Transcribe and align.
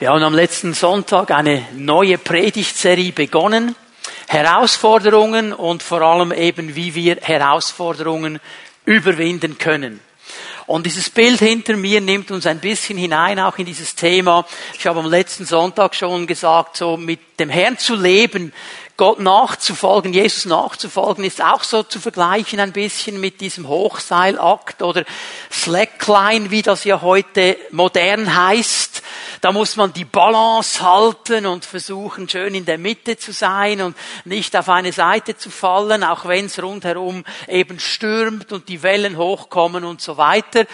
Wir 0.00 0.08
haben 0.08 0.22
am 0.22 0.32
letzten 0.32 0.72
Sonntag 0.72 1.30
eine 1.30 1.62
neue 1.74 2.16
Predigtserie 2.16 3.12
begonnen. 3.12 3.76
Herausforderungen 4.28 5.52
und 5.52 5.82
vor 5.82 6.00
allem 6.00 6.32
eben, 6.32 6.74
wie 6.74 6.94
wir 6.94 7.18
Herausforderungen 7.20 8.40
überwinden 8.86 9.58
können. 9.58 10.00
Und 10.66 10.86
dieses 10.86 11.10
Bild 11.10 11.40
hinter 11.40 11.76
mir 11.76 12.00
nimmt 12.00 12.30
uns 12.30 12.46
ein 12.46 12.60
bisschen 12.60 12.96
hinein 12.96 13.38
auch 13.38 13.58
in 13.58 13.66
dieses 13.66 13.94
Thema. 13.94 14.46
Ich 14.78 14.86
habe 14.86 15.00
am 15.00 15.10
letzten 15.10 15.44
Sonntag 15.44 15.94
schon 15.94 16.26
gesagt, 16.26 16.78
so 16.78 16.96
mit 16.96 17.38
dem 17.38 17.50
Herrn 17.50 17.76
zu 17.76 17.94
leben, 17.94 18.54
Gott 19.00 19.18
nachzufolgen, 19.18 20.12
Jesus 20.12 20.44
nachzufolgen, 20.44 21.24
ist 21.24 21.42
auch 21.42 21.62
so 21.62 21.82
zu 21.82 21.98
vergleichen 22.00 22.60
ein 22.60 22.74
bisschen 22.74 23.18
mit 23.18 23.40
diesem 23.40 23.66
Hochseilakt 23.66 24.82
oder 24.82 25.04
Slackline, 25.50 26.50
wie 26.50 26.60
das 26.60 26.84
ja 26.84 27.00
heute 27.00 27.56
modern 27.70 28.36
heißt. 28.36 29.02
Da 29.40 29.52
muss 29.52 29.76
man 29.76 29.94
die 29.94 30.04
Balance 30.04 30.82
halten 30.82 31.46
und 31.46 31.64
versuchen, 31.64 32.28
schön 32.28 32.54
in 32.54 32.66
der 32.66 32.76
Mitte 32.76 33.16
zu 33.16 33.32
sein 33.32 33.80
und 33.80 33.96
nicht 34.26 34.54
auf 34.54 34.68
eine 34.68 34.92
Seite 34.92 35.34
zu 35.34 35.48
fallen, 35.48 36.04
auch 36.04 36.26
wenn 36.26 36.44
es 36.44 36.62
rundherum 36.62 37.24
eben 37.48 37.80
stürmt 37.80 38.52
und 38.52 38.68
die 38.68 38.82
Wellen 38.82 39.16
hochkommen 39.16 39.84
und 39.84 40.02
so 40.02 40.18
weiter. 40.18 40.66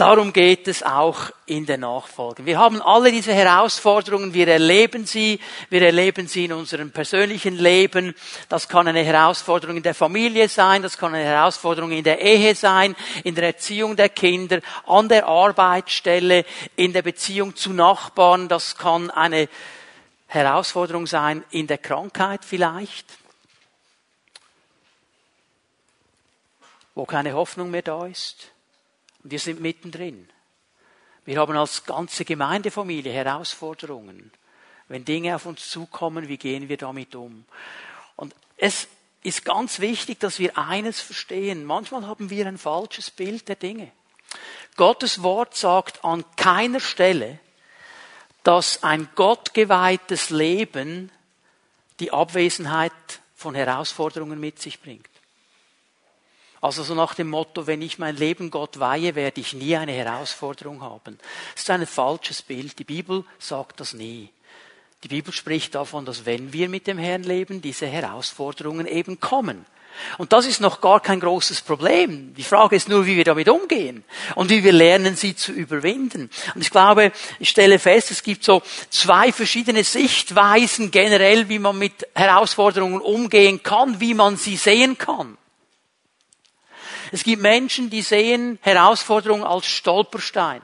Darum 0.00 0.32
geht 0.32 0.66
es 0.66 0.82
auch 0.82 1.30
in 1.44 1.66
der 1.66 1.76
Nachfolge. 1.76 2.46
Wir 2.46 2.58
haben 2.58 2.80
alle 2.80 3.12
diese 3.12 3.34
Herausforderungen, 3.34 4.32
wir 4.32 4.48
erleben 4.48 5.04
sie, 5.04 5.38
wir 5.68 5.82
erleben 5.82 6.26
sie 6.26 6.46
in 6.46 6.54
unserem 6.54 6.90
persönlichen 6.90 7.58
Leben. 7.58 8.14
Das 8.48 8.66
kann 8.66 8.88
eine 8.88 9.02
Herausforderung 9.02 9.76
in 9.76 9.82
der 9.82 9.94
Familie 9.94 10.48
sein, 10.48 10.80
das 10.80 10.96
kann 10.96 11.14
eine 11.14 11.24
Herausforderung 11.24 11.92
in 11.92 12.02
der 12.02 12.18
Ehe 12.18 12.54
sein, 12.54 12.96
in 13.24 13.34
der 13.34 13.44
Erziehung 13.44 13.94
der 13.94 14.08
Kinder, 14.08 14.62
an 14.86 15.10
der 15.10 15.26
Arbeitsstelle, 15.26 16.46
in 16.76 16.94
der 16.94 17.02
Beziehung 17.02 17.54
zu 17.54 17.74
Nachbarn, 17.74 18.48
das 18.48 18.78
kann 18.78 19.10
eine 19.10 19.50
Herausforderung 20.28 21.06
sein 21.06 21.44
in 21.50 21.66
der 21.66 21.76
Krankheit 21.76 22.42
vielleicht, 22.46 23.04
wo 26.94 27.04
keine 27.04 27.34
Hoffnung 27.34 27.70
mehr 27.70 27.82
da 27.82 28.06
ist 28.06 28.50
wir 29.22 29.38
sind 29.38 29.60
mittendrin. 29.60 30.28
Wir 31.24 31.38
haben 31.38 31.56
als 31.56 31.84
ganze 31.84 32.24
Gemeindefamilie 32.24 33.12
Herausforderungen. 33.12 34.32
Wenn 34.88 35.04
Dinge 35.04 35.36
auf 35.36 35.46
uns 35.46 35.68
zukommen, 35.68 36.28
wie 36.28 36.38
gehen 36.38 36.68
wir 36.68 36.76
damit 36.76 37.14
um? 37.14 37.44
Und 38.16 38.34
es 38.56 38.88
ist 39.22 39.44
ganz 39.44 39.80
wichtig, 39.80 40.18
dass 40.20 40.38
wir 40.38 40.56
eines 40.56 41.00
verstehen. 41.00 41.64
Manchmal 41.64 42.06
haben 42.06 42.30
wir 42.30 42.46
ein 42.46 42.58
falsches 42.58 43.10
Bild 43.10 43.48
der 43.48 43.56
Dinge. 43.56 43.92
Gottes 44.76 45.22
Wort 45.22 45.56
sagt 45.56 46.04
an 46.04 46.24
keiner 46.36 46.80
Stelle, 46.80 47.38
dass 48.42 48.82
ein 48.82 49.08
gottgeweihtes 49.14 50.30
Leben 50.30 51.10
die 52.00 52.12
Abwesenheit 52.12 52.92
von 53.34 53.54
Herausforderungen 53.54 54.40
mit 54.40 54.60
sich 54.60 54.80
bringt. 54.80 55.08
Also 56.60 56.82
so 56.82 56.94
nach 56.94 57.14
dem 57.14 57.30
Motto, 57.30 57.66
wenn 57.66 57.80
ich 57.80 57.98
mein 57.98 58.16
Leben 58.16 58.50
Gott 58.50 58.78
weihe, 58.78 59.14
werde 59.14 59.40
ich 59.40 59.54
nie 59.54 59.76
eine 59.76 59.92
Herausforderung 59.92 60.82
haben. 60.82 61.18
Das 61.54 61.62
ist 61.62 61.70
ein 61.70 61.86
falsches 61.86 62.42
Bild. 62.42 62.78
Die 62.78 62.84
Bibel 62.84 63.24
sagt 63.38 63.80
das 63.80 63.94
nie. 63.94 64.28
Die 65.02 65.08
Bibel 65.08 65.32
spricht 65.32 65.74
davon, 65.74 66.04
dass 66.04 66.26
wenn 66.26 66.52
wir 66.52 66.68
mit 66.68 66.86
dem 66.86 66.98
Herrn 66.98 67.22
leben, 67.22 67.62
diese 67.62 67.86
Herausforderungen 67.86 68.86
eben 68.86 69.18
kommen. 69.18 69.64
Und 70.18 70.32
das 70.32 70.46
ist 70.46 70.60
noch 70.60 70.80
gar 70.80 71.00
kein 71.00 71.20
großes 71.20 71.62
Problem. 71.62 72.34
Die 72.34 72.42
Frage 72.42 72.76
ist 72.76 72.88
nur, 72.88 73.06
wie 73.06 73.16
wir 73.16 73.24
damit 73.24 73.48
umgehen 73.48 74.04
und 74.34 74.50
wie 74.50 74.62
wir 74.62 74.72
lernen, 74.72 75.16
sie 75.16 75.34
zu 75.34 75.52
überwinden. 75.52 76.30
Und 76.54 76.60
ich 76.60 76.70
glaube, 76.70 77.12
ich 77.38 77.48
stelle 77.48 77.78
fest, 77.78 78.10
es 78.10 78.22
gibt 78.22 78.44
so 78.44 78.62
zwei 78.90 79.32
verschiedene 79.32 79.82
Sichtweisen 79.82 80.90
generell, 80.90 81.48
wie 81.48 81.58
man 81.58 81.78
mit 81.78 82.06
Herausforderungen 82.14 83.00
umgehen 83.00 83.62
kann, 83.62 84.00
wie 84.00 84.14
man 84.14 84.36
sie 84.36 84.56
sehen 84.56 84.96
kann. 84.96 85.36
Es 87.12 87.24
gibt 87.24 87.42
Menschen, 87.42 87.90
die 87.90 88.02
sehen 88.02 88.58
Herausforderungen 88.62 89.44
als 89.44 89.66
Stolperstein. 89.66 90.62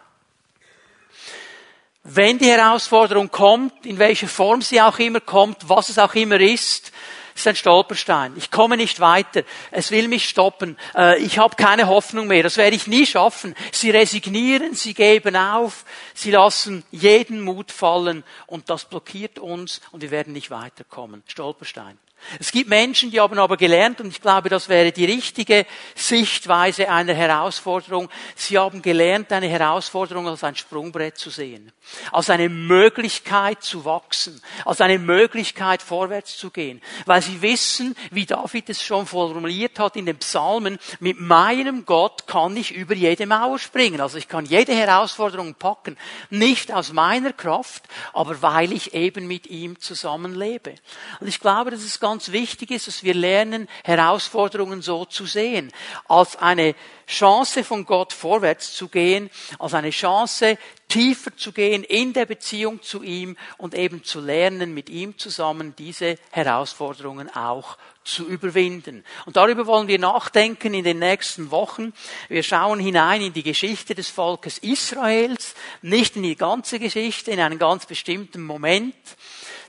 Wenn 2.05 2.39
die 2.39 2.51
Herausforderung 2.51 3.31
kommt, 3.31 3.85
in 3.85 3.99
welcher 3.99 4.29
Form 4.29 4.63
sie 4.63 4.81
auch 4.81 4.99
immer 5.01 5.21
kommt, 5.21 5.69
was 5.69 5.89
es 5.89 5.99
auch 5.99 6.15
immer 6.15 6.41
ist, 6.41 6.93
ist 7.35 7.47
ein 7.47 7.57
Stolperstein. 7.57 8.33
Ich 8.37 8.51
komme 8.51 8.77
nicht 8.77 9.01
weiter. 9.01 9.43
Es 9.71 9.91
will 9.91 10.09
mich 10.09 10.29
stoppen. 10.29 10.79
Äh, 10.95 11.19
ich 11.19 11.39
habe 11.39 11.57
keine 11.57 11.89
Hoffnung 11.89 12.29
mehr. 12.29 12.43
Das 12.43 12.57
werde 12.57 12.77
ich 12.77 12.87
nie 12.87 13.07
schaffen. 13.07 13.55
Sie 13.73 13.91
resignieren, 13.91 14.75
sie 14.75 14.95
geben 14.95 15.37
auf, 15.37 15.85
sie 16.15 16.31
lassen 16.31 16.85
jeden 16.91 17.43
Mut 17.43 17.73
fallen 17.73 18.25
und 18.47 18.71
das 18.71 18.87
blockiert 18.87 19.39
uns 19.39 19.81
und 19.93 20.01
wir 20.01 20.11
werden 20.11 20.33
nicht 20.33 20.51
weiterkommen. 20.51 21.23
Stolperstein. 21.27 21.99
Es 22.41 22.53
gibt 22.53 22.69
Menschen, 22.69 23.11
die 23.11 23.21
haben 23.21 23.39
aber 23.39 23.57
gelernt, 23.57 24.01
und 24.01 24.09
ich 24.09 24.21
glaube, 24.21 24.49
das 24.49 24.69
wäre 24.69 24.93
die 24.93 25.05
richtige 25.05 25.67
Sichtweise 25.95 26.89
einer 26.89 27.15
Herausforderung. 27.15 28.09
Sie 28.35 28.59
haben 28.59 28.83
gelernt, 28.83 29.33
eine 29.33 29.49
Herausforderung 29.49 30.29
als 30.29 30.45
ein 30.45 30.57
Sprungbrett 30.57 31.19
zu 31.19 31.31
sehen, 31.31 31.73
als 32.13 32.31
eine 32.31 32.49
Möglichkeit 32.49 33.63
zu 33.63 33.85
wachsen, 33.85 34.41
als 34.65 34.81
eine 34.81 34.99
Möglichkeit 34.99 35.83
vorwärts 35.83 36.37
zu 36.37 36.51
gehen, 36.51 36.83
weil 37.05 37.23
sie 37.23 37.41
wissen, 37.43 37.95
wie 38.11 38.27
David 38.27 38.71
es 38.71 38.83
schon 38.83 39.07
formuliert 39.07 39.79
hat 39.79 39.97
in 39.97 40.07
den 40.07 40.19
Psalmen, 40.19 40.79
mit 41.01 41.21
meinem 41.21 41.85
Gott 41.85 42.27
kann 42.27 42.57
ich 42.57 42.75
über 42.75 42.95
jede 42.95 43.27
Mauer 43.27 43.59
springen. 43.59 44.01
Also 44.01 44.19
ich 44.19 44.29
kann 44.29 44.45
jede 44.45 44.75
Herausforderung 44.75 45.55
packen, 45.55 45.97
nicht 46.31 46.73
aus 46.73 46.93
meiner 46.93 47.33
Kraft, 47.33 47.85
aber 48.13 48.43
weil 48.43 48.73
ich 48.73 48.95
eben 48.95 49.27
mit 49.27 49.47
ihm 49.47 49.79
zusammenlebe. 49.81 50.75
Und 51.21 51.29
ich 51.29 51.41
glaube, 51.41 51.71
das 51.71 51.85
ist 51.85 52.01
ganz 52.01 52.16
ganz 52.17 52.33
wichtig 52.33 52.71
ist, 52.71 52.87
dass 52.87 53.03
wir 53.03 53.13
lernen, 53.13 53.69
Herausforderungen 53.85 54.81
so 54.81 55.05
zu 55.05 55.27
sehen, 55.27 55.71
als 56.09 56.37
eine 56.37 56.75
Chance 57.07 57.63
von 57.63 57.85
Gott 57.85 58.15
vorwärts 58.15 58.73
zu 58.73 58.89
gehen, 58.89 59.29
als 59.59 59.75
eine 59.75 59.91
Chance 59.91 60.57
tiefer 60.89 61.37
zu 61.37 61.53
gehen 61.53 61.85
in 61.85 62.15
der 62.15 62.25
Beziehung 62.25 62.81
zu 62.81 63.03
ihm 63.03 63.37
und 63.59 63.75
eben 63.75 64.03
zu 64.03 64.21
lernen, 64.21 64.73
mit 64.73 64.89
ihm 64.89 65.19
zusammen 65.19 65.75
diese 65.77 66.17
Herausforderungen 66.31 67.29
auch 67.37 67.77
zu 68.03 68.27
überwinden. 68.27 69.05
Und 69.27 69.37
darüber 69.37 69.67
wollen 69.67 69.89
wir 69.89 69.99
nachdenken 69.99 70.73
in 70.73 70.85
den 70.85 71.01
nächsten 71.01 71.51
Wochen. 71.51 71.93
Wir 72.31 72.43
schauen 72.43 72.81
hinein 72.81 73.21
in 73.21 73.35
die 73.35 73.43
Geschichte 73.43 73.95
des 73.95 74.09
Volkes 74.09 74.57
Israels, 74.57 75.55
nicht 75.83 76.17
in 76.17 76.23
die 76.23 76.37
ganze 76.37 76.79
Geschichte, 76.79 77.31
in 77.33 77.41
einen 77.41 77.59
ganz 77.59 77.85
bestimmten 77.85 78.43
Moment 78.43 78.95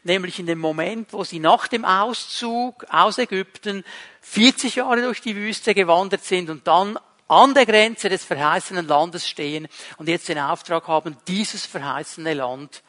nämlich 0.07 0.40
in 0.40 0.47
dem 0.47 0.57
Moment, 0.57 1.13
wo 1.13 1.23
sie 1.23 1.40
nach 1.40 1.68
dem 1.68 1.85
Auszug 1.85 2.85
aus 2.90 3.19
Ägypten 3.19 3.84
40 4.22 4.75
Jahre 4.78 5.03
durch 5.03 5.22
die 5.22 5.35
Wüste 5.35 5.75
gewandert 5.75 6.23
sind 6.23 6.50
und 6.50 6.66
dann 6.66 6.97
an 7.28 7.53
der 7.53 7.66
Grenze 7.66 8.09
des 8.09 8.23
verheißenen 8.23 8.88
Landes 8.88 9.28
stehen 9.28 9.68
und 9.97 10.07
jetzt 10.09 10.29
den 10.29 10.40
Auftrag 10.40 10.88
haben, 10.88 11.18
dieses 11.28 11.66
verheißene 11.66 12.34
Land 12.34 12.81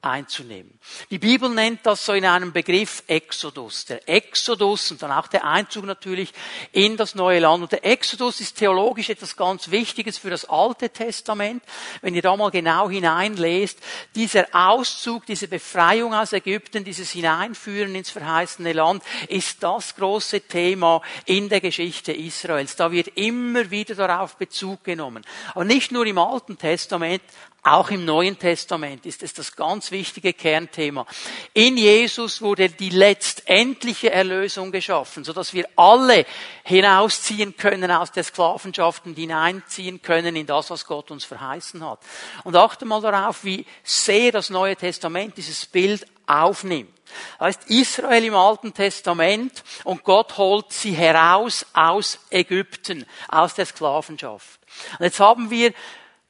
einzunehmen. 0.00 0.78
Die 1.10 1.18
Bibel 1.18 1.50
nennt 1.50 1.84
das 1.84 2.06
so 2.06 2.12
in 2.12 2.24
einem 2.24 2.52
Begriff 2.52 3.02
Exodus. 3.08 3.84
Der 3.86 4.08
Exodus 4.08 4.92
und 4.92 5.02
dann 5.02 5.10
auch 5.10 5.26
der 5.26 5.44
Einzug 5.44 5.86
natürlich 5.86 6.32
in 6.70 6.96
das 6.96 7.16
neue 7.16 7.40
Land. 7.40 7.64
Und 7.64 7.72
der 7.72 7.84
Exodus 7.84 8.40
ist 8.40 8.58
theologisch 8.58 9.10
etwas 9.10 9.36
ganz 9.36 9.72
Wichtiges 9.72 10.16
für 10.16 10.30
das 10.30 10.44
Alte 10.44 10.90
Testament. 10.90 11.64
Wenn 12.00 12.14
ihr 12.14 12.22
da 12.22 12.36
mal 12.36 12.52
genau 12.52 12.88
hineinlest, 12.88 13.80
dieser 14.14 14.46
Auszug, 14.52 15.26
diese 15.26 15.48
Befreiung 15.48 16.14
aus 16.14 16.32
Ägypten, 16.32 16.84
dieses 16.84 17.10
Hineinführen 17.10 17.96
ins 17.96 18.10
verheißene 18.10 18.72
Land, 18.72 19.02
ist 19.28 19.64
das 19.64 19.96
große 19.96 20.42
Thema 20.42 21.02
in 21.24 21.48
der 21.48 21.60
Geschichte 21.60 22.12
Israels. 22.12 22.76
Da 22.76 22.92
wird 22.92 23.08
immer 23.16 23.68
wieder 23.72 23.96
darauf 23.96 24.36
Bezug 24.36 24.84
genommen. 24.84 25.24
Aber 25.54 25.64
nicht 25.64 25.90
nur 25.90 26.06
im 26.06 26.18
Alten 26.18 26.56
Testament, 26.56 27.22
auch 27.62 27.90
im 27.90 28.04
Neuen 28.04 28.38
Testament 28.38 29.04
ist 29.04 29.22
es 29.22 29.34
das 29.34 29.54
ganz 29.54 29.90
wichtige 29.90 30.32
Kernthema. 30.32 31.04
In 31.52 31.76
Jesus 31.76 32.40
wurde 32.40 32.68
die 32.70 32.90
letztendliche 32.90 34.10
Erlösung 34.10 34.70
geschaffen, 34.70 35.24
sodass 35.24 35.52
wir 35.52 35.68
alle 35.76 36.24
hinausziehen 36.64 37.56
können 37.56 37.90
aus 37.90 38.12
der 38.12 38.24
Sklavenschaft 38.24 39.06
und 39.06 39.16
hineinziehen 39.16 40.00
können 40.00 40.36
in 40.36 40.46
das, 40.46 40.70
was 40.70 40.86
Gott 40.86 41.10
uns 41.10 41.24
verheißen 41.24 41.84
hat. 41.84 41.98
Und 42.44 42.56
achte 42.56 42.84
mal 42.86 43.00
darauf, 43.00 43.44
wie 43.44 43.66
sehr 43.82 44.32
das 44.32 44.50
Neue 44.50 44.76
Testament 44.76 45.36
dieses 45.36 45.66
Bild 45.66 46.06
aufnimmt. 46.26 46.90
Das 47.38 47.46
heißt 47.48 47.70
Israel 47.70 48.24
im 48.24 48.34
Alten 48.34 48.74
Testament 48.74 49.64
und 49.84 50.04
Gott 50.04 50.36
holt 50.36 50.72
sie 50.72 50.92
heraus 50.92 51.66
aus 51.72 52.18
Ägypten, 52.30 53.06
aus 53.28 53.54
der 53.54 53.66
Sklavenschaft. 53.66 54.60
Und 54.98 55.04
jetzt 55.04 55.20
haben 55.20 55.50
wir 55.50 55.72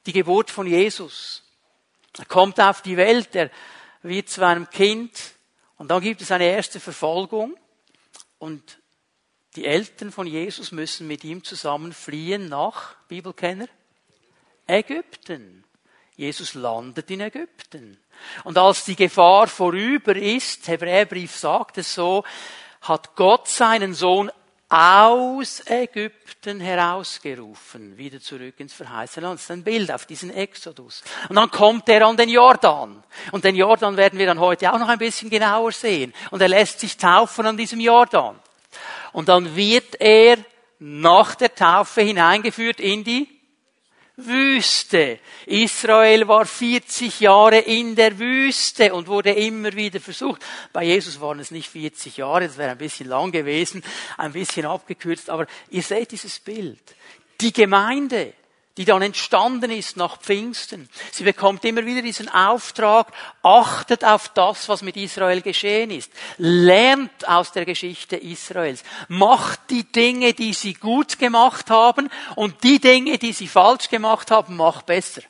die 0.05 0.13
Geburt 0.13 0.49
von 0.49 0.67
Jesus. 0.67 1.43
Er 2.17 2.25
kommt 2.25 2.59
auf 2.59 2.81
die 2.81 2.97
Welt, 2.97 3.35
er 3.35 3.49
wird 4.01 4.29
zu 4.29 4.45
einem 4.45 4.69
Kind 4.69 5.11
und 5.77 5.89
dann 5.89 6.01
gibt 6.01 6.21
es 6.21 6.31
eine 6.31 6.45
erste 6.45 6.79
Verfolgung 6.79 7.55
und 8.37 8.79
die 9.55 9.65
Eltern 9.65 10.11
von 10.11 10.27
Jesus 10.27 10.71
müssen 10.71 11.07
mit 11.07 11.23
ihm 11.23 11.43
zusammen 11.43 11.93
fliehen 11.93 12.49
nach, 12.49 12.95
Bibelkenner, 13.07 13.67
Ägypten. 14.67 15.63
Jesus 16.15 16.53
landet 16.53 17.09
in 17.11 17.21
Ägypten. 17.21 17.97
Und 18.43 18.57
als 18.57 18.83
die 18.85 18.95
Gefahr 18.95 19.47
vorüber 19.47 20.15
ist, 20.15 20.67
Hebräerbrief 20.67 21.35
sagt 21.35 21.77
es 21.77 21.93
so, 21.93 22.25
hat 22.81 23.15
Gott 23.15 23.47
seinen 23.47 23.93
Sohn 23.93 24.29
aus 24.69 25.63
Ägypten 25.65 26.59
herausgerufen, 26.59 27.97
wieder 27.97 28.19
zurück 28.21 28.53
ins 28.59 28.73
verheißene 28.73 29.25
Land. 29.25 29.39
Das 29.39 29.45
ist 29.45 29.51
ein 29.51 29.63
Bild 29.63 29.91
auf 29.91 30.05
diesen 30.05 30.31
Exodus. 30.31 31.03
Und 31.27 31.37
dann 31.37 31.49
kommt 31.49 31.89
er 31.89 32.05
an 32.05 32.17
den 32.17 32.29
Jordan. 32.29 33.03
Und 33.31 33.43
den 33.43 33.55
Jordan 33.55 33.97
werden 33.97 34.19
wir 34.19 34.27
dann 34.27 34.39
heute 34.39 34.71
auch 34.71 34.77
noch 34.77 34.87
ein 34.87 34.99
bisschen 34.99 35.31
genauer 35.31 35.71
sehen. 35.71 36.13
Und 36.29 36.41
er 36.41 36.49
lässt 36.49 36.79
sich 36.79 36.97
taufen 36.97 37.47
an 37.47 37.57
diesem 37.57 37.79
Jordan. 37.79 38.37
Und 39.11 39.27
dann 39.27 39.55
wird 39.55 39.99
er 39.99 40.37
nach 40.77 41.33
der 41.33 41.53
Taufe 41.55 42.01
hineingeführt 42.01 42.79
in 42.79 43.03
die 43.03 43.38
Wüste. 44.25 45.19
Israel 45.45 46.27
war 46.27 46.45
40 46.45 47.19
Jahre 47.19 47.59
in 47.59 47.95
der 47.95 48.17
Wüste 48.17 48.93
und 48.93 49.07
wurde 49.07 49.31
immer 49.31 49.73
wieder 49.73 49.99
versucht. 49.99 50.41
Bei 50.73 50.83
Jesus 50.83 51.19
waren 51.21 51.39
es 51.39 51.51
nicht 51.51 51.69
40 51.69 52.17
Jahre, 52.17 52.47
das 52.47 52.57
wäre 52.57 52.71
ein 52.71 52.77
bisschen 52.77 53.09
lang 53.09 53.31
gewesen, 53.31 53.83
ein 54.17 54.33
bisschen 54.33 54.65
abgekürzt, 54.65 55.29
aber 55.29 55.47
ihr 55.69 55.83
seht 55.83 56.11
dieses 56.11 56.39
Bild. 56.39 56.81
Die 57.41 57.53
Gemeinde 57.53 58.33
die 58.79 58.85
dann 58.85 59.01
entstanden 59.01 59.71
ist 59.71 59.97
nach 59.97 60.21
Pfingsten. 60.21 60.87
Sie 61.11 61.25
bekommt 61.25 61.65
immer 61.65 61.85
wieder 61.85 62.01
diesen 62.01 62.29
Auftrag, 62.29 63.11
achtet 63.43 64.05
auf 64.05 64.29
das, 64.29 64.69
was 64.69 64.83
mit 64.83 64.95
Israel 64.95 65.41
geschehen 65.41 65.91
ist. 65.91 66.09
Lernt 66.37 67.27
aus 67.27 67.51
der 67.51 67.65
Geschichte 67.65 68.15
Israels. 68.15 68.83
Macht 69.09 69.69
die 69.69 69.83
Dinge, 69.83 70.33
die 70.33 70.53
sie 70.53 70.75
gut 70.75 71.19
gemacht 71.19 71.69
haben 71.69 72.09
und 72.35 72.63
die 72.63 72.79
Dinge, 72.79 73.17
die 73.17 73.33
sie 73.33 73.49
falsch 73.49 73.89
gemacht 73.89 74.31
haben, 74.31 74.55
macht 74.55 74.85
besser. 74.85 75.23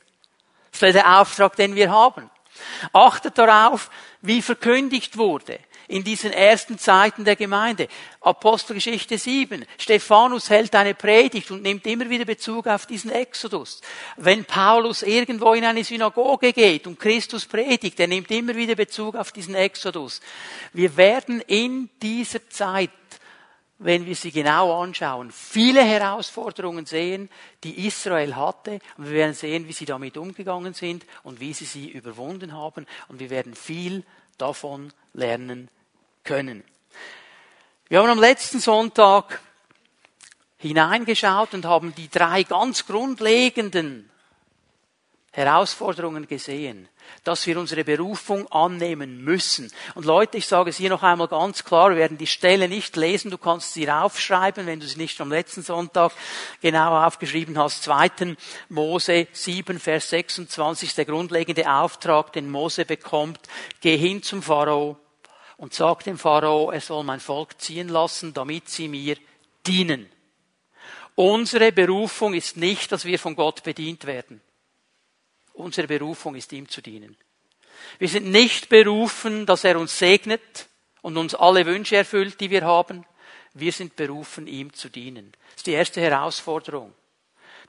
Das 0.72 0.84
ist 0.84 0.94
der 0.94 1.20
Auftrag, 1.20 1.56
den 1.56 1.74
wir 1.74 1.90
haben. 1.90 2.30
Achtet 2.94 3.36
darauf, 3.40 3.90
wie 4.22 4.44
verkündigt 4.44 5.18
wurde 5.18 5.58
in 5.90 6.04
diesen 6.04 6.32
ersten 6.32 6.78
Zeiten 6.78 7.26
der 7.26 7.36
Gemeinde. 7.36 7.88
Apostelgeschichte 8.22 9.18
7. 9.18 9.66
Stephanus 9.78 10.50
hält 10.50 10.74
eine 10.76 10.94
Predigt 10.94 11.50
und 11.50 11.64
nimmt 11.64 11.86
immer 11.88 12.10
wieder 12.10 12.26
Bezug 12.26 12.68
auf 12.68 12.86
diesen 12.86 13.12
Exodus. 13.12 13.82
Wenn 14.16 14.46
Paulus 14.46 15.02
irgendwo 15.02 15.54
in 15.54 15.66
eine 15.66 15.84
Synagoge 15.84 16.54
geht 16.54 16.86
und 16.86 17.00
Christus 17.00 17.48
predigt, 17.48 18.00
er 18.00 18.08
nimmt 18.08 18.30
immer 18.30 18.56
wieder 18.56 18.76
Bezug 18.76 19.16
auf 19.16 19.32
diesen 19.32 19.56
Exodus. 19.56 20.22
Wir 20.74 20.96
werden 20.96 21.42
in 21.42 21.90
dieser 22.02 22.48
Zeit 22.50 22.92
wenn 23.82 24.06
wir 24.06 24.16
sie 24.16 24.32
genau 24.32 24.82
anschauen, 24.82 25.32
viele 25.32 25.82
Herausforderungen 25.82 26.86
sehen, 26.86 27.30
die 27.64 27.88
Israel 27.88 28.36
hatte. 28.36 28.82
Und 28.98 29.06
wir 29.06 29.14
werden 29.14 29.34
sehen, 29.34 29.70
wie 29.70 29.72
sie 29.72 29.86
damit 29.86 30.18
umgegangen 30.18 30.74
sind 30.74 31.06
und 31.24 31.40
wie 31.40 31.54
sie 31.54 31.64
sie 31.64 31.88
überwunden 31.88 32.52
haben. 32.52 32.86
Und 33.08 33.22
wir 33.22 33.30
werden 33.30 33.56
viel 33.56 34.04
davon 34.38 34.92
lernen 35.14 35.70
können. 36.30 36.64
Wir 37.88 37.98
haben 38.00 38.10
am 38.12 38.20
letzten 38.20 38.60
Sonntag 38.60 39.42
hineingeschaut 40.58 41.56
und 41.56 41.66
haben 41.66 41.96
die 41.96 42.08
drei 42.08 42.44
ganz 42.44 42.86
grundlegenden 42.86 44.12
Herausforderungen 45.32 46.28
gesehen, 46.28 46.88
dass 47.24 47.48
wir 47.48 47.60
unsere 47.60 47.84
Berufung 47.84 48.46
annehmen 48.52 49.24
müssen. 49.24 49.72
Und 49.96 50.06
Leute, 50.06 50.38
ich 50.38 50.46
sage 50.46 50.70
es 50.70 50.78
hier 50.78 50.92
noch 50.92 51.02
einmal 51.02 51.30
ganz 51.30 51.64
klar, 51.64 51.90
wir 51.90 51.98
werden 51.98 52.20
die 52.20 52.28
Stelle 52.28 52.70
nicht 52.70 52.96
lesen, 52.96 53.32
du 53.32 53.40
kannst 53.40 53.74
sie 53.74 53.86
raufschreiben, 53.86 54.68
wenn 54.68 54.80
du 54.80 54.86
sie 54.86 55.00
nicht 55.00 55.20
am 55.22 55.32
letzten 55.32 55.64
Sonntag 55.64 56.12
genau 56.62 57.08
aufgeschrieben 57.08 57.58
hast. 57.58 57.82
2. 57.82 58.36
Mose 58.70 59.28
7, 59.32 59.80
Vers 59.80 60.12
26, 60.12 60.94
der 60.94 61.06
grundlegende 61.06 61.72
Auftrag, 61.72 62.34
den 62.34 62.52
Mose 62.52 62.86
bekommt, 62.86 63.40
geh 63.82 63.98
hin 63.98 64.22
zum 64.22 64.44
Pharao 64.44 65.00
und 65.60 65.74
sagt 65.74 66.06
dem 66.06 66.18
Pharao, 66.18 66.72
er 66.72 66.80
soll 66.80 67.04
mein 67.04 67.20
Volk 67.20 67.60
ziehen 67.60 67.90
lassen, 67.90 68.34
damit 68.34 68.70
sie 68.70 68.88
mir 68.88 69.18
dienen. 69.68 70.10
Unsere 71.16 71.74
Berufung 71.74 72.34
ist 72.34 72.56
nicht, 72.56 72.94
dass 72.94 73.04
wir 73.04 73.20
von 73.20 73.36
Gott 73.36 73.62
bedient 73.64 74.06
werden. 74.06 74.42
Unsere 75.52 75.88
Berufung 75.88 76.36
ist 76.36 76.54
ihm 76.54 76.70
zu 76.70 76.82
dienen. 76.82 77.18
Wir 77.98 78.08
sind 78.08 78.32
nicht 78.32 78.70
berufen, 78.70 79.46
dass 79.46 79.66
er 79.66 79.78
uns 79.78 80.00
segnet 80.00 80.70
und 81.02 81.18
uns 81.18 81.36
alle 81.36 81.66
Wünsche 81.66 81.98
erfüllt, 81.98 82.40
die 82.40 82.50
wir 82.50 82.62
haben. 82.62 83.06
Wir 83.54 83.74
sind 83.74 83.98
berufen, 83.98 84.48
ihm 84.48 84.72
zu 84.72 84.88
dienen. 84.88 85.34
Das 85.50 85.58
ist 85.58 85.68
die 85.68 85.74
erste 85.74 86.00
Herausforderung, 86.00 86.94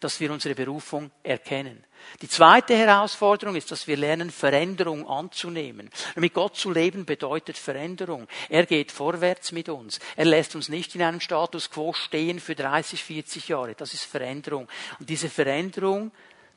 dass 0.01 0.19
wir 0.19 0.33
unsere 0.33 0.55
Berufung 0.55 1.11
erkennen. 1.23 1.85
Die 2.23 2.29
zweite 2.29 2.75
Herausforderung 2.75 3.55
ist, 3.55 3.71
dass 3.71 3.87
wir 3.87 3.97
lernen, 3.97 4.31
Veränderung 4.31 5.07
anzunehmen. 5.07 5.91
Mit 6.17 6.33
Gott 6.33 6.57
zu 6.57 6.71
leben 6.71 7.05
bedeutet 7.05 7.59
Veränderung. 7.59 8.27
Er 8.49 8.65
geht 8.65 8.91
vorwärts 8.91 9.53
mit 9.53 9.69
uns. 9.69 10.01
Er 10.17 10.25
lässt 10.25 10.57
uns 10.57 10.71
nicht 10.71 10.95
in 10.95 11.03
einem 11.03 11.21
Status 11.21 11.71
quo 11.71 11.93
stehen 11.93 12.41
für 12.41 12.55
30, 12.55 13.05
40 13.05 13.49
Jahre. 13.49 13.75
Das 13.75 13.93
ist 13.93 14.05
Veränderung. 14.05 14.67
Und 14.99 15.11
diese 15.11 15.29
Veränderung, 15.29 16.11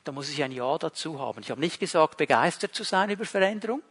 da 0.04 0.12
muss 0.12 0.30
ich 0.30 0.42
ein 0.42 0.52
Ja 0.52 0.78
dazu 0.78 1.20
haben. 1.20 1.42
Ich 1.42 1.50
habe 1.50 1.60
nicht 1.60 1.78
gesagt, 1.78 2.16
begeistert 2.16 2.74
zu 2.74 2.82
sein 2.82 3.10
über 3.10 3.26
Veränderung, 3.26 3.82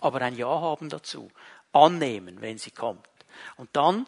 aber 0.00 0.20
ein 0.20 0.36
Ja 0.36 0.60
haben 0.60 0.88
dazu. 0.90 1.30
Annehmen, 1.72 2.40
wenn 2.40 2.58
sie 2.58 2.70
kommt. 2.70 3.08
Und 3.56 3.68
dann 3.72 4.06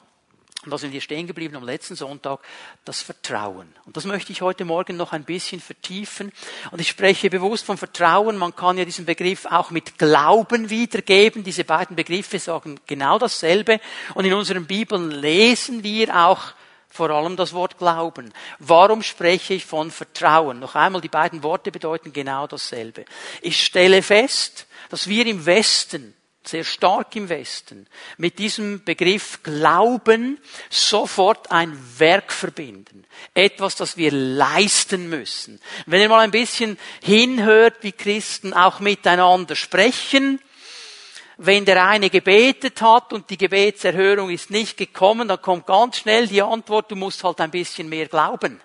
und 0.64 0.72
da 0.72 0.78
sind 0.78 0.92
wir 0.92 1.00
stehen 1.00 1.28
geblieben 1.28 1.54
am 1.54 1.62
letzten 1.62 1.94
Sonntag, 1.94 2.40
das 2.84 3.00
Vertrauen. 3.00 3.72
Und 3.86 3.96
das 3.96 4.04
möchte 4.04 4.32
ich 4.32 4.42
heute 4.42 4.64
Morgen 4.64 4.96
noch 4.96 5.12
ein 5.12 5.22
bisschen 5.22 5.60
vertiefen. 5.60 6.32
Und 6.72 6.80
ich 6.80 6.88
spreche 6.88 7.30
bewusst 7.30 7.64
vom 7.64 7.78
Vertrauen. 7.78 8.36
Man 8.36 8.56
kann 8.56 8.76
ja 8.76 8.84
diesen 8.84 9.06
Begriff 9.06 9.46
auch 9.46 9.70
mit 9.70 9.98
Glauben 9.98 10.68
wiedergeben. 10.68 11.44
Diese 11.44 11.62
beiden 11.62 11.94
Begriffe 11.94 12.40
sagen 12.40 12.80
genau 12.88 13.20
dasselbe. 13.20 13.80
Und 14.14 14.24
in 14.24 14.34
unseren 14.34 14.66
Bibeln 14.66 15.12
lesen 15.12 15.84
wir 15.84 16.26
auch 16.26 16.54
vor 16.88 17.10
allem 17.10 17.36
das 17.36 17.52
Wort 17.52 17.78
Glauben. 17.78 18.32
Warum 18.58 19.04
spreche 19.04 19.54
ich 19.54 19.64
von 19.64 19.92
Vertrauen? 19.92 20.58
Noch 20.58 20.74
einmal, 20.74 21.00
die 21.00 21.08
beiden 21.08 21.44
Worte 21.44 21.70
bedeuten 21.70 22.12
genau 22.12 22.48
dasselbe. 22.48 23.04
Ich 23.42 23.64
stelle 23.64 24.02
fest, 24.02 24.66
dass 24.90 25.06
wir 25.06 25.24
im 25.26 25.46
Westen 25.46 26.14
sehr 26.48 26.64
stark 26.64 27.14
im 27.16 27.28
Westen, 27.28 27.86
mit 28.16 28.38
diesem 28.38 28.84
Begriff 28.84 29.42
Glauben 29.42 30.38
sofort 30.70 31.50
ein 31.50 31.78
Werk 31.98 32.32
verbinden. 32.32 33.04
Etwas, 33.34 33.76
das 33.76 33.96
wir 33.96 34.10
leisten 34.12 35.08
müssen. 35.08 35.60
Wenn 35.86 36.00
ihr 36.00 36.08
mal 36.08 36.20
ein 36.20 36.30
bisschen 36.30 36.78
hinhört, 37.02 37.76
wie 37.82 37.92
Christen 37.92 38.52
auch 38.52 38.80
miteinander 38.80 39.56
sprechen, 39.56 40.40
wenn 41.36 41.64
der 41.64 41.86
eine 41.86 42.10
gebetet 42.10 42.82
hat 42.82 43.12
und 43.12 43.30
die 43.30 43.38
Gebetserhörung 43.38 44.30
ist 44.30 44.50
nicht 44.50 44.76
gekommen, 44.76 45.28
dann 45.28 45.40
kommt 45.40 45.66
ganz 45.66 45.98
schnell 45.98 46.26
die 46.26 46.42
Antwort, 46.42 46.90
du 46.90 46.96
musst 46.96 47.22
halt 47.22 47.40
ein 47.40 47.52
bisschen 47.52 47.88
mehr 47.88 48.06
glauben. 48.06 48.60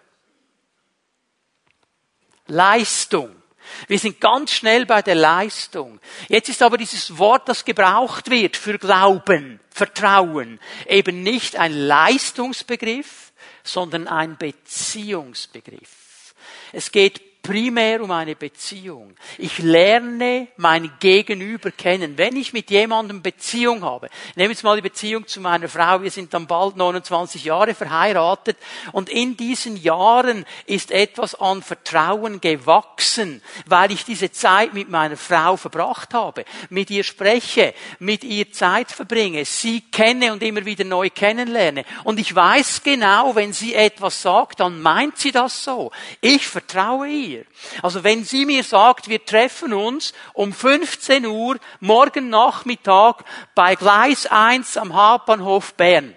Leistung. 2.48 3.43
Wir 3.88 4.00
sind 4.00 4.20
ganz 4.22 4.52
schnell 4.52 4.86
bei 4.86 5.02
der 5.02 5.16
Leistung. 5.16 6.00
Jetzt 6.28 6.50
ist 6.50 6.62
aber 6.62 6.78
dieses 6.78 7.18
Wort, 7.18 7.50
das 7.50 7.66
gebraucht 7.66 8.30
wird 8.30 8.58
für 8.58 8.78
Glauben, 8.78 9.60
Vertrauen, 9.70 10.60
eben 10.88 11.24
nicht 11.24 11.56
ein 11.56 11.74
Leistungsbegriff, 11.74 13.32
sondern 13.64 14.08
ein 14.08 14.38
Beziehungsbegriff. 14.38 16.34
Es 16.72 16.92
geht 16.92 17.33
primär 17.44 18.02
um 18.02 18.10
eine 18.10 18.36
Beziehung. 18.38 19.14
Ich 19.38 19.60
lerne 19.60 20.48
mein 20.56 20.90
Gegenüber 21.02 21.72
kennen. 21.72 22.18
Wenn 22.18 22.38
ich 22.38 22.54
mit 22.54 22.72
jemandem 22.72 23.22
Beziehung 23.22 23.84
habe, 23.84 24.10
nehme 24.36 24.52
jetzt 24.54 24.64
mal 24.64 24.78
die 24.78 24.82
Beziehung 24.82 25.28
zu 25.28 25.42
meiner 25.42 25.68
Frau, 25.68 26.02
wir 26.02 26.10
sind 26.10 26.34
dann 26.34 26.48
bald 26.48 26.78
29 26.78 27.44
Jahre 27.44 27.76
verheiratet 27.76 28.58
und 28.94 29.10
in 29.10 29.36
diesen 29.36 29.76
Jahren 29.76 30.46
ist 30.68 30.92
etwas 30.92 31.36
an 31.36 31.62
Vertrauen 31.62 32.40
gewachsen, 32.40 33.42
weil 33.66 33.92
ich 33.92 34.06
diese 34.06 34.32
Zeit 34.32 34.74
mit 34.74 34.90
meiner 34.90 35.18
Frau 35.18 35.58
verbracht 35.58 36.14
habe, 36.14 36.46
mit 36.70 36.90
ihr 36.90 37.04
spreche, 37.04 37.74
mit 38.00 38.24
ihr 38.24 38.54
Zeit 38.54 38.90
verbringe, 38.90 39.44
sie 39.44 39.82
kenne 39.82 40.32
und 40.32 40.42
immer 40.44 40.64
wieder 40.64 40.86
neu 40.86 41.10
kennenlerne. 41.10 41.84
Und 42.06 42.22
ich 42.22 42.34
weiß 42.34 42.84
genau, 42.84 43.36
wenn 43.36 43.52
sie 43.52 43.76
etwas 43.76 44.22
sagt, 44.22 44.62
dann 44.62 44.82
meint 44.82 45.18
sie 45.18 45.34
das 45.34 45.62
so. 45.62 45.92
Ich 46.22 46.48
vertraue 46.48 47.10
ihr 47.10 47.33
mir. 47.34 47.46
Also 47.82 48.04
wenn 48.04 48.24
sie 48.24 48.46
mir 48.46 48.64
sagt, 48.64 49.10
wir 49.10 49.24
treffen 49.24 49.74
uns 49.74 50.14
um 50.34 50.54
15 50.54 51.26
Uhr 51.26 51.58
morgen 51.80 52.30
Nachmittag 52.30 53.24
bei 53.56 53.76
Gleis 53.76 54.26
1 54.26 54.78
am 54.78 54.94
Hauptbahnhof 54.94 55.74
Bern. 55.76 56.16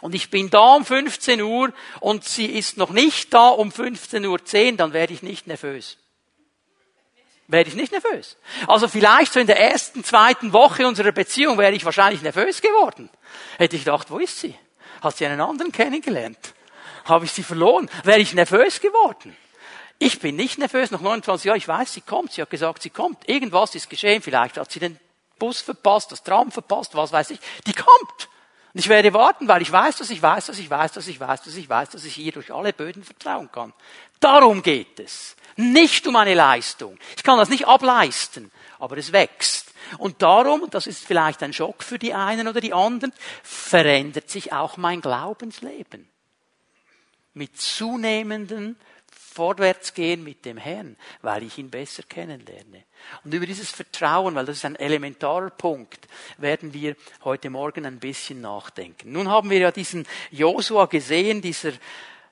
Und 0.00 0.14
ich 0.14 0.30
bin 0.30 0.50
da 0.50 0.74
um 0.74 0.84
15 0.84 1.40
Uhr 1.40 1.72
und 2.00 2.24
sie 2.24 2.46
ist 2.46 2.76
noch 2.76 2.90
nicht 2.90 3.32
da 3.34 3.48
um 3.48 3.70
15.10 3.70 4.26
Uhr, 4.26 4.76
dann 4.76 4.92
werde 4.92 5.12
ich 5.12 5.22
nicht 5.22 5.46
nervös. 5.46 5.96
Werde 7.48 7.70
ich 7.70 7.76
nicht 7.76 7.92
nervös. 7.92 8.36
Also 8.66 8.88
vielleicht 8.88 9.32
so 9.32 9.40
in 9.40 9.46
der 9.46 9.58
ersten, 9.58 10.04
zweiten 10.04 10.52
Woche 10.52 10.86
unserer 10.86 11.12
Beziehung 11.12 11.56
wäre 11.56 11.72
ich 11.72 11.84
wahrscheinlich 11.84 12.20
nervös 12.20 12.60
geworden. 12.60 13.08
Hätte 13.56 13.76
ich 13.76 13.84
gedacht, 13.84 14.10
wo 14.10 14.18
ist 14.18 14.38
sie? 14.38 14.54
Hat 15.00 15.16
sie 15.16 15.24
einen 15.24 15.40
anderen 15.40 15.72
kennengelernt? 15.72 16.54
Habe 17.06 17.24
ich 17.24 17.32
sie 17.32 17.42
verloren? 17.42 17.90
Wäre 18.04 18.20
ich 18.20 18.34
nervös 18.34 18.80
geworden? 18.80 19.34
Ich 19.98 20.20
bin 20.20 20.36
nicht 20.36 20.58
nervös, 20.58 20.90
nach 20.90 21.00
29 21.00 21.46
Jahren, 21.46 21.58
ich 21.58 21.66
weiß, 21.66 21.92
sie 21.92 22.00
kommt, 22.00 22.32
sie 22.32 22.42
hat 22.42 22.50
gesagt, 22.50 22.82
sie 22.82 22.90
kommt. 22.90 23.28
Irgendwas 23.28 23.74
ist 23.74 23.90
geschehen, 23.90 24.22
vielleicht 24.22 24.56
hat 24.56 24.70
sie 24.70 24.78
den 24.78 24.98
Bus 25.38 25.60
verpasst, 25.60 26.12
das 26.12 26.22
Tram 26.22 26.52
verpasst, 26.52 26.94
was 26.94 27.12
weiß 27.12 27.30
ich. 27.30 27.40
Die 27.66 27.72
kommt. 27.72 28.28
Und 28.74 28.80
ich 28.80 28.88
werde 28.88 29.12
warten, 29.12 29.48
weil 29.48 29.62
ich 29.62 29.72
weiß, 29.72 29.96
dass 29.96 30.10
ich 30.10 30.22
weiß, 30.22 30.46
dass 30.46 30.58
ich 30.58 30.70
weiß, 30.70 30.92
dass 30.92 31.08
ich 31.08 31.18
weiß, 31.18 31.42
dass 31.42 31.56
ich 31.56 31.68
weiß, 31.68 31.90
dass 31.90 32.04
ich 32.04 32.18
ihr 32.18 32.32
durch 32.32 32.52
alle 32.52 32.72
Böden 32.72 33.02
vertrauen 33.02 33.50
kann. 33.50 33.72
Darum 34.20 34.62
geht 34.62 35.00
es. 35.00 35.36
Nicht 35.56 36.06
um 36.06 36.14
eine 36.14 36.34
Leistung. 36.34 36.96
Ich 37.16 37.24
kann 37.24 37.38
das 37.38 37.48
nicht 37.48 37.66
ableisten, 37.66 38.52
aber 38.78 38.96
es 38.98 39.12
wächst. 39.12 39.72
Und 39.96 40.22
darum, 40.22 40.62
und 40.62 40.74
das 40.74 40.86
ist 40.86 41.04
vielleicht 41.04 41.42
ein 41.42 41.52
Schock 41.52 41.82
für 41.82 41.98
die 41.98 42.14
einen 42.14 42.46
oder 42.46 42.60
die 42.60 42.72
anderen, 42.74 43.12
verändert 43.42 44.30
sich 44.30 44.52
auch 44.52 44.76
mein 44.76 45.00
Glaubensleben. 45.00 46.08
Mit 47.34 47.60
zunehmenden 47.60 48.76
Vorwärtsgehen 49.38 50.24
mit 50.24 50.44
dem 50.44 50.56
Herrn, 50.56 50.96
weil 51.22 51.44
ich 51.44 51.58
ihn 51.58 51.70
besser 51.70 52.02
kennenlerne. 52.02 52.82
Und 53.22 53.32
über 53.32 53.46
dieses 53.46 53.70
Vertrauen, 53.70 54.34
weil 54.34 54.46
das 54.46 54.56
ist 54.56 54.64
ein 54.64 54.74
elementarer 54.74 55.50
Punkt, 55.50 56.08
werden 56.38 56.74
wir 56.74 56.96
heute 57.22 57.48
Morgen 57.48 57.86
ein 57.86 58.00
bisschen 58.00 58.40
nachdenken. 58.40 59.12
Nun 59.12 59.28
haben 59.28 59.48
wir 59.48 59.60
ja 59.60 59.70
diesen 59.70 60.08
Josua 60.32 60.86
gesehen, 60.86 61.40
dieser 61.40 61.70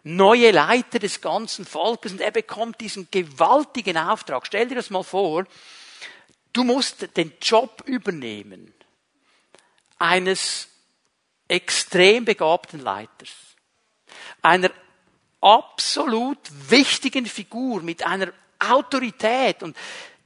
neue 0.02 0.50
Leiter 0.50 0.98
des 0.98 1.20
ganzen 1.20 1.64
Volkes, 1.64 2.10
und 2.10 2.20
er 2.20 2.32
bekommt 2.32 2.80
diesen 2.80 3.06
gewaltigen 3.08 3.96
Auftrag. 3.98 4.44
Stell 4.44 4.66
dir 4.66 4.74
das 4.74 4.90
mal 4.90 5.04
vor, 5.04 5.46
du 6.52 6.64
musst 6.64 7.16
den 7.16 7.32
Job 7.40 7.84
übernehmen 7.86 8.74
eines 9.96 10.66
extrem 11.46 12.24
begabten 12.24 12.80
Leiters, 12.80 13.30
einer 14.42 14.72
absolut 15.40 16.38
wichtigen 16.68 17.26
Figur 17.26 17.82
mit 17.82 18.04
einer 18.06 18.32
Autorität. 18.58 19.62
Und 19.62 19.76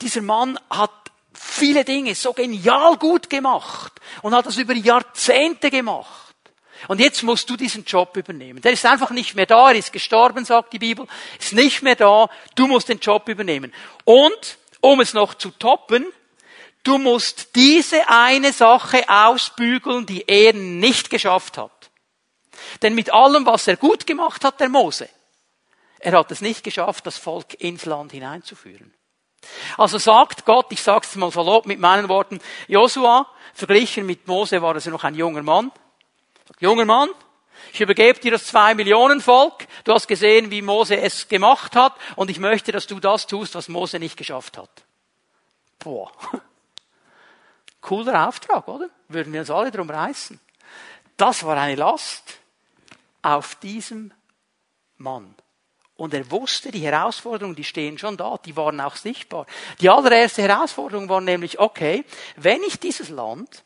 dieser 0.01 0.23
Mann 0.23 0.59
hat 0.71 0.91
viele 1.33 1.85
Dinge 1.85 2.15
so 2.15 2.33
genial 2.33 2.97
gut 2.97 3.31
gemacht 3.31 3.93
und 4.23 4.35
hat 4.35 4.47
das 4.47 4.57
über 4.57 4.75
Jahrzehnte 4.75 5.71
gemacht. 5.71 6.35
Und 6.89 7.01
jetzt 7.01 7.23
musst 7.23 7.49
du 7.51 7.57
diesen 7.57 7.85
Job 7.85 8.17
übernehmen. 8.17 8.63
Der 8.63 8.73
ist 8.73 8.87
einfach 8.87 9.11
nicht 9.11 9.35
mehr 9.35 9.47
da, 9.47 9.71
er 9.71 9.77
ist 9.77 9.93
gestorben, 9.93 10.45
sagt 10.45 10.73
die 10.73 10.79
Bibel, 10.79 11.07
ist 11.39 11.53
nicht 11.53 11.83
mehr 11.83 11.97
da, 11.97 12.29
du 12.55 12.67
musst 12.67 12.89
den 12.89 12.99
Job 12.99 13.29
übernehmen. 13.29 13.73
Und, 14.05 14.59
um 14.81 15.01
es 15.01 15.13
noch 15.13 15.35
zu 15.35 15.51
toppen, 15.51 16.07
du 16.83 16.99
musst 16.99 17.55
diese 17.55 18.09
eine 18.09 18.53
Sache 18.53 19.05
ausbügeln, 19.09 20.07
die 20.07 20.25
er 20.27 20.55
nicht 20.55 21.11
geschafft 21.11 21.59
hat. 21.59 21.80
Denn 22.83 22.95
mit 22.95 23.13
allem, 23.13 23.47
was 23.47 23.67
er 23.69 23.77
gut 23.77 24.07
gemacht 24.07 24.45
hat, 24.45 24.61
der 24.61 24.69
Mose, 24.69 25.09
er 25.99 26.19
hat 26.19 26.31
es 26.31 26.41
nicht 26.41 26.65
geschafft, 26.65 27.07
das 27.07 27.19
Volk 27.19 27.55
ins 27.61 27.85
Land 27.85 28.13
hineinzuführen. 28.13 28.95
Also 29.77 29.99
sagt 29.99 30.45
Gott, 30.45 30.67
ich 30.71 30.83
sage 30.83 31.07
es 31.07 31.17
mal 31.17 31.31
verlobt 31.31 31.67
mit 31.67 31.79
meinen 31.79 32.09
Worten, 32.09 32.41
Josua, 32.69 33.27
verglichen 33.55 34.07
mit 34.07 34.27
Mose 34.27 34.61
war 34.63 34.75
er 34.75 34.91
noch 34.91 35.05
ein 35.05 35.15
junger 35.15 35.43
Mann. 35.43 35.73
Junger 36.59 36.85
Mann, 36.85 37.09
ich 37.73 37.81
übergebe 37.81 38.19
dir 38.19 38.33
das 38.33 38.47
zwei 38.47 38.75
Millionen 38.75 39.21
Volk. 39.21 39.67
Du 39.85 39.93
hast 39.93 40.09
gesehen, 40.09 40.51
wie 40.51 40.63
Mose 40.63 40.97
es 40.97 41.29
gemacht 41.29 41.77
hat, 41.77 41.95
und 42.17 42.31
ich 42.31 42.39
möchte, 42.39 42.73
dass 42.73 42.87
du 42.87 43.01
das 43.01 43.27
tust, 43.27 43.55
was 43.55 43.69
Mose 43.69 43.99
nicht 43.99 44.17
geschafft 44.17 44.59
hat. 44.59 44.71
Boah. 45.79 46.11
Cooler 47.81 48.29
Auftrag, 48.29 48.69
oder? 48.69 48.89
Würden 49.09 49.33
wir 49.33 49.41
uns 49.41 49.51
alle 49.51 49.71
drum 49.71 49.89
reißen. 49.89 50.39
Das 51.17 51.45
war 51.45 51.57
eine 51.57 51.77
Last 51.77 52.40
auf 53.23 53.55
diesem 53.57 54.13
Mann. 54.97 55.35
Und 55.97 56.15
er 56.15 56.31
wusste, 56.31 56.71
die 56.71 56.81
Herausforderungen, 56.81 57.57
die 57.57 57.65
stehen 57.65 57.99
schon 57.99 58.17
da, 58.17 58.39
die 58.45 58.57
waren 58.57 58.81
auch 58.81 58.97
sichtbar. 58.97 59.47
Die 59.81 59.91
allererste 59.91 60.43
Herausforderung 60.43 61.09
war 61.11 61.21
nämlich, 61.21 61.59
okay, 61.59 62.05
wenn 62.37 62.63
ich 62.63 62.81
dieses 62.81 63.11
Land, 63.11 63.65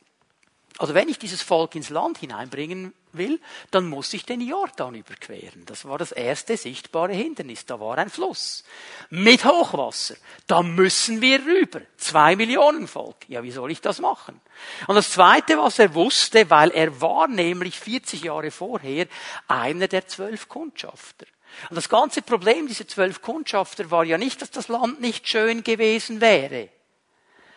also 0.79 0.93
wenn 0.95 1.09
ich 1.09 1.19
dieses 1.21 1.41
Volk 1.41 1.77
ins 1.77 1.91
Land 1.91 2.19
hineinbringen 2.19 2.93
will, 3.13 3.41
dann 3.71 3.87
muss 3.87 4.13
ich 4.13 4.27
den 4.27 4.41
Jordan 4.41 4.97
überqueren. 4.97 5.65
Das 5.67 5.85
war 5.85 5.99
das 5.99 6.11
erste 6.11 6.57
sichtbare 6.57 7.13
Hindernis. 7.13 7.65
Da 7.65 7.79
war 7.79 7.97
ein 7.97 8.11
Fluss 8.11 8.65
mit 9.09 9.45
Hochwasser. 9.45 10.17
Da 10.49 10.65
müssen 10.65 11.21
wir 11.21 11.45
rüber. 11.45 11.81
Zwei 11.97 12.35
Millionen 12.35 12.89
Volk. 12.89 13.29
Ja, 13.29 13.45
wie 13.45 13.53
soll 13.53 13.71
ich 13.71 13.81
das 13.81 14.01
machen? 14.01 14.41
Und 14.89 14.97
das 14.97 15.13
zweite, 15.13 15.57
was 15.59 15.79
er 15.79 15.95
wusste, 15.95 16.51
weil 16.51 16.71
er 16.71 17.01
war 17.01 17.29
nämlich 17.29 17.79
40 17.79 18.25
Jahre 18.25 18.51
vorher 18.51 19.07
einer 19.47 19.87
der 19.87 20.09
zwölf 20.09 20.49
Kundschafter. 20.49 21.27
Und 21.71 21.77
das 21.77 21.89
ganze 21.89 22.21
Problem 22.21 22.67
dieser 22.67 22.89
zwölf 22.89 23.23
Kundschafter 23.23 23.93
war 23.93 24.03
ja 24.03 24.19
nicht, 24.19 24.43
dass 24.43 24.51
das 24.51 24.67
Land 24.67 25.01
nicht 25.01 25.29
schön 25.29 25.63
gewesen 25.63 26.21
wäre. 26.21 26.69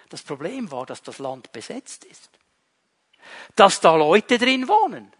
Das 0.09 0.21
Problem 0.21 0.69
war, 0.69 0.86
dass 0.86 1.01
das 1.01 1.17
Land 1.17 1.51
besetzt 1.51 2.05
ist. 2.05 2.37
Dass 3.55 3.79
da 3.79 3.96
Leute 3.96 4.38
drin 4.38 4.67
wohnen 4.67 5.12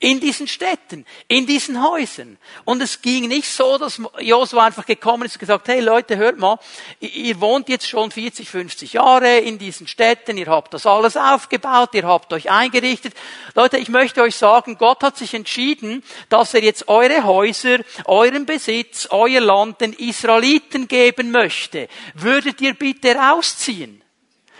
in 0.00 0.18
diesen 0.18 0.48
Städten, 0.48 1.04
in 1.28 1.46
diesen 1.46 1.80
Häusern. 1.82 2.38
Und 2.64 2.80
es 2.80 3.02
ging 3.02 3.28
nicht 3.28 3.46
so, 3.46 3.76
dass 3.76 4.00
Josua 4.18 4.64
einfach 4.64 4.86
gekommen 4.86 5.24
ist 5.24 5.34
und 5.34 5.40
gesagt, 5.40 5.68
hey 5.68 5.80
Leute, 5.80 6.16
hört 6.16 6.38
mal, 6.38 6.58
ihr 7.00 7.38
wohnt 7.40 7.68
jetzt 7.68 7.86
schon 7.86 8.10
40, 8.10 8.48
50 8.48 8.94
Jahre 8.94 9.38
in 9.38 9.58
diesen 9.58 9.86
Städten, 9.86 10.38
ihr 10.38 10.46
habt 10.46 10.72
das 10.72 10.86
alles 10.86 11.18
aufgebaut, 11.18 11.90
ihr 11.92 12.04
habt 12.04 12.32
euch 12.32 12.50
eingerichtet. 12.50 13.12
Leute, 13.54 13.76
ich 13.76 13.90
möchte 13.90 14.22
euch 14.22 14.36
sagen, 14.36 14.78
Gott 14.78 15.02
hat 15.02 15.18
sich 15.18 15.34
entschieden, 15.34 16.02
dass 16.30 16.54
er 16.54 16.64
jetzt 16.64 16.88
eure 16.88 17.24
Häuser, 17.24 17.80
euren 18.06 18.46
Besitz, 18.46 19.06
euer 19.10 19.42
Land 19.42 19.82
den 19.82 19.92
Israeliten 19.92 20.88
geben 20.88 21.30
möchte. 21.30 21.88
Würdet 22.14 22.62
ihr 22.62 22.72
bitte 22.72 23.14
rausziehen? 23.14 24.02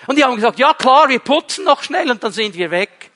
Und 0.06 0.16
die 0.16 0.24
haben 0.24 0.36
gesagt, 0.36 0.58
ja 0.58 0.74
klar, 0.74 1.08
wir 1.08 1.18
putzen 1.18 1.64
noch 1.64 1.82
schnell 1.82 2.10
und 2.10 2.22
dann 2.22 2.32
sind 2.32 2.54
wir 2.54 2.70
weg. 2.70 3.10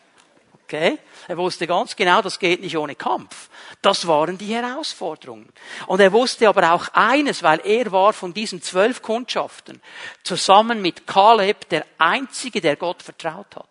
Okay? 0.65 0.99
Er 1.29 1.37
wusste 1.39 1.67
ganz 1.67 1.97
genau, 1.97 2.21
das 2.21 2.39
geht 2.39 2.61
nicht 2.61 2.77
ohne 2.77 2.95
Kampf. 2.95 3.49
Das 3.81 4.07
waren 4.07 4.37
die 4.37 4.55
Herausforderungen. 4.55 5.49
Und 5.87 6.01
er 6.01 6.13
wusste 6.13 6.49
aber 6.49 6.73
auch 6.73 6.89
eines, 6.93 7.43
weil 7.43 7.61
er 7.65 7.91
war 7.93 8.13
von 8.13 8.35
diesen 8.35 8.61
zwölf 8.63 9.01
Kundschaften 9.01 9.81
zusammen 10.23 10.83
mit 10.83 11.07
Kaleb 11.07 11.69
der 11.71 11.87
Einzige, 11.99 12.61
der 12.61 12.77
Gott 12.77 13.03
vertraut 13.03 13.57
hat. 13.57 13.69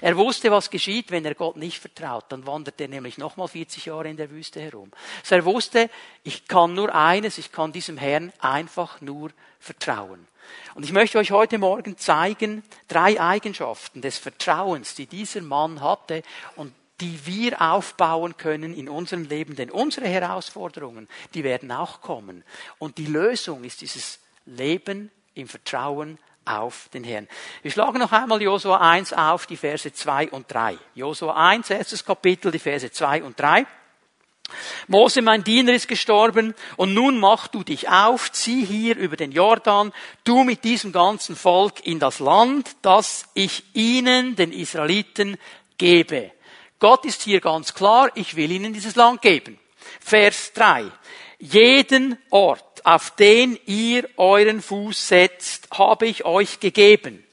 Er 0.00 0.16
wusste, 0.16 0.50
was 0.50 0.70
geschieht, 0.70 1.10
wenn 1.10 1.24
er 1.24 1.34
Gott 1.34 1.56
nicht 1.56 1.80
vertraut. 1.80 2.24
Dann 2.30 2.46
wandert 2.46 2.80
er 2.80 2.88
nämlich 2.88 3.18
nochmal 3.18 3.48
40 3.48 3.86
Jahre 3.86 4.08
in 4.08 4.16
der 4.16 4.30
Wüste 4.30 4.60
herum. 4.60 4.90
Also 5.20 5.34
er 5.34 5.44
wusste, 5.44 5.90
ich 6.22 6.48
kann 6.48 6.74
nur 6.74 6.94
eines, 6.94 7.38
ich 7.38 7.52
kann 7.52 7.72
diesem 7.72 7.98
Herrn 7.98 8.32
einfach 8.40 9.00
nur 9.00 9.30
vertrauen. 9.58 10.26
Und 10.74 10.84
ich 10.84 10.92
möchte 10.92 11.18
euch 11.18 11.30
heute 11.30 11.58
Morgen 11.58 11.96
zeigen, 11.96 12.62
drei 12.88 13.20
Eigenschaften 13.20 14.00
des 14.00 14.18
Vertrauens, 14.18 14.94
die 14.94 15.06
dieser 15.06 15.42
Mann 15.42 15.80
hatte 15.80 16.22
und 16.56 16.72
die 17.00 17.26
wir 17.26 17.60
aufbauen 17.60 18.36
können 18.36 18.74
in 18.74 18.88
unserem 18.88 19.24
Leben. 19.24 19.56
Denn 19.56 19.70
unsere 19.70 20.06
Herausforderungen, 20.06 21.08
die 21.34 21.44
werden 21.44 21.70
auch 21.72 22.00
kommen. 22.00 22.44
Und 22.78 22.98
die 22.98 23.06
Lösung 23.06 23.64
ist 23.64 23.80
dieses 23.80 24.20
Leben 24.46 25.10
im 25.34 25.48
Vertrauen 25.48 26.18
auf 26.46 26.88
den 26.94 27.04
Herrn. 27.04 27.28
Wir 27.62 27.70
schlagen 27.70 27.98
noch 27.98 28.12
einmal 28.12 28.40
Josua 28.40 28.78
1 28.78 29.12
auf, 29.12 29.46
die 29.46 29.56
Verse 29.56 29.92
2 29.92 30.30
und 30.30 30.52
3. 30.52 30.78
Josua 30.94 31.34
1, 31.34 31.70
erstes 31.70 32.04
Kapitel, 32.04 32.52
die 32.52 32.58
Verse 32.58 32.90
2 32.90 33.24
und 33.24 33.38
3. 33.38 33.66
Mose, 34.88 35.22
mein 35.22 35.44
Diener, 35.44 35.74
ist 35.74 35.88
gestorben, 35.88 36.54
und 36.76 36.94
nun 36.94 37.18
mach 37.18 37.48
du 37.48 37.64
dich 37.64 37.88
auf, 37.88 38.30
zieh 38.32 38.64
hier 38.64 38.96
über 38.96 39.16
den 39.16 39.32
Jordan, 39.32 39.92
du 40.24 40.44
mit 40.44 40.64
diesem 40.64 40.92
ganzen 40.92 41.36
Volk 41.36 41.86
in 41.86 41.98
das 41.98 42.20
Land, 42.20 42.76
das 42.82 43.26
ich 43.34 43.64
ihnen, 43.74 44.36
den 44.36 44.52
Israeliten, 44.52 45.36
gebe. 45.78 46.32
Gott 46.78 47.04
ist 47.04 47.22
hier 47.22 47.40
ganz 47.40 47.74
klar, 47.74 48.10
ich 48.14 48.36
will 48.36 48.50
ihnen 48.50 48.72
dieses 48.72 48.96
Land 48.96 49.22
geben. 49.22 49.58
Vers 50.00 50.52
3. 50.54 50.90
Jeden 51.38 52.18
Ort, 52.30 52.84
auf 52.86 53.10
den 53.16 53.58
ihr 53.66 54.08
euren 54.16 54.62
Fuß 54.62 55.08
setzt, 55.08 55.68
habe 55.72 56.06
ich 56.06 56.24
euch 56.24 56.60
gegeben, 56.60 57.24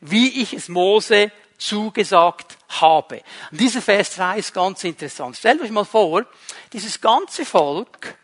wie 0.00 0.42
ich 0.42 0.52
es 0.52 0.68
Mose 0.68 1.30
zugesagt 1.66 2.58
habe. 2.80 3.22
Und 3.50 3.60
dieser 3.60 3.82
Vers 3.82 4.14
3 4.16 4.38
ist 4.38 4.54
ganz 4.54 4.84
interessant. 4.84 5.36
Stellt 5.36 5.60
euch 5.62 5.70
mal 5.70 5.84
vor, 5.84 6.24
dieses 6.72 7.00
ganze 7.00 7.44
Volk 7.44 8.16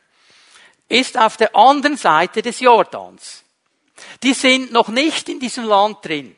ist 0.89 1.19
auf 1.19 1.37
der 1.37 1.55
anderen 1.55 1.97
Seite 1.97 2.43
des 2.43 2.61
Jordans. 2.61 3.45
Die 4.23 4.35
sind 4.35 4.73
noch 4.73 4.89
nicht 4.89 5.29
in 5.29 5.41
diesem 5.41 5.65
Land 5.65 6.05
drin. 6.05 6.35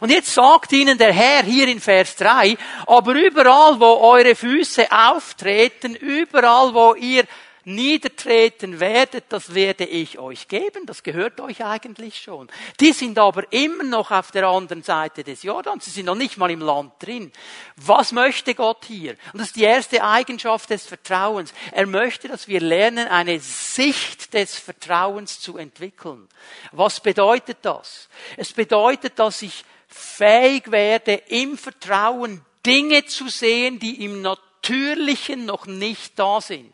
Und 0.00 0.10
jetzt 0.10 0.32
sagt 0.32 0.72
ihnen 0.72 0.98
der 0.98 1.12
Herr 1.12 1.42
hier 1.42 1.66
in 1.66 1.80
Vers 1.80 2.16
3, 2.16 2.56
aber 2.86 3.14
überall, 3.14 3.80
wo 3.80 3.86
eure 3.86 4.34
Füße 4.34 4.86
auftreten, 4.92 5.96
überall, 5.96 6.74
wo 6.74 6.94
ihr 6.94 7.24
niedertreten 7.64 8.80
werdet, 8.80 9.24
das 9.28 9.54
werde 9.54 9.84
ich 9.84 10.18
euch 10.18 10.48
geben. 10.48 10.86
Das 10.86 11.02
gehört 11.02 11.40
euch 11.40 11.64
eigentlich 11.64 12.20
schon. 12.20 12.48
Die 12.80 12.92
sind 12.92 13.18
aber 13.18 13.52
immer 13.52 13.84
noch 13.84 14.10
auf 14.10 14.30
der 14.30 14.46
anderen 14.46 14.82
Seite 14.82 15.24
des 15.24 15.42
Jordans. 15.42 15.84
Sie 15.84 15.90
sind 15.90 16.06
noch 16.06 16.14
nicht 16.14 16.36
mal 16.36 16.50
im 16.50 16.60
Land 16.60 16.94
drin. 17.00 17.32
Was 17.76 18.12
möchte 18.12 18.54
Gott 18.54 18.84
hier? 18.86 19.16
Und 19.32 19.40
das 19.40 19.48
ist 19.48 19.56
die 19.56 19.64
erste 19.64 20.02
Eigenschaft 20.02 20.70
des 20.70 20.86
Vertrauens. 20.86 21.52
Er 21.72 21.86
möchte, 21.86 22.28
dass 22.28 22.48
wir 22.48 22.60
lernen, 22.60 23.08
eine 23.08 23.40
Sicht 23.40 24.34
des 24.34 24.56
Vertrauens 24.56 25.40
zu 25.40 25.56
entwickeln. 25.56 26.28
Was 26.72 27.00
bedeutet 27.00 27.58
das? 27.62 28.08
Es 28.36 28.52
bedeutet, 28.52 29.18
dass 29.18 29.42
ich 29.42 29.64
fähig 29.88 30.70
werde, 30.70 31.14
im 31.28 31.58
Vertrauen 31.58 32.44
Dinge 32.64 33.06
zu 33.06 33.28
sehen, 33.28 33.78
die 33.78 34.04
im 34.04 34.22
Natürlichen 34.22 35.46
noch 35.46 35.66
nicht 35.66 36.18
da 36.18 36.40
sind. 36.40 36.72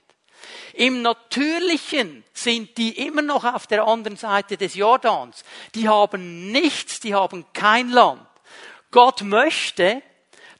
Im 0.74 1.02
Natürlichen 1.02 2.24
sind 2.32 2.76
die 2.78 3.06
immer 3.06 3.22
noch 3.22 3.44
auf 3.44 3.66
der 3.66 3.86
anderen 3.86 4.16
Seite 4.16 4.56
des 4.56 4.74
Jordans. 4.74 5.44
Die 5.74 5.88
haben 5.88 6.50
nichts, 6.50 7.00
die 7.00 7.14
haben 7.14 7.44
kein 7.52 7.90
Land. 7.90 8.26
Gott 8.90 9.22
möchte, 9.22 10.02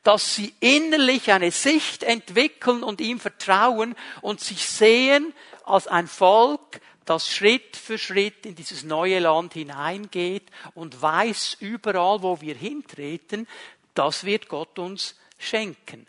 dass 0.02 0.34
sie 0.36 0.54
innerlich 0.60 1.32
eine 1.32 1.50
Sicht 1.50 2.02
entwickeln 2.02 2.82
und 2.82 3.00
ihm 3.00 3.18
vertrauen 3.18 3.96
und 4.20 4.40
sich 4.40 4.64
sehen 4.64 5.34
als 5.64 5.88
ein 5.88 6.06
Volk, 6.06 6.80
das 7.04 7.28
Schritt 7.28 7.76
für 7.76 7.98
Schritt 7.98 8.46
in 8.46 8.54
dieses 8.54 8.84
neue 8.84 9.20
Land 9.20 9.54
hineingeht 9.54 10.44
und 10.74 11.00
weiß 11.00 11.56
überall, 11.60 12.22
wo 12.22 12.40
wir 12.40 12.54
hintreten, 12.54 13.48
das 13.94 14.24
wird 14.24 14.48
Gott 14.48 14.78
uns 14.78 15.16
schenken. 15.38 16.06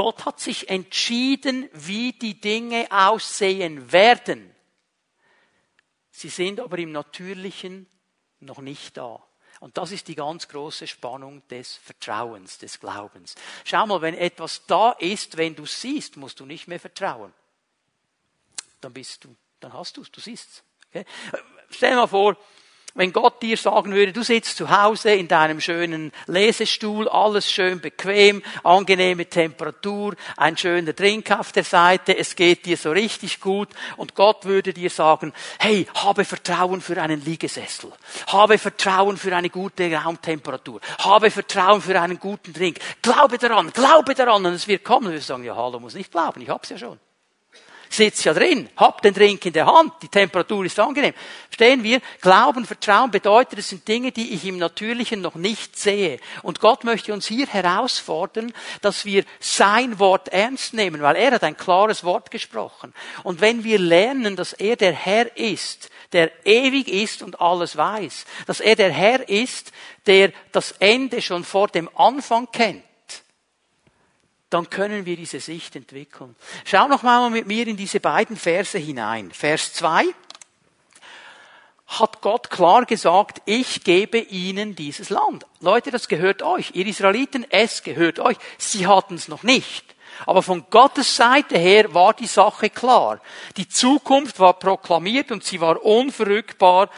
Gott 0.00 0.24
hat 0.24 0.40
sich 0.40 0.70
entschieden, 0.70 1.68
wie 1.74 2.14
die 2.14 2.40
Dinge 2.40 2.86
aussehen 2.90 3.92
werden. 3.92 4.50
Sie 6.10 6.30
sind 6.30 6.58
aber 6.58 6.78
im 6.78 6.90
Natürlichen 6.90 7.86
noch 8.38 8.60
nicht 8.62 8.96
da. 8.96 9.22
Und 9.60 9.76
das 9.76 9.92
ist 9.92 10.08
die 10.08 10.14
ganz 10.14 10.48
große 10.48 10.86
Spannung 10.86 11.46
des 11.48 11.76
Vertrauens, 11.76 12.56
des 12.56 12.80
Glaubens. 12.80 13.34
Schau 13.66 13.86
mal, 13.86 14.00
wenn 14.00 14.14
etwas 14.14 14.64
da 14.64 14.92
ist, 14.92 15.36
wenn 15.36 15.54
du 15.54 15.66
siehst, 15.66 16.16
musst 16.16 16.40
du 16.40 16.46
nicht 16.46 16.66
mehr 16.66 16.80
vertrauen. 16.80 17.34
Dann 18.80 18.94
bist 18.94 19.22
du, 19.24 19.36
dann 19.60 19.74
hast 19.74 19.98
du 19.98 20.00
es, 20.00 20.10
du 20.10 20.22
siehst 20.22 20.48
es. 20.48 20.62
Okay? 20.88 21.04
Stell 21.68 21.90
dir 21.90 21.96
mal 21.96 22.06
vor, 22.06 22.38
wenn 22.94 23.12
Gott 23.12 23.42
dir 23.42 23.56
sagen 23.56 23.92
würde, 23.92 24.12
du 24.12 24.22
sitzt 24.22 24.56
zu 24.56 24.70
Hause 24.70 25.12
in 25.12 25.28
deinem 25.28 25.60
schönen 25.60 26.12
Lesestuhl, 26.26 27.08
alles 27.08 27.50
schön 27.50 27.80
bequem, 27.80 28.42
angenehme 28.64 29.26
Temperatur, 29.26 30.14
ein 30.36 30.56
schöner 30.56 30.92
Drink 30.92 31.30
auf 31.30 31.52
der 31.52 31.64
Seite, 31.64 32.16
es 32.16 32.36
geht 32.36 32.66
dir 32.66 32.76
so 32.76 32.90
richtig 32.90 33.40
gut 33.40 33.68
und 33.96 34.14
Gott 34.14 34.44
würde 34.44 34.72
dir 34.72 34.90
sagen, 34.90 35.32
hey, 35.58 35.86
habe 35.94 36.24
Vertrauen 36.24 36.80
für 36.80 37.00
einen 37.00 37.24
Liegesessel, 37.24 37.92
habe 38.28 38.58
Vertrauen 38.58 39.16
für 39.16 39.34
eine 39.34 39.50
gute 39.50 39.92
Raumtemperatur, 39.92 40.80
habe 40.98 41.30
Vertrauen 41.30 41.80
für 41.80 42.00
einen 42.00 42.18
guten 42.18 42.52
Drink, 42.52 42.78
glaube 43.02 43.38
daran, 43.38 43.72
glaube 43.72 44.14
daran 44.14 44.46
und 44.46 44.54
es 44.54 44.68
wird 44.68 44.84
kommen. 44.84 45.12
Wir 45.12 45.20
sagen, 45.20 45.44
ja, 45.44 45.56
hallo, 45.56 45.80
muss 45.80 45.94
nicht 45.94 46.10
glauben, 46.10 46.40
ich 46.40 46.48
hab's 46.48 46.70
ja 46.70 46.78
schon 46.78 46.98
sitzt 47.90 48.24
ja 48.24 48.32
drin, 48.32 48.68
hab 48.76 49.02
den 49.02 49.12
Drink 49.12 49.44
in 49.44 49.52
der 49.52 49.66
Hand, 49.66 49.94
die 50.00 50.08
Temperatur 50.08 50.64
ist 50.64 50.78
angenehm. 50.78 51.12
Verstehen 51.48 51.82
wir? 51.82 52.00
Glauben, 52.20 52.64
Vertrauen 52.64 53.10
bedeutet, 53.10 53.58
es 53.58 53.68
sind 53.68 53.86
Dinge, 53.86 54.12
die 54.12 54.32
ich 54.32 54.46
im 54.46 54.58
Natürlichen 54.58 55.20
noch 55.20 55.34
nicht 55.34 55.76
sehe. 55.76 56.20
Und 56.42 56.60
Gott 56.60 56.84
möchte 56.84 57.12
uns 57.12 57.26
hier 57.26 57.48
herausfordern, 57.48 58.52
dass 58.80 59.04
wir 59.04 59.24
sein 59.40 59.98
Wort 59.98 60.28
ernst 60.28 60.72
nehmen, 60.72 61.02
weil 61.02 61.16
er 61.16 61.32
hat 61.32 61.42
ein 61.42 61.56
klares 61.56 62.04
Wort 62.04 62.30
gesprochen. 62.30 62.94
Und 63.24 63.40
wenn 63.40 63.64
wir 63.64 63.78
lernen, 63.78 64.36
dass 64.36 64.52
er 64.52 64.76
der 64.76 64.92
Herr 64.92 65.36
ist, 65.36 65.90
der 66.12 66.30
ewig 66.44 66.88
ist 66.88 67.22
und 67.22 67.40
alles 67.40 67.76
weiß, 67.76 68.24
dass 68.46 68.60
er 68.60 68.76
der 68.76 68.90
Herr 68.90 69.28
ist, 69.28 69.72
der 70.06 70.32
das 70.52 70.72
Ende 70.78 71.20
schon 71.22 71.44
vor 71.44 71.68
dem 71.68 71.88
Anfang 71.96 72.48
kennt, 72.52 72.84
dann 74.50 74.68
können 74.68 75.06
wir 75.06 75.16
diese 75.16 75.40
Sicht 75.40 75.76
entwickeln. 75.76 76.34
Schau 76.64 76.88
noch 76.88 77.02
mal 77.02 77.30
mit 77.30 77.46
mir 77.46 77.66
in 77.66 77.76
diese 77.76 78.00
beiden 78.00 78.36
Verse 78.36 78.76
hinein. 78.76 79.30
Vers 79.30 79.72
2 79.74 80.04
hat 81.86 82.20
Gott 82.20 82.50
klar 82.50 82.84
gesagt, 82.84 83.42
ich 83.46 83.82
gebe 83.82 84.18
ihnen 84.18 84.76
dieses 84.76 85.10
Land. 85.10 85.44
Leute, 85.60 85.90
das 85.90 86.06
gehört 86.08 86.42
euch. 86.42 86.70
Ihr 86.74 86.86
Israeliten, 86.86 87.44
es 87.50 87.82
gehört 87.82 88.20
euch. 88.20 88.36
Sie 88.58 88.86
hatten 88.86 89.14
es 89.14 89.28
noch 89.28 89.42
nicht. 89.42 89.84
Aber 90.26 90.42
von 90.42 90.64
Gottes 90.70 91.16
Seite 91.16 91.58
her 91.58 91.94
war 91.94 92.12
die 92.12 92.26
Sache 92.26 92.70
klar. 92.70 93.20
Die 93.56 93.68
Zukunft 93.68 94.38
war 94.38 94.54
proklamiert 94.54 95.32
und 95.32 95.44
sie 95.44 95.60
war 95.60 95.84
unverrückbar 95.84 96.90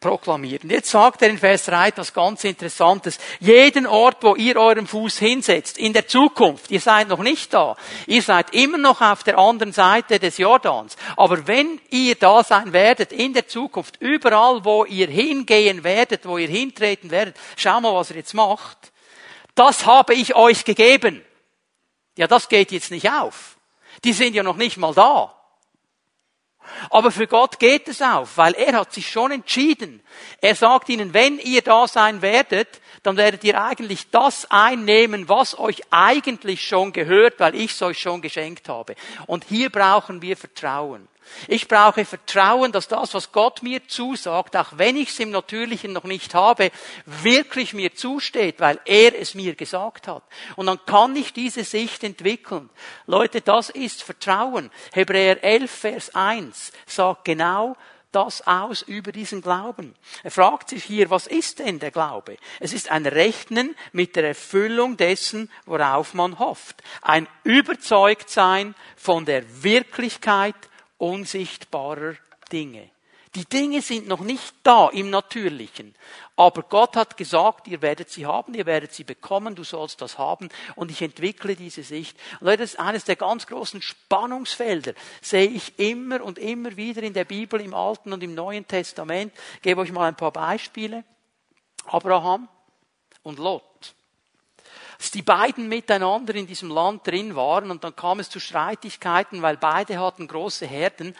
proklamiert. 0.00 0.64
Und 0.64 0.70
jetzt 0.70 0.90
sagt 0.90 1.20
er 1.20 1.28
in 1.28 1.38
Vers 1.38 1.66
3 1.66 1.88
etwas 1.88 2.14
ganz 2.14 2.42
Interessantes. 2.44 3.18
Jeden 3.38 3.86
Ort, 3.86 4.22
wo 4.22 4.34
ihr 4.34 4.56
euren 4.56 4.86
Fuß 4.86 5.18
hinsetzt, 5.18 5.76
in 5.76 5.92
der 5.92 6.08
Zukunft, 6.08 6.70
ihr 6.70 6.80
seid 6.80 7.08
noch 7.08 7.22
nicht 7.22 7.52
da. 7.52 7.76
Ihr 8.06 8.22
seid 8.22 8.54
immer 8.54 8.78
noch 8.78 9.02
auf 9.02 9.22
der 9.22 9.38
anderen 9.38 9.72
Seite 9.72 10.18
des 10.18 10.38
Jordans. 10.38 10.96
Aber 11.16 11.46
wenn 11.46 11.80
ihr 11.90 12.14
da 12.14 12.42
sein 12.42 12.72
werdet, 12.72 13.12
in 13.12 13.34
der 13.34 13.46
Zukunft, 13.46 13.98
überall, 14.00 14.64
wo 14.64 14.86
ihr 14.86 15.08
hingehen 15.08 15.84
werdet, 15.84 16.26
wo 16.26 16.38
ihr 16.38 16.48
hintreten 16.48 17.10
werdet, 17.10 17.36
schau 17.56 17.80
mal, 17.80 17.94
was 17.94 18.10
er 18.10 18.16
jetzt 18.16 18.34
macht. 18.34 18.92
Das 19.54 19.84
habe 19.84 20.14
ich 20.14 20.34
euch 20.34 20.64
gegeben. 20.64 21.22
Ja, 22.16 22.26
das 22.26 22.48
geht 22.48 22.72
jetzt 22.72 22.90
nicht 22.90 23.10
auf. 23.10 23.58
Die 24.04 24.14
sind 24.14 24.34
ja 24.34 24.42
noch 24.42 24.56
nicht 24.56 24.78
mal 24.78 24.94
da. 24.94 25.39
Aber 26.90 27.10
für 27.10 27.26
Gott 27.26 27.58
geht 27.58 27.88
es 27.88 28.02
auf, 28.02 28.36
weil 28.36 28.54
er 28.54 28.74
hat 28.74 28.92
sich 28.92 29.10
schon 29.10 29.32
entschieden. 29.32 30.02
Er 30.40 30.54
sagt 30.54 30.88
ihnen, 30.88 31.14
wenn 31.14 31.38
ihr 31.38 31.62
da 31.62 31.86
sein 31.86 32.22
werdet, 32.22 32.80
dann 33.02 33.16
werdet 33.16 33.44
ihr 33.44 33.62
eigentlich 33.62 34.10
das 34.10 34.50
einnehmen, 34.50 35.28
was 35.28 35.58
euch 35.58 35.82
eigentlich 35.90 36.66
schon 36.66 36.92
gehört, 36.92 37.40
weil 37.40 37.54
ich 37.54 37.72
es 37.72 37.82
euch 37.82 37.98
schon 37.98 38.20
geschenkt 38.20 38.68
habe. 38.68 38.94
Und 39.26 39.44
hier 39.48 39.70
brauchen 39.70 40.22
wir 40.22 40.36
Vertrauen. 40.36 41.08
Ich 41.48 41.68
brauche 41.68 42.04
Vertrauen, 42.04 42.72
dass 42.72 42.88
das, 42.88 43.14
was 43.14 43.32
Gott 43.32 43.62
mir 43.62 43.86
zusagt, 43.86 44.56
auch 44.56 44.72
wenn 44.76 44.96
ich 44.96 45.10
es 45.10 45.20
im 45.20 45.30
Natürlichen 45.30 45.92
noch 45.92 46.04
nicht 46.04 46.34
habe, 46.34 46.70
wirklich 47.06 47.72
mir 47.72 47.94
zusteht, 47.94 48.60
weil 48.60 48.80
er 48.84 49.18
es 49.18 49.34
mir 49.34 49.54
gesagt 49.54 50.08
hat. 50.08 50.22
Und 50.56 50.66
dann 50.66 50.84
kann 50.86 51.14
ich 51.16 51.32
diese 51.32 51.64
Sicht 51.64 52.04
entwickeln. 52.04 52.70
Leute, 53.06 53.40
das 53.40 53.70
ist 53.70 54.02
Vertrauen. 54.02 54.70
Hebräer 54.92 55.42
11, 55.42 55.70
Vers 55.70 56.14
1 56.14 56.72
sagt 56.86 57.24
genau, 57.24 57.76
das 58.12 58.46
aus 58.46 58.82
über 58.82 59.12
diesen 59.12 59.40
Glauben. 59.40 59.94
Er 60.22 60.30
fragt 60.30 60.70
sich 60.70 60.84
hier, 60.84 61.10
was 61.10 61.26
ist 61.26 61.60
denn 61.60 61.78
der 61.78 61.90
Glaube? 61.90 62.36
Es 62.58 62.72
ist 62.72 62.90
ein 62.90 63.06
Rechnen 63.06 63.76
mit 63.92 64.16
der 64.16 64.26
Erfüllung 64.26 64.96
dessen, 64.96 65.50
worauf 65.64 66.14
man 66.14 66.38
hofft. 66.38 66.82
Ein 67.02 67.28
Überzeugtsein 67.44 68.74
von 68.96 69.24
der 69.24 69.62
Wirklichkeit 69.62 70.56
unsichtbarer 71.00 72.14
Dinge. 72.52 72.90
Die 73.36 73.44
Dinge 73.44 73.80
sind 73.80 74.08
noch 74.08 74.20
nicht 74.20 74.54
da 74.64 74.88
im 74.88 75.08
Natürlichen. 75.08 75.94
Aber 76.34 76.62
Gott 76.64 76.96
hat 76.96 77.16
gesagt, 77.16 77.68
ihr 77.68 77.80
werdet 77.80 78.10
sie 78.10 78.26
haben, 78.26 78.54
ihr 78.54 78.66
werdet 78.66 78.92
sie 78.92 79.04
bekommen, 79.04 79.54
du 79.54 79.62
sollst 79.62 80.00
das 80.00 80.18
haben. 80.18 80.48
Und 80.74 80.90
ich 80.90 81.00
entwickle 81.00 81.54
diese 81.54 81.84
Sicht. 81.84 82.18
Und 82.40 82.48
Leute, 82.48 82.64
das 82.64 82.72
ist 82.72 82.80
eines 82.80 83.04
der 83.04 83.14
ganz 83.14 83.46
großen 83.46 83.82
Spannungsfelder. 83.82 84.94
Sehe 85.22 85.48
ich 85.48 85.78
immer 85.78 86.24
und 86.24 86.38
immer 86.38 86.76
wieder 86.76 87.04
in 87.04 87.14
der 87.14 87.24
Bibel, 87.24 87.60
im 87.60 87.72
Alten 87.72 88.12
und 88.12 88.22
im 88.24 88.34
Neuen 88.34 88.66
Testament. 88.66 89.32
Ich 89.56 89.62
gebe 89.62 89.80
euch 89.80 89.92
mal 89.92 90.08
ein 90.08 90.16
paar 90.16 90.32
Beispiele. 90.32 91.04
Abraham 91.86 92.48
und 93.22 93.38
Lot 93.38 93.69
dass 95.00 95.10
die 95.10 95.22
beiden 95.22 95.66
miteinander 95.70 96.34
in 96.34 96.46
diesem 96.46 96.68
Land 96.68 97.06
drin 97.06 97.34
waren 97.34 97.70
und 97.70 97.84
dann 97.84 97.96
kam 97.96 98.20
es 98.20 98.28
zu 98.28 98.38
Streitigkeiten, 98.38 99.40
weil 99.40 99.56
beide 99.56 99.98
hatten 99.98 100.28
große 100.28 100.66
Herden. 100.66 101.16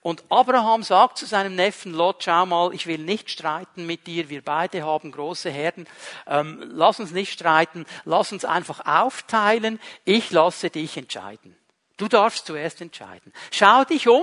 Und 0.00 0.22
Abraham 0.28 0.84
sagt 0.84 1.18
zu 1.18 1.26
seinem 1.26 1.56
Neffen 1.56 1.92
Lot, 1.92 2.22
schau 2.22 2.46
mal, 2.46 2.72
ich 2.72 2.86
will 2.86 2.98
nicht 2.98 3.28
streiten 3.28 3.84
mit 3.84 4.06
dir, 4.06 4.28
wir 4.28 4.42
beide 4.42 4.84
haben 4.84 5.10
große 5.10 5.50
Herden, 5.50 5.88
ähm, 6.28 6.62
lass 6.68 7.00
uns 7.00 7.10
nicht 7.10 7.32
streiten, 7.32 7.84
lass 8.04 8.30
uns 8.30 8.44
einfach 8.44 8.86
aufteilen, 8.86 9.80
ich 10.04 10.30
lasse 10.30 10.70
dich 10.70 10.96
entscheiden. 10.96 11.56
Du 11.96 12.06
darfst 12.06 12.46
zuerst 12.46 12.80
entscheiden. 12.80 13.32
Schau 13.50 13.82
dich 13.82 14.06
um 14.06 14.22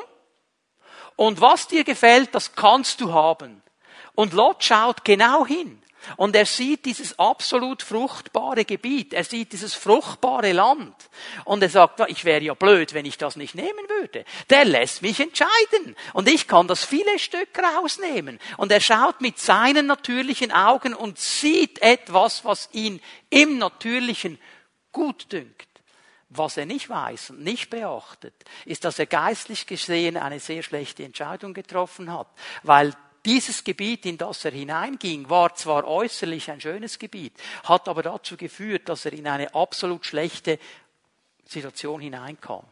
und 1.17 1.41
was 1.41 1.67
dir 1.67 1.83
gefällt, 1.83 2.33
das 2.33 2.55
kannst 2.55 3.01
du 3.01 3.11
haben. 3.11 3.61
Und 4.15 4.31
Lot 4.31 4.63
schaut 4.63 5.03
genau 5.03 5.45
hin. 5.45 5.82
Und 6.17 6.35
er 6.35 6.45
sieht 6.45 6.85
dieses 6.85 7.17
absolut 7.17 7.81
fruchtbare 7.81 8.65
Gebiet, 8.65 9.13
er 9.13 9.23
sieht 9.23 9.53
dieses 9.53 9.73
fruchtbare 9.73 10.51
Land. 10.51 10.95
Und 11.45 11.63
er 11.63 11.69
sagt, 11.69 12.01
ich 12.07 12.25
wäre 12.25 12.43
ja 12.43 12.53
blöd, 12.53 12.93
wenn 12.93 13.05
ich 13.05 13.17
das 13.17 13.35
nicht 13.35 13.55
nehmen 13.55 13.89
würde. 13.89 14.25
Der 14.49 14.65
lässt 14.65 15.01
mich 15.01 15.19
entscheiden. 15.19 15.95
Und 16.13 16.27
ich 16.27 16.47
kann 16.47 16.67
das 16.67 16.83
viele 16.83 17.19
Stück 17.19 17.49
rausnehmen. 17.57 18.39
Und 18.57 18.71
er 18.71 18.81
schaut 18.81 19.21
mit 19.21 19.39
seinen 19.39 19.87
natürlichen 19.87 20.51
Augen 20.51 20.93
und 20.93 21.19
sieht 21.19 21.81
etwas, 21.81 22.45
was 22.45 22.69
ihn 22.73 23.01
im 23.29 23.57
Natürlichen 23.57 24.39
gut 24.91 25.31
dünkt. 25.31 25.67
Was 26.29 26.57
er 26.57 26.65
nicht 26.65 26.89
weiß 26.89 27.31
und 27.31 27.43
nicht 27.43 27.69
beachtet, 27.69 28.33
ist, 28.65 28.85
dass 28.85 28.97
er 28.97 29.05
geistlich 29.05 29.67
gesehen 29.67 30.17
eine 30.17 30.39
sehr 30.39 30.63
schlechte 30.63 31.03
Entscheidung 31.03 31.53
getroffen 31.53 32.11
hat, 32.11 32.27
weil 32.63 32.93
dieses 33.25 33.63
Gebiet, 33.63 34.05
in 34.05 34.17
das 34.17 34.43
er 34.45 34.51
hineinging, 34.51 35.29
war 35.29 35.55
zwar 35.55 35.85
äußerlich 35.87 36.51
ein 36.51 36.59
schönes 36.59 36.99
Gebiet, 36.99 37.33
hat 37.63 37.87
aber 37.87 38.03
dazu 38.03 38.35
geführt, 38.35 38.89
dass 38.89 39.05
er 39.05 39.13
in 39.13 39.27
eine 39.27 39.53
absolut 39.55 40.05
schlechte 40.05 40.59
Situation 41.45 42.01
hineinkam. 42.01 42.65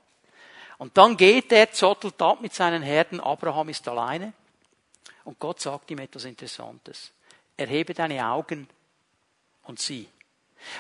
Und 0.77 0.97
dann 0.97 1.15
geht 1.15 1.51
er, 1.51 1.71
zottelt 1.71 2.21
ab 2.21 2.41
mit 2.41 2.53
seinen 2.53 2.81
Herden, 2.81 3.19
Abraham 3.19 3.69
ist 3.69 3.87
alleine 3.87 4.33
und 5.23 5.39
Gott 5.39 5.59
sagt 5.61 5.91
ihm 5.91 5.99
etwas 5.99 6.25
Interessantes. 6.25 7.11
Erhebe 7.55 7.93
deine 7.93 8.25
Augen 8.25 8.67
und 9.63 9.79
sieh. 9.79 10.07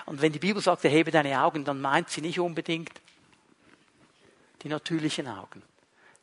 Und 0.05 0.21
wenn 0.21 0.31
die 0.31 0.39
Bibel 0.39 0.61
sagt, 0.61 0.85
erhebe 0.85 1.11
deine 1.11 1.41
Augen, 1.41 1.63
dann 1.63 1.81
meint 1.81 2.09
sie 2.09 2.21
nicht 2.21 2.39
unbedingt 2.39 2.91
die 4.63 4.69
natürlichen 4.69 5.27
Augen. 5.27 5.61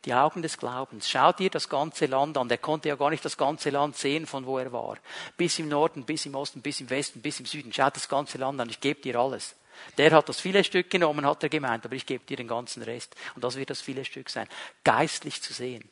Die 0.05 0.15
Augen 0.15 0.43
des 0.43 0.59
Glaubens. 0.59 1.09
Schau 1.09 1.33
dir 1.33 1.51
das 1.51 1.69
ganze 1.69 2.07
Land 2.07 2.39
an. 2.39 2.49
Der 2.49 2.59
konnte 2.59 2.89
ja 2.89 2.95
gar 2.95 3.11
nicht 3.11 3.25
das 3.25 3.37
ganze 3.37 3.71
Land 3.71 3.97
sehen, 3.97 4.27
von 4.27 4.47
wo 4.47 4.59
er 4.59 4.73
war. 4.73 4.97
Bis 5.37 5.59
im 5.59 5.69
Norden, 5.69 6.05
bis 6.05 6.25
im 6.27 6.35
Osten, 6.35 6.63
bis 6.63 6.81
im 6.81 6.89
Westen, 6.89 7.21
bis 7.21 7.41
im 7.41 7.47
Süden. 7.47 7.73
Schau 7.73 7.91
das 7.91 8.09
ganze 8.09 8.39
Land 8.39 8.61
an. 8.61 8.69
Ich 8.69 8.81
gebe 8.81 9.01
dir 9.01 9.17
alles. 9.17 9.57
Der 9.97 10.11
hat 10.13 10.29
das 10.29 10.41
viele 10.41 10.65
Stück 10.65 10.91
genommen, 10.91 11.27
hat 11.27 11.43
er 11.43 11.49
gemeint, 11.49 11.85
aber 11.85 11.95
ich 11.95 12.07
gebe 12.07 12.25
dir 12.25 12.37
den 12.37 12.49
ganzen 12.49 12.83
Rest. 12.83 13.15
Und 13.35 13.45
das 13.45 13.57
wird 13.57 13.71
das 13.71 13.81
viele 13.81 14.05
Stück 14.05 14.31
sein. 14.31 14.49
Geistlich 14.85 15.43
zu 15.43 15.53
sehen. 15.53 15.89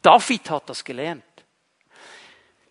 David 0.00 0.50
hat 0.50 0.68
das 0.68 0.84
gelernt. 0.84 1.24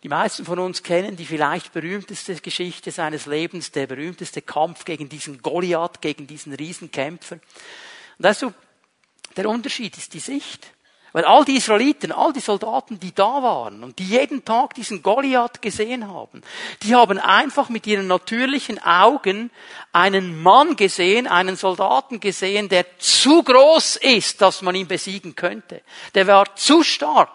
Die 0.02 0.08
meisten 0.08 0.44
von 0.44 0.58
uns 0.58 0.82
kennen 0.82 1.16
die 1.16 1.24
vielleicht 1.24 1.72
berühmteste 1.72 2.34
Geschichte 2.34 2.90
seines 2.90 3.26
Lebens, 3.26 3.70
der 3.70 3.86
berühmteste 3.86 4.42
Kampf 4.42 4.84
gegen 4.84 5.08
diesen 5.08 5.42
Goliath, 5.42 6.00
gegen 6.00 6.26
diesen 6.26 6.52
Riesenkämpfer. 6.52 7.36
Und 8.18 8.24
weißt 8.24 8.42
du, 8.42 8.52
der 9.36 9.48
Unterschied 9.48 9.96
ist 9.96 10.14
die 10.14 10.20
Sicht. 10.20 10.72
Weil 11.12 11.26
all 11.26 11.44
die 11.44 11.56
Israeliten, 11.56 12.10
all 12.10 12.32
die 12.32 12.40
Soldaten, 12.40 12.98
die 12.98 13.14
da 13.14 13.42
waren 13.42 13.84
und 13.84 13.98
die 13.98 14.06
jeden 14.06 14.46
Tag 14.46 14.74
diesen 14.74 15.02
Goliath 15.02 15.60
gesehen 15.60 16.08
haben, 16.08 16.42
die 16.82 16.94
haben 16.94 17.18
einfach 17.18 17.68
mit 17.68 17.86
ihren 17.86 18.06
natürlichen 18.06 18.82
Augen 18.82 19.50
einen 19.92 20.42
Mann 20.42 20.74
gesehen, 20.74 21.26
einen 21.26 21.56
Soldaten 21.56 22.18
gesehen, 22.18 22.70
der 22.70 22.98
zu 22.98 23.42
groß 23.42 23.96
ist, 23.96 24.40
dass 24.40 24.62
man 24.62 24.74
ihn 24.74 24.88
besiegen 24.88 25.36
könnte. 25.36 25.82
Der 26.14 26.26
war 26.26 26.56
zu 26.56 26.82
stark. 26.82 27.30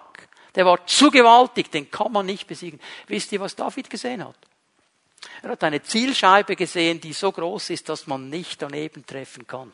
Der 0.56 0.66
war 0.66 0.88
zu 0.88 1.12
gewaltig, 1.12 1.70
den 1.70 1.92
kann 1.92 2.12
man 2.12 2.26
nicht 2.26 2.48
besiegen. 2.48 2.80
Wisst 3.06 3.32
ihr, 3.32 3.40
was 3.40 3.56
David 3.56 3.92
gesehen 3.92 4.26
hat? 4.26 4.36
Er 5.44 5.52
hat 5.52 5.64
eine 5.64 5.84
Zielscheibe 5.84 6.56
gesehen, 6.56 7.00
die 7.00 7.14
so 7.14 7.32
groß 7.32 7.70
ist, 7.70 7.90
dass 7.90 8.08
man 8.08 8.30
nicht 8.30 8.60
daneben 8.60 9.06
treffen 9.06 9.46
kann. 9.46 9.72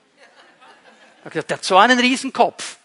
Er 1.24 1.26
hat 1.26 1.32
gesagt, 1.32 1.50
der 1.52 1.58
hat 1.58 1.66
so 1.66 1.78
einen 1.78 2.00
Riesenkopf. 2.00 2.78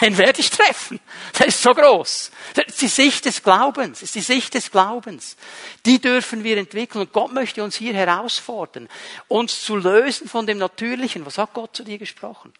Den 0.00 0.16
werde 0.18 0.40
ich 0.40 0.50
treffen. 0.50 1.00
Der 1.38 1.46
ist 1.46 1.62
so 1.62 1.74
groß. 1.74 2.30
Das 2.54 2.66
ist 2.66 2.82
die 2.82 2.88
Sicht 2.88 3.24
des 3.24 3.42
Glaubens. 3.42 4.00
Das 4.00 4.02
ist 4.04 4.14
die 4.14 4.20
Sicht 4.20 4.54
des 4.54 4.70
Glaubens. 4.70 5.36
Die 5.84 5.98
dürfen 6.00 6.44
wir 6.44 6.58
entwickeln. 6.58 7.02
Und 7.02 7.12
Gott 7.12 7.32
möchte 7.32 7.64
uns 7.64 7.76
hier 7.76 7.94
herausfordern, 7.94 8.88
uns 9.28 9.62
zu 9.62 9.76
lösen 9.76 10.28
von 10.28 10.46
dem 10.46 10.58
Natürlichen. 10.58 11.26
Was 11.26 11.38
hat 11.38 11.54
Gott 11.54 11.74
zu 11.74 11.84
dir 11.84 11.98
gesprochen? 11.98 12.52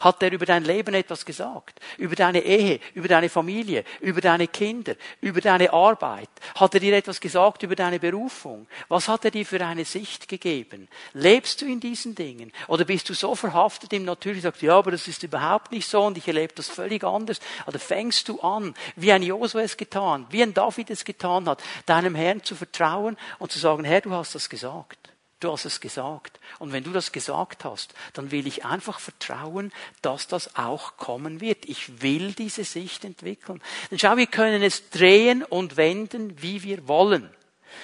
Hat 0.00 0.22
er 0.22 0.32
über 0.32 0.46
dein 0.46 0.64
Leben 0.64 0.94
etwas 0.94 1.24
gesagt? 1.24 1.80
Über 1.96 2.14
deine 2.14 2.40
Ehe, 2.40 2.78
über 2.94 3.08
deine 3.08 3.28
Familie, 3.28 3.84
über 4.00 4.20
deine 4.20 4.46
Kinder, 4.46 4.94
über 5.20 5.40
deine 5.40 5.72
Arbeit? 5.72 6.28
Hat 6.54 6.74
er 6.74 6.80
dir 6.80 6.96
etwas 6.96 7.20
gesagt 7.20 7.62
über 7.64 7.74
deine 7.74 7.98
Berufung? 7.98 8.68
Was 8.88 9.08
hat 9.08 9.24
er 9.24 9.30
dir 9.32 9.44
für 9.44 9.64
eine 9.64 9.84
Sicht 9.84 10.28
gegeben? 10.28 10.88
Lebst 11.14 11.60
du 11.60 11.66
in 11.66 11.80
diesen 11.80 12.14
Dingen? 12.14 12.52
Oder 12.68 12.84
bist 12.84 13.08
du 13.08 13.14
so 13.14 13.34
verhaftet 13.34 13.92
im 13.92 14.04
Natürlichen, 14.04 14.42
sagst, 14.42 14.62
ja, 14.62 14.76
aber 14.76 14.92
das 14.92 15.08
ist 15.08 15.22
überhaupt 15.24 15.72
nicht 15.72 15.88
so 15.88 16.02
und 16.02 16.16
ich 16.16 16.28
erlebe 16.28 16.54
das 16.54 16.68
völlig 16.68 17.02
anders? 17.02 17.40
Oder 17.66 17.78
fängst 17.78 18.28
du 18.28 18.40
an, 18.40 18.74
wie 18.94 19.12
ein 19.12 19.22
Josua 19.22 19.62
es 19.62 19.76
getan, 19.76 20.26
wie 20.30 20.42
ein 20.42 20.54
David 20.54 20.90
es 20.90 21.04
getan 21.04 21.48
hat, 21.48 21.62
deinem 21.86 22.14
Herrn 22.14 22.44
zu 22.44 22.54
vertrauen 22.54 23.16
und 23.38 23.50
zu 23.50 23.58
sagen, 23.58 23.84
Herr, 23.84 24.00
du 24.00 24.12
hast 24.12 24.34
das 24.34 24.48
gesagt. 24.48 25.08
Du 25.40 25.52
hast 25.52 25.64
es 25.66 25.80
gesagt. 25.80 26.40
Und 26.58 26.72
wenn 26.72 26.82
du 26.82 26.90
das 26.90 27.12
gesagt 27.12 27.64
hast, 27.64 27.94
dann 28.12 28.32
will 28.32 28.46
ich 28.46 28.64
einfach 28.64 28.98
vertrauen, 28.98 29.72
dass 30.02 30.26
das 30.26 30.56
auch 30.56 30.96
kommen 30.96 31.40
wird. 31.40 31.66
Ich 31.66 32.02
will 32.02 32.32
diese 32.32 32.64
Sicht 32.64 33.04
entwickeln. 33.04 33.62
Denn 33.90 33.98
schau, 33.98 34.16
wir 34.16 34.26
können 34.26 34.62
es 34.62 34.90
drehen 34.90 35.44
und 35.44 35.76
wenden, 35.76 36.42
wie 36.42 36.64
wir 36.64 36.88
wollen. 36.88 37.30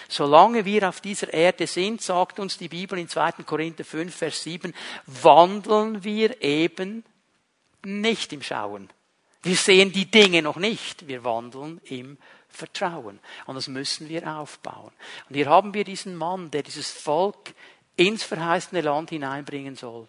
Solange 0.08 0.64
wir 0.64 0.88
auf 0.88 1.00
dieser 1.00 1.32
Erde 1.32 1.66
sind, 1.66 2.02
sagt 2.02 2.40
uns 2.40 2.58
die 2.58 2.68
Bibel 2.68 2.98
in 2.98 3.08
2. 3.08 3.32
Korinther 3.46 3.84
5, 3.84 4.14
Vers 4.14 4.42
7, 4.42 4.74
wandeln 5.06 6.02
wir 6.02 6.42
eben 6.42 7.04
nicht 7.84 8.32
im 8.32 8.42
Schauen. 8.42 8.90
Wir 9.42 9.56
sehen 9.56 9.92
die 9.92 10.10
Dinge 10.10 10.42
noch 10.42 10.56
nicht, 10.56 11.06
wir 11.06 11.22
wandeln 11.22 11.80
im 11.84 12.18
Vertrauen. 12.54 13.18
Und 13.46 13.54
das 13.56 13.68
müssen 13.68 14.08
wir 14.08 14.26
aufbauen. 14.36 14.92
Und 15.28 15.34
hier 15.34 15.48
haben 15.48 15.74
wir 15.74 15.84
diesen 15.84 16.16
Mann, 16.16 16.50
der 16.50 16.62
dieses 16.62 16.90
Volk 16.90 17.54
ins 17.96 18.22
verheißene 18.22 18.80
Land 18.80 19.10
hineinbringen 19.10 19.76
soll. 19.76 20.08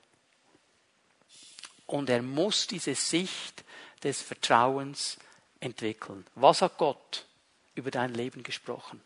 Und 1.87 2.09
er 2.09 2.21
muss 2.21 2.67
diese 2.67 2.95
Sicht 2.95 3.63
des 4.03 4.21
Vertrauens 4.21 5.17
entwickeln. 5.59 6.25
Was 6.35 6.61
hat 6.61 6.77
Gott 6.77 7.25
über 7.75 7.91
dein 7.91 8.13
Leben 8.13 8.43
gesprochen? 8.43 9.01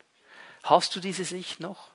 Hast 0.62 0.94
du 0.94 1.00
diese 1.00 1.24
Sicht 1.24 1.60
noch? 1.60 1.88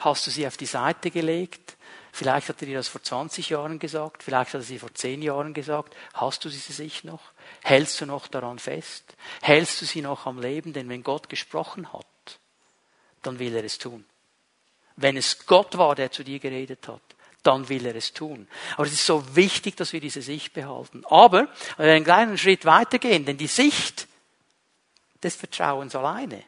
Hast 0.00 0.26
du 0.26 0.30
sie 0.30 0.46
auf 0.46 0.56
die 0.56 0.66
Seite 0.66 1.10
gelegt? 1.10 1.76
Vielleicht 2.12 2.48
hat 2.48 2.60
er 2.62 2.66
dir 2.66 2.76
das 2.76 2.88
vor 2.88 3.02
20 3.02 3.50
Jahren 3.50 3.78
gesagt, 3.78 4.22
vielleicht 4.22 4.54
hat 4.54 4.60
er 4.60 4.64
sie 4.64 4.78
vor 4.78 4.94
10 4.94 5.22
Jahren 5.22 5.54
gesagt. 5.54 5.94
Hast 6.14 6.44
du 6.44 6.48
diese 6.48 6.72
Sicht 6.72 7.04
noch? 7.04 7.32
Hältst 7.62 8.00
du 8.00 8.06
noch 8.06 8.28
daran 8.28 8.58
fest? 8.58 9.16
Hältst 9.40 9.80
du 9.82 9.86
sie 9.86 10.02
noch 10.02 10.26
am 10.26 10.40
Leben? 10.40 10.72
Denn 10.72 10.88
wenn 10.88 11.02
Gott 11.02 11.28
gesprochen 11.28 11.92
hat, 11.92 12.06
dann 13.22 13.38
will 13.38 13.54
er 13.54 13.64
es 13.64 13.78
tun. 13.78 14.04
Wenn 14.96 15.16
es 15.16 15.46
Gott 15.46 15.78
war, 15.78 15.94
der 15.94 16.10
zu 16.10 16.24
dir 16.24 16.38
geredet 16.38 16.88
hat, 16.88 17.02
dann 17.42 17.68
will 17.68 17.86
er 17.86 17.94
es 17.94 18.12
tun. 18.12 18.48
Aber 18.74 18.86
es 18.86 18.92
ist 18.92 19.06
so 19.06 19.36
wichtig, 19.36 19.76
dass 19.76 19.92
wir 19.92 20.00
diese 20.00 20.22
Sicht 20.22 20.52
behalten. 20.52 21.04
Aber 21.06 21.48
wir 21.76 21.92
einen 21.92 22.04
kleinen 22.04 22.36
Schritt 22.36 22.64
weitergehen, 22.64 23.24
denn 23.24 23.38
die 23.38 23.46
Sicht 23.46 24.08
des 25.22 25.36
Vertrauens 25.36 25.94
alleine 25.94 26.42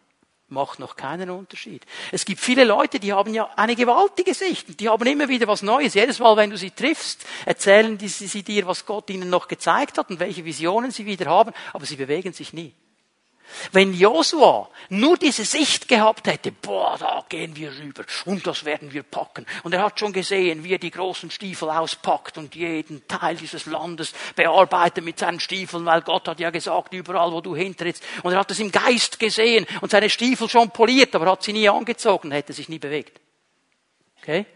macht 0.50 0.78
noch 0.78 0.96
keinen 0.96 1.30
Unterschied. 1.30 1.86
Es 2.12 2.24
gibt 2.24 2.40
viele 2.40 2.64
Leute, 2.64 2.98
die 3.00 3.12
haben 3.12 3.32
ja 3.32 3.48
eine 3.56 3.76
gewaltige 3.76 4.34
Sicht. 4.34 4.80
Die 4.80 4.88
haben 4.88 5.06
immer 5.06 5.28
wieder 5.28 5.46
was 5.46 5.62
Neues. 5.62 5.94
Jedes 5.94 6.18
Mal, 6.18 6.36
wenn 6.36 6.50
du 6.50 6.58
sie 6.58 6.70
triffst, 6.70 7.24
erzählen 7.46 7.98
sie 7.98 8.42
dir, 8.42 8.66
was 8.66 8.86
Gott 8.86 9.10
ihnen 9.10 9.30
noch 9.30 9.48
gezeigt 9.48 9.98
hat 9.98 10.10
und 10.10 10.20
welche 10.20 10.44
Visionen 10.44 10.90
sie 10.90 11.06
wieder 11.06 11.26
haben, 11.26 11.52
aber 11.72 11.86
sie 11.86 11.96
bewegen 11.96 12.32
sich 12.32 12.52
nie. 12.52 12.74
Wenn 13.72 13.94
Josua 13.94 14.68
nur 14.88 15.16
diese 15.16 15.44
Sicht 15.44 15.88
gehabt 15.88 16.26
hätte, 16.26 16.52
boah, 16.52 16.96
da 16.98 17.24
gehen 17.28 17.56
wir 17.56 17.70
rüber 17.76 18.04
und 18.24 18.46
das 18.46 18.64
werden 18.64 18.92
wir 18.92 19.02
packen. 19.02 19.46
Und 19.62 19.74
er 19.74 19.82
hat 19.82 19.98
schon 19.98 20.12
gesehen, 20.12 20.64
wie 20.64 20.72
er 20.72 20.78
die 20.78 20.90
großen 20.90 21.30
Stiefel 21.30 21.70
auspackt 21.70 22.38
und 22.38 22.54
jeden 22.54 23.06
Teil 23.06 23.36
dieses 23.36 23.66
Landes 23.66 24.12
bearbeitet 24.34 25.04
mit 25.04 25.18
seinen 25.18 25.40
Stiefeln, 25.40 25.84
weil 25.84 26.02
Gott 26.02 26.28
hat 26.28 26.40
ja 26.40 26.50
gesagt, 26.50 26.92
überall 26.92 27.32
wo 27.32 27.40
du 27.40 27.54
hintrittst. 27.54 28.02
Und 28.22 28.32
er 28.32 28.40
hat 28.40 28.50
es 28.50 28.60
im 28.60 28.72
Geist 28.72 29.18
gesehen 29.18 29.66
und 29.80 29.90
seine 29.90 30.10
Stiefel 30.10 30.48
schon 30.48 30.70
poliert, 30.70 31.14
aber 31.14 31.30
hat 31.30 31.42
sie 31.42 31.52
nie 31.52 31.68
angezogen, 31.68 32.32
hätte 32.32 32.52
sich 32.52 32.68
nie 32.68 32.78
bewegt. 32.78 33.20
Okay? 34.22 34.46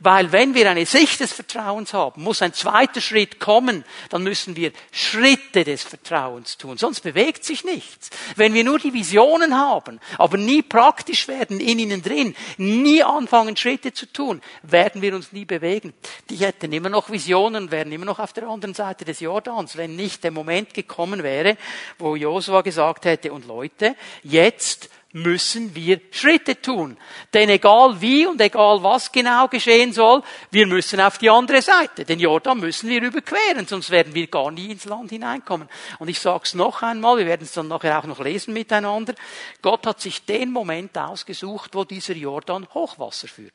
Weil 0.00 0.32
wenn 0.32 0.54
wir 0.54 0.68
eine 0.70 0.86
Sicht 0.86 1.20
des 1.20 1.32
Vertrauens 1.32 1.92
haben, 1.92 2.22
muss 2.22 2.42
ein 2.42 2.52
zweiter 2.52 3.00
Schritt 3.00 3.40
kommen, 3.40 3.84
dann 4.10 4.22
müssen 4.22 4.56
wir 4.56 4.72
Schritte 4.92 5.64
des 5.64 5.82
Vertrauens 5.82 6.58
tun, 6.58 6.78
sonst 6.78 7.00
bewegt 7.00 7.44
sich 7.44 7.64
nichts. 7.64 8.10
Wenn 8.36 8.54
wir 8.54 8.64
nur 8.64 8.78
die 8.78 8.92
Visionen 8.92 9.56
haben, 9.56 10.00
aber 10.18 10.36
nie 10.36 10.62
praktisch 10.62 11.28
werden 11.28 11.60
in 11.60 11.78
ihnen 11.78 12.02
drin, 12.02 12.34
nie 12.56 13.02
anfangen 13.02 13.56
Schritte 13.56 13.92
zu 13.92 14.06
tun, 14.06 14.40
werden 14.62 15.02
wir 15.02 15.14
uns 15.14 15.32
nie 15.32 15.44
bewegen. 15.44 15.94
Die 16.30 16.36
hätten 16.36 16.72
immer 16.72 16.88
noch 16.88 17.10
Visionen, 17.10 17.70
wären 17.70 17.92
immer 17.92 18.06
noch 18.06 18.18
auf 18.18 18.32
der 18.32 18.48
anderen 18.48 18.74
Seite 18.74 19.04
des 19.04 19.20
Jordans, 19.20 19.76
wenn 19.76 19.96
nicht 19.96 20.24
der 20.24 20.30
Moment 20.30 20.74
gekommen 20.74 21.22
wäre, 21.22 21.56
wo 21.98 22.16
Josua 22.16 22.62
gesagt 22.62 23.04
hätte, 23.04 23.32
und 23.32 23.46
Leute, 23.46 23.96
jetzt 24.22 24.88
müssen 25.14 25.76
wir 25.76 26.00
Schritte 26.10 26.60
tun. 26.60 26.96
Denn 27.32 27.48
egal 27.48 28.00
wie 28.00 28.26
und 28.26 28.40
egal 28.40 28.82
was 28.82 29.12
genau 29.12 29.46
geschehen 29.46 29.92
soll, 29.92 30.22
wir 30.50 30.66
müssen 30.66 31.00
auf 31.00 31.18
die 31.18 31.30
andere 31.30 31.62
Seite. 31.62 32.04
Den 32.04 32.18
Jordan 32.18 32.58
müssen 32.58 32.90
wir 32.90 33.00
überqueren, 33.00 33.66
sonst 33.66 33.90
werden 33.90 34.14
wir 34.14 34.26
gar 34.26 34.50
nie 34.50 34.72
ins 34.72 34.86
Land 34.86 35.10
hineinkommen. 35.10 35.68
Und 36.00 36.08
ich 36.08 36.18
sage 36.18 36.42
es 36.44 36.54
noch 36.54 36.82
einmal, 36.82 37.16
wir 37.16 37.26
werden 37.26 37.44
es 37.44 37.52
dann 37.52 37.68
nachher 37.68 37.98
auch 37.98 38.04
noch 38.04 38.18
lesen 38.18 38.52
miteinander. 38.52 39.14
Gott 39.62 39.86
hat 39.86 40.00
sich 40.00 40.24
den 40.24 40.50
Moment 40.50 40.98
ausgesucht, 40.98 41.70
wo 41.74 41.84
dieser 41.84 42.14
Jordan 42.14 42.66
Hochwasser 42.74 43.28
führt. 43.28 43.52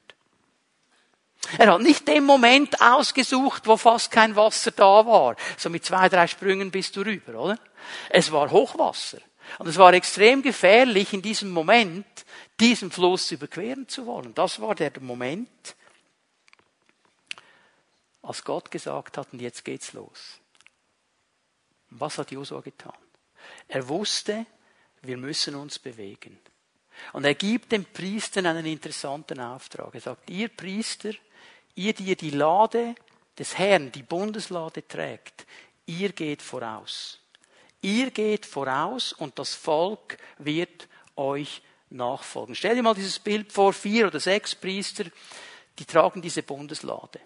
Er 1.57 1.73
hat 1.73 1.81
nicht 1.81 2.07
den 2.07 2.23
Moment 2.23 2.81
ausgesucht, 2.81 3.67
wo 3.67 3.75
fast 3.75 4.11
kein 4.11 4.35
Wasser 4.35 4.71
da 4.71 5.05
war. 5.05 5.35
So 5.57 5.69
mit 5.69 5.83
zwei, 5.83 6.07
drei 6.07 6.27
Sprüngen 6.27 6.71
bist 6.71 6.95
du 6.95 7.01
rüber, 7.01 7.37
oder? 7.37 7.59
Es 8.09 8.31
war 8.31 8.49
Hochwasser. 8.49 9.19
Und 9.57 9.67
es 9.67 9.77
war 9.77 9.93
extrem 9.93 10.41
gefährlich, 10.41 11.13
in 11.13 11.21
diesem 11.21 11.49
Moment 11.49 12.05
diesen 12.59 12.91
Fluss 12.91 13.31
überqueren 13.31 13.87
zu 13.87 14.05
wollen. 14.05 14.33
Das 14.33 14.61
war 14.61 14.75
der 14.75 14.91
Moment, 14.99 15.75
als 18.21 18.43
Gott 18.43 18.69
gesagt 18.69 19.17
hat, 19.17 19.33
und 19.33 19.41
jetzt 19.41 19.65
geht's 19.65 19.93
los. 19.93 20.39
Was 21.89 22.17
hat 22.17 22.31
Josua 22.31 22.61
getan? 22.61 22.93
Er 23.67 23.87
wusste, 23.87 24.45
wir 25.01 25.17
müssen 25.17 25.55
uns 25.55 25.79
bewegen. 25.79 26.37
Und 27.13 27.25
er 27.25 27.35
gibt 27.35 27.71
dem 27.71 27.85
Priestern 27.85 28.45
einen 28.45 28.65
interessanten 28.65 29.39
Auftrag. 29.39 29.93
Er 29.95 30.01
sagt, 30.01 30.29
ihr 30.29 30.49
Priester, 30.49 31.11
ihr, 31.75 31.93
die 31.93 32.03
ihr 32.03 32.15
die 32.15 32.31
Lade 32.31 32.95
des 33.37 33.57
Herrn, 33.57 33.91
die 33.91 34.03
Bundeslade 34.03 34.87
trägt, 34.87 35.45
ihr 35.85 36.11
geht 36.11 36.41
voraus. 36.41 37.19
Ihr 37.81 38.11
geht 38.11 38.45
voraus 38.45 39.13
und 39.13 39.39
das 39.39 39.55
Volk 39.55 40.17
wird 40.37 40.87
euch 41.15 41.61
nachfolgen. 41.89 42.55
Stell 42.55 42.75
dir 42.75 42.83
mal 42.83 42.93
dieses 42.93 43.19
Bild 43.19 43.51
vor, 43.51 43.73
vier 43.73 44.07
oder 44.07 44.19
sechs 44.19 44.53
Priester, 44.55 45.05
die 45.77 45.85
tragen 45.85 46.21
diese 46.21 46.43
Bundeslade. 46.43 47.19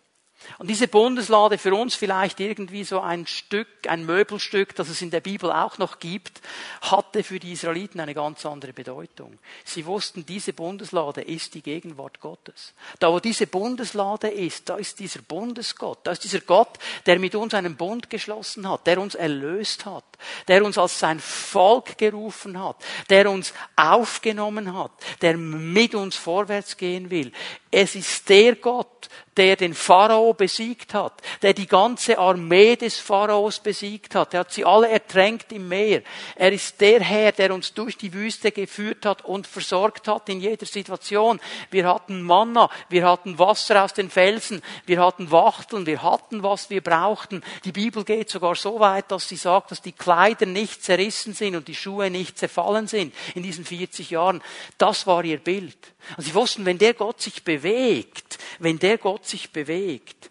Und 0.58 0.70
diese 0.70 0.88
Bundeslade 0.88 1.58
für 1.58 1.74
uns 1.74 1.96
vielleicht 1.96 2.40
irgendwie 2.40 2.84
so 2.84 3.00
ein 3.00 3.28
Stück, 3.28 3.68
ein 3.88 4.06
Möbelstück, 4.06 4.76
das 4.76 4.90
es 4.90 5.02
in 5.02 5.12
der 5.12 5.22
Bibel 5.22 5.52
auch 5.52 5.78
noch 5.78 6.00
gibt, 6.00 6.42
hatte 6.82 7.24
für 7.24 7.40
die 7.40 7.54
Israeliten 7.54 8.00
eine 8.00 8.14
ganz 8.14 8.46
andere 8.46 8.74
Bedeutung. 8.74 9.40
Sie 9.64 9.86
wussten, 9.86 10.26
diese 10.26 10.54
Bundeslade 10.54 11.22
ist 11.22 11.54
die 11.54 11.62
Gegenwart 11.62 12.20
Gottes. 12.20 12.74
Da 13.00 13.12
wo 13.12 13.20
diese 13.20 13.48
Bundeslade 13.48 14.30
ist, 14.30 14.70
da 14.70 14.76
ist 14.76 15.00
dieser 15.00 15.22
Bundesgott, 15.22 16.00
da 16.04 16.12
ist 16.12 16.24
dieser 16.24 16.42
Gott, 16.42 16.80
der 17.06 17.20
mit 17.20 17.36
uns 17.36 17.54
einen 17.54 17.76
Bund 17.76 18.10
geschlossen 18.10 18.70
hat, 18.70 18.88
der 18.88 19.00
uns 19.00 19.16
erlöst 19.16 19.86
hat, 19.86 20.06
der 20.48 20.64
uns 20.64 20.78
als 20.78 21.00
sein 21.00 21.20
Volk 21.20 21.98
gerufen 21.98 22.62
hat, 22.62 22.78
der 23.10 23.30
uns 23.30 23.54
aufgenommen 23.76 24.74
hat, 24.74 24.92
der 25.22 25.38
mit 25.38 25.96
uns 25.96 26.16
vorwärts 26.16 26.78
gehen 26.78 27.10
will. 27.10 27.32
Es 27.76 27.96
ist 27.96 28.30
der 28.30 28.56
Gott, 28.58 29.10
der 29.36 29.56
den 29.56 29.74
Pharao 29.74 30.34
besiegt 30.34 30.94
hat, 30.94 31.14
der 31.42 31.54
die 31.54 31.66
ganze 31.66 32.20
Armee 32.20 32.76
des 32.76 33.00
Pharaos 33.00 33.60
besiegt 33.60 34.14
hat. 34.14 34.34
Er 34.36 34.42
hat 34.42 34.52
sie 34.52 34.64
alle 34.64 34.90
ertränkt 34.90 35.52
im 35.52 35.68
Meer. 35.68 36.04
Er 36.36 36.52
ist 36.52 36.80
der 36.80 37.02
Herr, 37.02 37.32
der 37.32 37.52
uns 37.52 37.74
durch 37.74 37.98
die 37.98 38.14
Wüste 38.14 38.52
geführt 38.52 39.08
hat 39.08 39.26
und 39.26 39.48
versorgt 39.48 40.08
hat 40.08 40.30
in 40.30 40.40
jeder 40.40 40.68
Situation. 40.68 41.40
Wir 41.72 41.88
hatten 41.88 42.22
Manna, 42.22 42.70
wir 42.90 43.08
hatten 43.08 43.40
Wasser 43.40 43.84
aus 43.84 43.94
den 43.94 44.12
Felsen, 44.12 44.62
wir 44.86 45.02
hatten 45.04 45.32
Wachteln, 45.32 45.88
wir 45.88 46.04
hatten, 46.04 46.44
was 46.44 46.70
wir 46.70 46.82
brauchten. 46.82 47.44
Die 47.66 47.72
Bibel 47.72 48.04
geht 48.04 48.30
sogar 48.30 48.54
so 48.54 48.80
weit, 48.80 49.10
dass 49.12 49.28
sie 49.28 49.36
sagt, 49.36 49.72
dass 49.72 49.82
die 49.82 49.94
Kleider 49.94 50.46
nicht 50.46 50.84
zerrissen 50.84 51.34
sind 51.34 51.56
und 51.56 51.68
die 51.68 51.76
Schuhe 51.76 52.12
nicht 52.12 52.38
zerfallen 52.38 52.88
sind 52.88 53.16
in 53.34 53.42
diesen 53.42 53.66
40 53.66 54.12
Jahren. 54.12 54.44
Das 54.78 55.08
war 55.08 55.24
ihr 55.24 55.38
Bild. 55.38 55.78
Und 56.18 56.24
sie 56.24 56.36
wussten, 56.36 56.66
wenn 56.66 56.78
der 56.78 56.94
Gott 56.94 57.22
sich 57.22 57.44
bewegt, 57.44 57.63
wenn 57.64 58.80
der 58.80 58.98
Gott 58.98 59.26
sich 59.26 59.52
bewegt, 59.52 60.30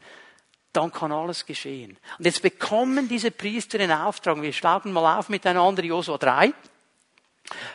dann 0.73 0.92
kann 0.92 1.12
alles 1.12 1.45
geschehen. 1.45 1.99
Und 2.18 2.25
jetzt 2.25 2.42
bekommen 2.42 3.09
diese 3.09 3.31
Priester 3.31 3.79
den 3.79 3.92
Auftrag, 3.92 4.40
wir 4.40 4.53
schlagen 4.53 4.92
mal 4.92 5.18
auf 5.18 5.29
miteinander 5.29 5.85
Josua 5.85 6.18
3, 6.18 6.53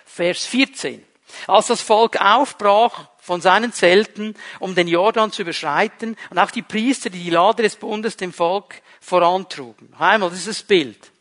Vers 0.06 0.46
14. 0.46 1.04
Als 1.46 1.68
das 1.68 1.82
Volk 1.82 2.20
aufbrach 2.20 3.10
von 3.20 3.42
seinen 3.42 3.74
Zelten, 3.74 4.36
um 4.60 4.74
den 4.74 4.88
Jordan 4.88 5.32
zu 5.32 5.42
überschreiten, 5.42 6.16
und 6.30 6.40
auch 6.40 6.52
die 6.52 6.62
Priester, 6.62 7.10
die 7.10 7.24
die 7.24 7.30
Lade 7.30 7.64
des 7.64 7.76
Bundes 7.76 8.16
dem 8.16 8.32
Volk 8.32 8.82
vorantrugen. 9.02 9.94
Einmal, 10.00 10.30
das 10.30 10.40
ist 10.40 10.48
das 10.48 10.64
Bild. 10.64 11.12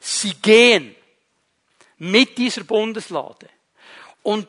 Sie 0.00 0.34
gehen 0.34 0.96
mit 1.98 2.38
dieser 2.38 2.64
Bundeslade. 2.64 3.48
Und 4.22 4.48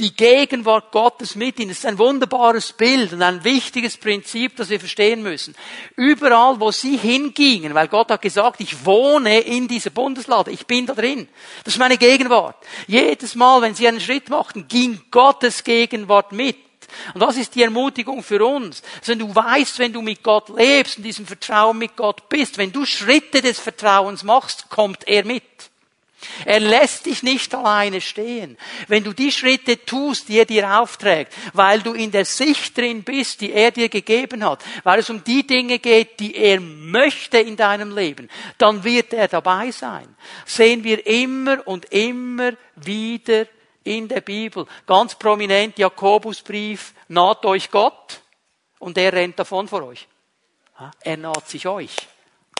die 0.00 0.14
Gegenwart 0.14 0.90
Gottes 0.90 1.36
mit 1.36 1.60
ihnen. 1.60 1.68
Das 1.68 1.78
ist 1.78 1.86
ein 1.86 1.98
wunderbares 1.98 2.72
Bild 2.72 3.12
und 3.12 3.22
ein 3.22 3.44
wichtiges 3.44 3.96
Prinzip, 3.96 4.56
das 4.56 4.68
wir 4.68 4.80
verstehen 4.80 5.22
müssen. 5.22 5.54
Überall, 5.94 6.58
wo 6.58 6.72
sie 6.72 6.96
hingingen, 6.96 7.74
weil 7.74 7.86
Gott 7.86 8.10
hat 8.10 8.22
gesagt, 8.22 8.60
ich 8.60 8.84
wohne 8.84 9.40
in 9.40 9.68
dieser 9.68 9.90
Bundeslade, 9.90 10.50
ich 10.50 10.66
bin 10.66 10.86
da 10.86 10.94
drin. 10.94 11.28
Das 11.62 11.74
ist 11.74 11.78
meine 11.78 11.96
Gegenwart. 11.96 12.56
Jedes 12.88 13.36
Mal, 13.36 13.62
wenn 13.62 13.76
sie 13.76 13.86
einen 13.86 14.00
Schritt 14.00 14.28
machten, 14.30 14.66
ging 14.66 15.00
Gottes 15.12 15.62
Gegenwart 15.62 16.32
mit. 16.32 16.56
Und 17.14 17.20
das 17.20 17.36
ist 17.36 17.54
die 17.54 17.62
Ermutigung 17.62 18.22
für 18.22 18.44
uns. 18.44 18.82
Also 19.00 19.12
wenn 19.12 19.18
du 19.20 19.34
weißt, 19.34 19.78
wenn 19.78 19.92
du 19.92 20.02
mit 20.02 20.22
Gott 20.22 20.48
lebst, 20.56 20.98
in 20.98 21.04
diesem 21.04 21.26
Vertrauen 21.26 21.78
mit 21.78 21.96
Gott 21.96 22.28
bist, 22.28 22.58
wenn 22.58 22.72
du 22.72 22.84
Schritte 22.84 23.42
des 23.42 23.60
Vertrauens 23.60 24.22
machst, 24.22 24.68
kommt 24.70 25.06
er 25.06 25.24
mit. 25.24 25.42
Er 26.44 26.60
lässt 26.60 27.06
dich 27.06 27.22
nicht 27.22 27.54
alleine 27.54 28.00
stehen. 28.00 28.56
Wenn 28.88 29.04
du 29.04 29.12
die 29.12 29.32
Schritte 29.32 29.84
tust, 29.84 30.28
die 30.28 30.38
er 30.38 30.44
dir 30.44 30.80
aufträgt, 30.80 31.32
weil 31.52 31.80
du 31.80 31.92
in 31.92 32.10
der 32.10 32.24
Sicht 32.24 32.76
drin 32.76 33.02
bist, 33.02 33.40
die 33.40 33.52
er 33.52 33.70
dir 33.70 33.88
gegeben 33.88 34.44
hat, 34.44 34.62
weil 34.82 35.00
es 35.00 35.10
um 35.10 35.22
die 35.24 35.46
Dinge 35.46 35.78
geht, 35.78 36.20
die 36.20 36.36
er 36.36 36.60
möchte 36.60 37.38
in 37.38 37.56
deinem 37.56 37.94
Leben, 37.94 38.28
dann 38.58 38.84
wird 38.84 39.12
er 39.12 39.28
dabei 39.28 39.70
sein. 39.70 40.14
Sehen 40.44 40.84
wir 40.84 41.06
immer 41.06 41.66
und 41.66 41.86
immer 41.92 42.52
wieder 42.76 43.46
in 43.84 44.08
der 44.08 44.20
Bibel. 44.20 44.66
Ganz 44.86 45.14
prominent 45.14 45.78
Jakobusbrief, 45.78 46.94
naht 47.08 47.44
euch 47.44 47.70
Gott 47.70 48.22
und 48.78 48.98
er 48.98 49.12
rennt 49.12 49.38
davon 49.38 49.68
vor 49.68 49.84
euch. 49.84 50.08
Er 51.02 51.16
naht 51.16 51.48
sich 51.48 51.66
euch. 51.66 51.94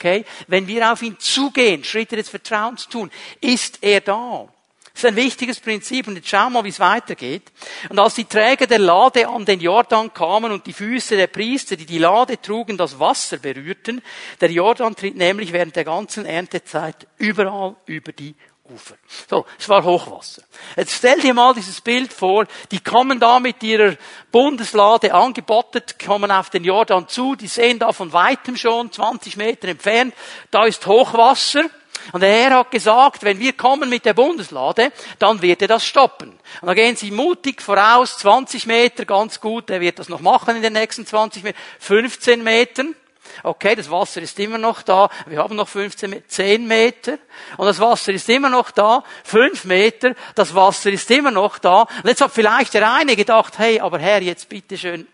Okay? 0.04 0.26
Wenn 0.48 0.66
wir 0.66 0.92
auf 0.92 1.00
ihn 1.00 1.18
zugehen, 1.18 1.82
Schritte 1.82 2.16
des 2.16 2.28
Vertrauens 2.28 2.88
tun, 2.88 3.10
ist 3.40 3.78
er 3.80 4.02
da. 4.02 4.46
Das 4.92 5.02
ist 5.02 5.08
ein 5.08 5.16
wichtiges 5.16 5.58
Prinzip. 5.60 6.06
Und 6.06 6.16
jetzt 6.16 6.28
schauen 6.28 6.52
wir 6.52 6.58
mal, 6.58 6.64
wie 6.64 6.68
es 6.68 6.78
weitergeht. 6.78 7.50
Und 7.88 7.98
als 7.98 8.14
die 8.14 8.26
Träger 8.26 8.66
der 8.66 8.80
Lade 8.80 9.26
an 9.26 9.46
den 9.46 9.60
Jordan 9.60 10.12
kamen 10.12 10.52
und 10.52 10.66
die 10.66 10.74
Füße 10.74 11.16
der 11.16 11.28
Priester, 11.28 11.76
die 11.76 11.86
die 11.86 11.98
Lade 11.98 12.40
trugen, 12.40 12.76
das 12.76 13.00
Wasser 13.00 13.38
berührten, 13.38 14.02
der 14.42 14.50
Jordan 14.50 14.94
tritt 14.94 15.16
nämlich 15.16 15.54
während 15.54 15.74
der 15.74 15.84
ganzen 15.84 16.26
Erntezeit 16.26 17.06
überall 17.16 17.74
über 17.86 18.12
die 18.12 18.34
Ufer. 18.72 18.94
So, 19.28 19.44
es 19.58 19.68
war 19.68 19.84
Hochwasser. 19.84 20.42
Jetzt 20.74 20.94
stell 20.94 21.20
dir 21.20 21.34
mal 21.34 21.52
dieses 21.52 21.82
Bild 21.82 22.10
vor, 22.10 22.46
die 22.70 22.80
kommen 22.80 23.20
da 23.20 23.38
mit 23.38 23.62
ihrer 23.62 23.96
Bundeslade 24.32 25.12
angebottet, 25.12 25.98
kommen 25.98 26.30
auf 26.30 26.48
den 26.48 26.64
Jordan 26.64 27.06
zu, 27.06 27.34
die 27.34 27.46
sehen 27.46 27.78
da 27.78 27.92
von 27.92 28.14
weitem 28.14 28.56
schon, 28.56 28.90
20 28.90 29.36
Meter 29.36 29.68
entfernt, 29.68 30.14
da 30.50 30.64
ist 30.64 30.86
Hochwasser. 30.86 31.64
Und 32.12 32.22
der 32.22 32.30
Herr 32.30 32.58
hat 32.58 32.70
gesagt, 32.70 33.22
wenn 33.22 33.38
wir 33.38 33.52
kommen 33.52 33.88
mit 33.90 34.06
der 34.06 34.14
Bundeslade, 34.14 34.92
dann 35.18 35.42
wird 35.42 35.62
er 35.62 35.68
das 35.68 35.86
stoppen. 35.86 36.30
Und 36.60 36.66
dann 36.66 36.74
gehen 36.74 36.96
sie 36.96 37.10
mutig 37.10 37.60
voraus, 37.60 38.18
20 38.18 38.66
Meter, 38.66 39.04
ganz 39.04 39.40
gut, 39.40 39.68
er 39.68 39.80
wird 39.80 39.98
das 39.98 40.08
noch 40.08 40.20
machen 40.20 40.56
in 40.56 40.62
den 40.62 40.72
nächsten 40.72 41.06
20 41.06 41.42
Metern, 41.42 41.60
15 41.80 42.42
Metern. 42.42 42.94
Okay, 43.42 43.74
das 43.74 43.90
Wasser 43.90 44.22
ist 44.22 44.38
immer 44.38 44.58
noch 44.58 44.82
da. 44.82 45.08
Wir 45.26 45.38
haben 45.38 45.56
noch 45.56 45.68
15, 45.68 46.24
10 46.26 46.66
Meter. 46.66 47.18
Und 47.56 47.66
das 47.66 47.80
Wasser 47.80 48.12
ist 48.12 48.28
immer 48.28 48.48
noch 48.48 48.70
da. 48.70 49.02
5 49.24 49.64
Meter. 49.64 50.14
Das 50.34 50.54
Wasser 50.54 50.90
ist 50.90 51.10
immer 51.10 51.30
noch 51.30 51.58
da. 51.58 51.82
Und 51.82 52.06
jetzt 52.06 52.20
hat 52.20 52.32
vielleicht 52.32 52.74
der 52.74 52.92
eine 52.92 53.16
gedacht, 53.16 53.58
hey, 53.58 53.80
aber 53.80 53.98
Herr, 53.98 54.22
jetzt 54.22 54.48
bitte 54.48 54.78
schön, 54.78 55.06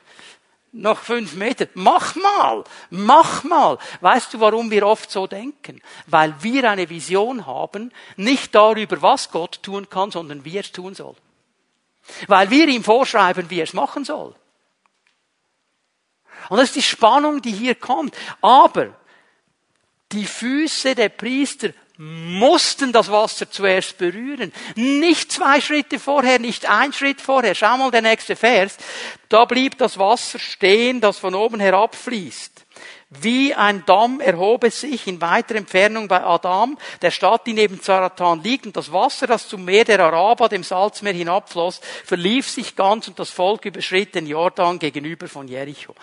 noch 0.72 0.98
fünf 0.98 1.34
Meter. 1.34 1.66
Mach 1.74 2.14
mal, 2.14 2.64
mach 2.90 3.44
mal. 3.44 3.78
Weißt 4.00 4.34
du, 4.34 4.40
warum 4.40 4.70
wir 4.70 4.86
oft 4.86 5.10
so 5.10 5.26
denken? 5.26 5.80
Weil 6.06 6.34
wir 6.42 6.70
eine 6.70 6.88
Vision 6.88 7.46
haben, 7.46 7.92
nicht 8.16 8.54
darüber, 8.54 9.02
was 9.02 9.30
Gott 9.30 9.62
tun 9.62 9.88
kann, 9.90 10.10
sondern 10.10 10.44
wie 10.44 10.56
er 10.56 10.60
es 10.60 10.72
tun 10.72 10.94
soll. 10.94 11.16
Weil 12.28 12.50
wir 12.50 12.68
ihm 12.68 12.84
vorschreiben, 12.84 13.50
wie 13.50 13.60
er 13.60 13.64
es 13.64 13.72
machen 13.72 14.04
soll. 14.04 14.34
Und 16.50 16.58
das 16.58 16.68
ist 16.68 16.76
die 16.76 16.82
Spannung, 16.82 17.40
die 17.40 17.52
hier 17.52 17.76
kommt. 17.76 18.14
Aber 18.42 18.88
die 20.12 20.26
Füße 20.26 20.94
der 20.94 21.08
Priester 21.08 21.70
mussten 21.96 22.92
das 22.92 23.10
Wasser 23.10 23.50
zuerst 23.50 23.98
berühren. 23.98 24.52
Nicht 24.74 25.32
zwei 25.32 25.60
Schritte 25.60 25.98
vorher, 25.98 26.38
nicht 26.38 26.68
ein 26.68 26.92
Schritt 26.92 27.20
vorher. 27.20 27.54
Schau 27.54 27.76
mal 27.76 27.90
der 27.90 28.02
nächste 28.02 28.36
Vers. 28.36 28.78
Da 29.28 29.44
blieb 29.44 29.78
das 29.78 29.98
Wasser 29.98 30.38
stehen, 30.38 31.00
das 31.00 31.18
von 31.18 31.34
oben 31.34 31.60
herabfließt. 31.60 32.66
Wie 33.10 33.54
ein 33.54 33.84
Damm 33.86 34.20
erhob 34.20 34.62
es 34.62 34.80
sich 34.80 35.08
in 35.08 35.20
weiter 35.20 35.56
Entfernung 35.56 36.06
bei 36.06 36.22
Adam, 36.22 36.78
der 37.02 37.10
Stadt, 37.10 37.44
die 37.44 37.54
neben 37.54 37.82
Zaratan 37.82 38.40
liegt, 38.40 38.66
und 38.66 38.76
das 38.76 38.92
Wasser, 38.92 39.26
das 39.26 39.48
zum 39.48 39.64
Meer 39.64 39.84
der 39.84 39.98
Araber, 39.98 40.48
dem 40.48 40.62
Salzmeer 40.62 41.12
hinabfloss, 41.12 41.80
verlief 42.04 42.48
sich 42.48 42.76
ganz 42.76 43.08
und 43.08 43.18
das 43.18 43.30
Volk 43.30 43.64
überschritt 43.64 44.14
den 44.14 44.28
Jordan 44.28 44.78
gegenüber 44.78 45.26
von 45.26 45.48
Jericho. 45.48 45.94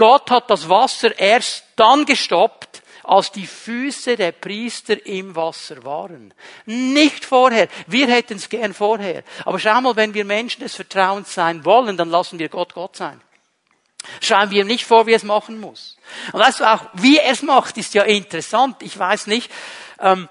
Gott 0.00 0.30
hat 0.30 0.48
das 0.48 0.66
Wasser 0.66 1.18
erst 1.18 1.62
dann 1.76 2.06
gestoppt, 2.06 2.80
als 3.04 3.32
die 3.32 3.46
Füße 3.46 4.16
der 4.16 4.32
Priester 4.32 5.04
im 5.04 5.36
Wasser 5.36 5.84
waren. 5.84 6.32
Nicht 6.64 7.26
vorher. 7.26 7.68
Wir 7.86 8.06
hätten 8.06 8.36
es 8.36 8.48
gern 8.48 8.72
vorher. 8.72 9.24
Aber 9.44 9.58
schau 9.58 9.78
mal, 9.82 9.96
wenn 9.96 10.14
wir 10.14 10.24
Menschen 10.24 10.62
des 10.62 10.74
Vertrauens 10.74 11.34
sein 11.34 11.66
wollen, 11.66 11.98
dann 11.98 12.08
lassen 12.08 12.38
wir 12.38 12.48
Gott 12.48 12.72
Gott 12.72 12.96
sein. 12.96 13.20
Schauen 14.22 14.50
wir 14.50 14.62
ihm 14.62 14.68
nicht 14.68 14.86
vor, 14.86 15.06
wie 15.06 15.12
er 15.12 15.18
es 15.18 15.22
machen 15.22 15.60
muss. 15.60 15.98
Und 16.32 16.40
weißt 16.40 16.60
du 16.60 16.64
auch, 16.64 16.86
wie 16.94 17.18
er 17.18 17.32
es 17.32 17.42
macht, 17.42 17.76
ist 17.76 17.92
ja 17.92 18.04
interessant. 18.04 18.82
Ich 18.82 18.98
weiß 18.98 19.26
nicht, 19.26 19.50
ähm, 20.00 20.30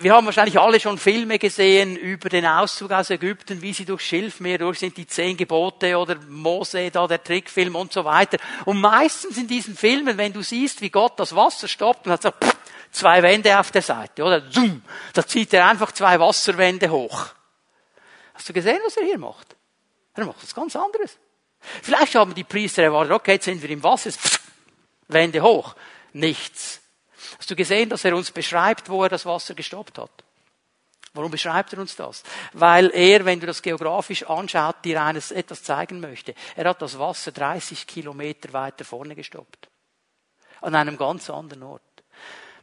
wir 0.00 0.14
haben 0.14 0.24
wahrscheinlich 0.24 0.58
alle 0.58 0.80
schon 0.80 0.96
Filme 0.96 1.38
gesehen 1.38 1.94
über 1.94 2.30
den 2.30 2.46
Auszug 2.46 2.90
aus 2.90 3.10
Ägypten, 3.10 3.60
wie 3.60 3.74
sie 3.74 3.84
durch 3.84 4.00
Schilfmeer 4.00 4.56
durch 4.56 4.78
sind, 4.78 4.96
die 4.96 5.06
zehn 5.06 5.36
Gebote 5.36 5.98
oder 5.98 6.16
Mose, 6.28 6.90
da 6.90 7.06
der 7.06 7.22
Trickfilm 7.22 7.76
und 7.76 7.92
so 7.92 8.04
weiter. 8.04 8.38
Und 8.64 8.80
meistens 8.80 9.36
in 9.36 9.46
diesen 9.46 9.76
Filmen, 9.76 10.16
wenn 10.16 10.32
du 10.32 10.42
siehst, 10.42 10.80
wie 10.80 10.88
Gott 10.88 11.20
das 11.20 11.36
Wasser 11.36 11.68
stoppt 11.68 12.06
und 12.06 12.12
hat 12.12 12.22
so 12.22 12.32
zwei 12.90 13.22
Wände 13.22 13.58
auf 13.58 13.70
der 13.70 13.82
Seite, 13.82 14.24
oder? 14.24 14.42
Zoom, 14.50 14.82
da 15.12 15.26
zieht 15.26 15.52
er 15.52 15.66
einfach 15.66 15.92
zwei 15.92 16.18
Wasserwände 16.18 16.90
hoch. 16.90 17.26
Hast 18.34 18.48
du 18.48 18.52
gesehen, 18.54 18.80
was 18.84 18.96
er 18.96 19.04
hier 19.04 19.18
macht? 19.18 19.54
Er 20.14 20.24
macht 20.24 20.42
was 20.42 20.54
ganz 20.54 20.74
anderes. 20.76 21.18
Vielleicht 21.82 22.14
haben 22.14 22.34
die 22.34 22.44
Priester 22.44 22.84
erwartet, 22.84 23.12
okay, 23.12 23.32
jetzt 23.32 23.44
sind 23.44 23.60
wir 23.60 23.68
im 23.68 23.82
Wasser, 23.82 24.10
Wände 25.08 25.42
hoch. 25.42 25.74
Nichts. 26.14 26.80
Hast 27.40 27.50
du 27.50 27.56
gesehen, 27.56 27.88
dass 27.88 28.04
er 28.04 28.14
uns 28.14 28.30
beschreibt, 28.30 28.90
wo 28.90 29.02
er 29.02 29.08
das 29.08 29.24
Wasser 29.24 29.54
gestoppt 29.54 29.96
hat? 29.96 30.10
Warum 31.14 31.30
beschreibt 31.30 31.72
er 31.72 31.78
uns 31.78 31.96
das? 31.96 32.22
Weil 32.52 32.90
er, 32.90 33.24
wenn 33.24 33.40
du 33.40 33.46
das 33.46 33.62
geografisch 33.62 34.28
anschaut, 34.28 34.84
dir 34.84 35.02
eines 35.02 35.30
etwas 35.30 35.62
zeigen 35.62 36.00
möchte. 36.00 36.34
Er 36.54 36.68
hat 36.68 36.82
das 36.82 36.98
Wasser 36.98 37.32
30 37.32 37.86
Kilometer 37.86 38.52
weiter 38.52 38.84
vorne 38.84 39.14
gestoppt. 39.14 39.70
An 40.60 40.74
einem 40.74 40.98
ganz 40.98 41.30
anderen 41.30 41.62
Ort. 41.62 41.82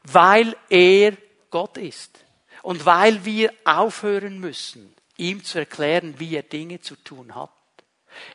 Weil 0.04 0.56
er 0.70 1.18
Gott 1.50 1.78
ist. 1.78 2.20
Und 2.62 2.86
weil 2.86 3.26
wir 3.26 3.52
aufhören 3.66 4.38
müssen, 4.38 4.96
ihm 5.18 5.44
zu 5.44 5.58
erklären, 5.58 6.20
wie 6.20 6.36
er 6.36 6.44
Dinge 6.44 6.82
zu 6.82 6.96
tun 6.98 7.34
hat. 7.34 7.50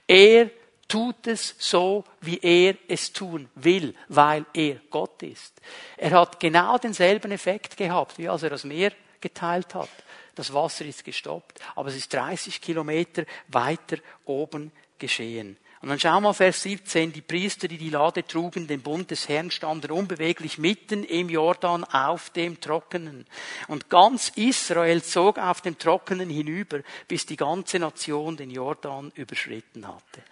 Er 0.09 0.51
tut 0.89 1.27
es 1.27 1.55
so, 1.59 2.05
wie 2.21 2.39
er 2.39 2.77
es 2.89 3.13
tun 3.13 3.49
will, 3.55 3.95
weil 4.09 4.45
er 4.53 4.77
Gott 4.91 5.23
ist. 5.23 5.61
Er 5.97 6.11
hat 6.13 6.39
genau 6.39 6.79
denselben 6.79 7.33
Effekt 7.33 7.77
gehabt, 7.77 8.19
wie 8.19 8.29
als 8.29 8.43
er 8.43 8.51
das 8.51 8.65
Meer 8.65 8.93
geteilt 9.21 9.75
hat. 9.75 9.89
Das 10.35 10.53
Wasser 10.53 10.85
ist 10.85 11.05
gestoppt, 11.05 11.61
aber 11.75 11.89
es 11.89 11.97
ist 11.97 12.13
30 12.13 12.61
Kilometer 12.61 13.25
weiter 13.49 13.99
oben 14.25 14.73
geschehen. 14.99 15.57
Und 15.83 15.89
dann 15.89 15.99
schau 15.99 16.21
mal 16.21 16.33
Vers 16.33 16.63
17, 16.63 17.13
die 17.13 17.23
Priester, 17.23 17.67
die 17.67 17.77
die 17.77 17.91
Lade 17.91 18.25
trugen, 18.25 18.69
den 18.69 18.83
Bund 18.83 19.11
des 19.11 19.29
Herrn, 19.29 19.51
standen 19.51 19.91
unbeweglich 19.91 20.57
mitten 20.59 21.03
im 21.03 21.29
Jordan 21.29 21.83
auf 21.83 22.31
dem 22.31 22.61
Trockenen. 22.61 23.27
Und 23.67 23.91
ganz 23.91 24.29
Israel 24.37 25.03
zog 25.03 25.39
auf 25.39 25.61
dem 25.61 25.77
Trockenen 25.77 26.31
hinüber, 26.31 26.83
bis 27.09 27.27
die 27.27 27.37
ganze 27.37 27.81
Nation 27.81 28.37
den 28.37 28.53
Jordan 28.53 29.11
überschritten 29.17 29.89
hatte. 29.89 30.23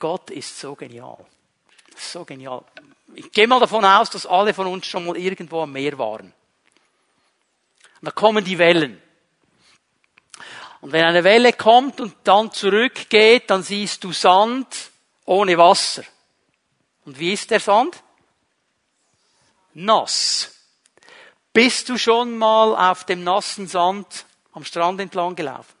Gott 0.00 0.30
ist 0.30 0.58
so 0.58 0.74
genial. 0.74 1.24
So 1.96 2.24
genial. 2.24 2.64
Ich 3.14 3.30
gehe 3.30 3.46
mal 3.46 3.60
davon 3.60 3.84
aus, 3.84 4.10
dass 4.10 4.26
alle 4.26 4.54
von 4.54 4.66
uns 4.66 4.86
schon 4.86 5.06
mal 5.06 5.16
irgendwo 5.16 5.62
am 5.62 5.70
Meer 5.70 5.96
waren. 5.98 6.32
Und 8.00 8.02
da 8.02 8.10
kommen 8.10 8.44
die 8.44 8.58
Wellen. 8.58 9.00
Und 10.80 10.90
wenn 10.90 11.04
eine 11.04 11.22
Welle 11.22 11.52
kommt 11.52 12.00
und 12.00 12.16
dann 12.24 12.50
zurückgeht, 12.50 13.48
dann 13.50 13.62
siehst 13.62 14.02
du 14.02 14.10
Sand 14.10 14.66
ohne 15.26 15.58
Wasser. 15.58 16.04
Und 17.04 17.18
wie 17.18 17.32
ist 17.32 17.50
der 17.50 17.60
Sand? 17.60 18.02
Nass. 19.74 20.52
Bist 21.52 21.88
du 21.88 21.98
schon 21.98 22.38
mal 22.38 22.90
auf 22.90 23.04
dem 23.04 23.24
nassen 23.24 23.66
Sand 23.66 24.24
am 24.52 24.64
Strand 24.64 25.00
entlang 25.00 25.34
gelaufen? 25.34 25.74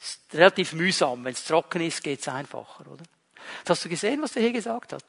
Ist 0.00 0.20
relativ 0.34 0.72
mühsam. 0.72 1.24
Wenn 1.24 1.32
es 1.32 1.44
trocken 1.44 1.82
ist, 1.82 2.02
geht's 2.02 2.26
einfacher, 2.26 2.86
oder? 2.90 3.04
hast 3.68 3.84
du 3.84 3.88
gesehen, 3.88 4.22
was 4.22 4.36
er 4.36 4.42
hier 4.42 4.52
gesagt 4.52 4.92
hat? 4.92 5.04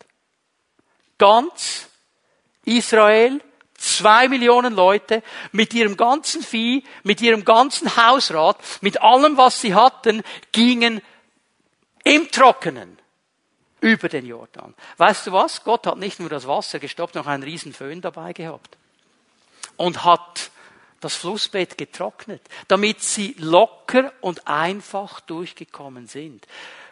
Ganz 1.18 1.88
Israel, 2.66 3.42
zwei 3.76 4.28
Millionen 4.28 4.74
Leute, 4.74 5.24
mit 5.52 5.74
ihrem 5.74 5.98
ganzen 5.98 6.42
Vieh, 6.42 6.84
mit 7.04 7.22
ihrem 7.22 7.46
ganzen 7.46 7.96
Hausrat, 7.96 8.58
mit 8.82 9.02
allem, 9.02 9.38
was 9.38 9.62
sie 9.62 9.74
hatten, 9.76 10.24
gingen 10.52 11.02
im 12.04 12.30
Trockenen 12.32 13.00
über 13.84 14.08
den 14.08 14.26
Jordan. 14.26 14.74
Weißt 14.96 15.28
du 15.28 15.34
was? 15.34 15.64
Gott 15.66 15.86
hat 15.86 15.98
nicht 15.98 16.22
nur 16.22 16.30
das 16.30 16.48
Wasser 16.48 16.80
gestoppt, 16.80 17.16
noch 17.16 17.28
einen 17.28 17.44
riesen 17.44 17.74
Föhn 17.74 18.00
dabei 18.00 18.32
gehabt. 18.32 18.78
Und 19.76 20.06
hat 20.06 20.52
das 21.02 21.16
Flussbett 21.16 21.78
getrocknet, 21.78 22.42
damit 22.70 23.02
sie 23.02 23.36
locker 23.38 24.14
und 24.22 24.48
einfach 24.48 25.20
durchgekommen 25.20 26.08
sind. 26.08 26.48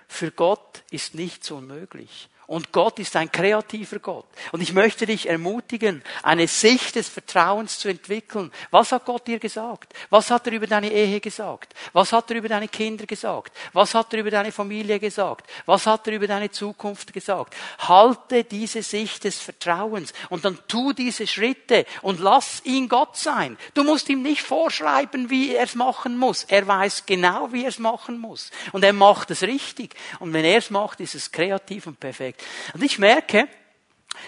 Für 0.10 0.32
Gott 0.32 0.84
ist 0.92 1.16
nichts 1.16 1.50
unmöglich. 1.50 2.28
Und 2.52 2.74
Gott 2.74 3.00
ist 3.00 3.16
ein 3.16 3.32
kreativer 3.32 4.00
Gott. 4.00 4.26
Und 4.52 4.60
ich 4.60 4.74
möchte 4.74 5.06
dich 5.06 5.30
ermutigen, 5.30 6.04
eine 6.22 6.50
Sicht 6.50 6.96
des 6.96 7.08
Vertrauens 7.08 7.80
zu 7.80 7.88
entwickeln. 7.88 8.52
Was 8.72 8.92
hat 8.92 9.06
Gott 9.06 9.26
dir 9.26 9.40
gesagt? 9.40 9.94
Was 10.10 10.30
hat 10.30 10.48
er 10.48 10.54
über 10.54 10.68
deine 10.68 10.92
Ehe 10.92 11.22
gesagt? 11.22 11.74
Was 11.94 12.12
hat 12.12 12.30
er 12.30 12.36
über 12.36 12.50
deine 12.50 12.68
Kinder 12.68 13.06
gesagt? 13.06 13.56
Was 13.72 13.96
hat 13.96 14.14
er 14.14 14.20
über 14.20 14.32
deine 14.32 14.52
Familie 14.52 15.00
gesagt? 15.00 15.50
Was 15.66 15.88
hat 15.88 16.06
er 16.10 16.16
über 16.16 16.28
deine 16.28 16.52
Zukunft 16.52 17.14
gesagt? 17.14 17.56
Halte 17.80 18.44
diese 18.44 18.84
Sicht 18.84 19.24
des 19.24 19.40
Vertrauens 19.40 20.12
und 20.28 20.44
dann 20.44 20.60
tu 20.68 20.92
diese 20.92 21.28
Schritte 21.28 21.86
und 22.02 22.20
lass 22.20 22.66
ihn 22.66 22.90
Gott 22.90 23.16
sein. 23.16 23.58
Du 23.76 23.86
musst 23.86 24.10
ihm 24.10 24.24
nicht 24.24 24.42
vorschreiben, 24.42 25.30
wie 25.30 25.56
er 25.56 25.64
es 25.64 25.76
machen 25.76 26.18
muss. 26.18 26.44
Er 26.50 26.68
weiß 26.68 27.06
genau, 27.06 27.54
wie 27.54 27.64
er 27.64 27.70
es 27.70 27.80
machen 27.80 28.20
muss. 28.20 28.52
Und 28.74 28.84
er 28.84 28.92
macht 28.92 29.32
es 29.32 29.42
richtig. 29.42 29.96
Und 30.20 30.34
wenn 30.34 30.44
er 30.44 30.58
es 30.58 30.70
macht, 30.70 31.00
ist 31.00 31.16
es 31.16 31.32
kreativ 31.32 31.88
und 31.88 31.98
perfekt. 31.98 32.41
Und 32.74 32.84
ich 32.84 33.00
merke, 33.00 33.48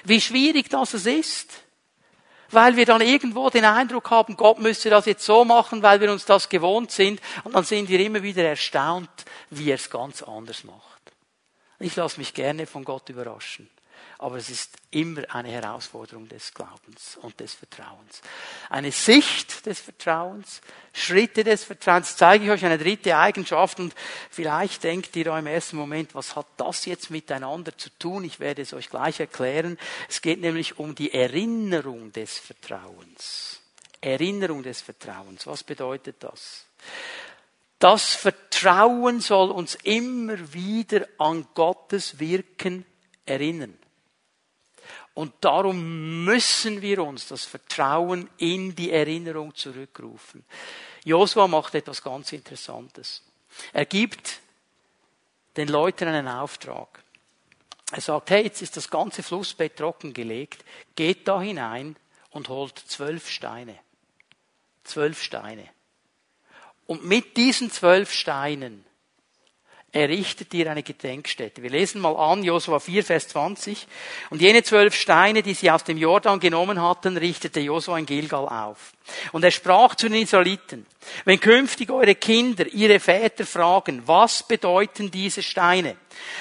wie 0.03 0.21
schwierig 0.21 0.69
das 0.69 0.93
ist, 0.93 1.63
weil 2.49 2.75
wir 2.75 2.85
dann 2.85 3.01
irgendwo 3.01 3.49
den 3.49 3.65
Eindruck 3.65 4.11
haben, 4.11 4.37
Gott 4.37 4.59
müsste 4.59 4.89
das 4.89 5.05
jetzt 5.05 5.25
so 5.25 5.43
machen, 5.43 5.81
weil 5.81 5.99
wir 6.01 6.11
uns 6.11 6.25
das 6.25 6.49
gewohnt 6.49 6.91
sind. 6.91 7.19
Und 7.43 7.55
dann 7.55 7.63
sind 7.63 7.89
wir 7.89 7.99
immer 7.99 8.21
wieder 8.21 8.43
erstaunt, 8.43 9.09
wie 9.49 9.71
er 9.71 9.75
es 9.75 9.89
ganz 9.89 10.21
anders 10.21 10.63
macht. 10.63 10.83
Ich 11.79 11.95
lasse 11.95 12.19
mich 12.19 12.33
gerne 12.33 12.65
von 12.65 12.85
Gott 12.85 13.09
überraschen. 13.09 13.69
Aber 14.17 14.37
es 14.37 14.49
ist 14.49 14.77
immer 14.91 15.23
eine 15.33 15.49
Herausforderung 15.49 16.29
des 16.29 16.53
Glaubens 16.53 17.17
und 17.21 17.39
des 17.39 17.53
Vertrauens. 17.53 18.21
Eine 18.69 18.91
Sicht 18.91 19.65
des 19.65 19.79
Vertrauens, 19.79 20.61
Schritte 20.93 21.43
des 21.43 21.63
Vertrauens. 21.63 22.15
Zeige 22.15 22.45
ich 22.45 22.51
euch 22.51 22.63
eine 22.63 22.77
dritte 22.77 23.17
Eigenschaft 23.17 23.79
und 23.79 23.93
vielleicht 24.29 24.83
denkt 24.83 25.15
ihr 25.15 25.27
im 25.35 25.47
ersten 25.47 25.77
Moment, 25.77 26.15
was 26.15 26.35
hat 26.35 26.47
das 26.57 26.85
jetzt 26.85 27.09
miteinander 27.09 27.77
zu 27.77 27.89
tun? 27.97 28.23
Ich 28.23 28.39
werde 28.39 28.61
es 28.61 28.73
euch 28.73 28.89
gleich 28.89 29.19
erklären. 29.19 29.77
Es 30.09 30.21
geht 30.21 30.39
nämlich 30.39 30.79
um 30.79 30.95
die 30.95 31.13
Erinnerung 31.13 32.11
des 32.11 32.39
Vertrauens. 32.39 33.59
Erinnerung 33.99 34.63
des 34.63 34.81
Vertrauens. 34.81 35.47
Was 35.47 35.63
bedeutet 35.63 36.17
das? 36.19 36.65
Das 37.79 38.13
Vertrauen 38.13 39.19
soll 39.19 39.51
uns 39.51 39.75
immer 39.83 40.53
wieder 40.53 41.05
an 41.17 41.45
Gottes 41.53 42.17
Wirken 42.19 42.85
erinnern. 43.25 43.77
Und 45.13 45.33
darum 45.41 46.25
müssen 46.25 46.81
wir 46.81 47.03
uns 47.03 47.27
das 47.27 47.45
Vertrauen 47.45 48.29
in 48.37 48.75
die 48.75 48.91
Erinnerung 48.91 49.53
zurückrufen. 49.53 50.43
Josua 51.03 51.47
macht 51.47 51.75
etwas 51.75 52.01
ganz 52.01 52.33
Interessantes. 52.33 53.21
Er 53.73 53.85
gibt 53.85 54.39
den 55.55 55.67
Leuten 55.67 56.07
einen 56.07 56.27
Auftrag. 56.27 57.03
Er 57.91 58.01
sagt, 58.01 58.31
hey, 58.31 58.43
jetzt 58.43 58.63
ist 58.63 58.75
das 58.75 58.89
ganze 58.89 59.21
Flussbett 59.21 59.77
trockengelegt, 59.77 60.65
geht 60.95 61.27
da 61.27 61.39
hinein 61.39 61.95
und 62.31 62.49
holt 62.49 62.79
zwölf 62.79 63.29
Steine. 63.29 63.77
Zwölf 64.83 65.21
Steine. 65.21 65.69
Und 66.87 67.05
mit 67.05 67.37
diesen 67.37 67.69
zwölf 67.69 68.11
Steinen 68.11 68.83
errichtet 69.93 70.51
dir 70.51 70.69
eine 70.69 70.81
Gedenkstätte. 70.81 71.61
Wir 71.61 71.69
lesen 71.69 72.01
mal 72.01 72.15
an, 72.15 72.43
Josua 72.43 72.79
4, 72.79 73.03
Vers 73.03 73.27
20. 73.29 73.87
Und 74.31 74.41
jene 74.41 74.63
zwölf 74.63 74.95
Steine, 74.95 75.43
die 75.43 75.53
sie 75.53 75.69
aus 75.69 75.83
dem 75.83 75.97
Jordan 75.97 76.39
genommen 76.39 76.81
hatten, 76.81 77.15
richtete 77.15 77.59
Josua 77.59 77.99
in 77.99 78.07
Gilgal 78.07 78.47
auf. 78.47 78.93
Und 79.31 79.43
er 79.43 79.51
sprach 79.51 79.95
zu 79.95 80.09
den 80.09 80.23
Israeliten, 80.23 80.87
wenn 81.25 81.39
künftig 81.39 81.91
eure 81.91 82.15
Kinder 82.15 82.65
ihre 82.67 82.99
Väter 82.99 83.45
fragen, 83.45 84.01
was 84.05 84.43
bedeuten 84.43 85.11
diese 85.11 85.43
Steine, 85.43 85.95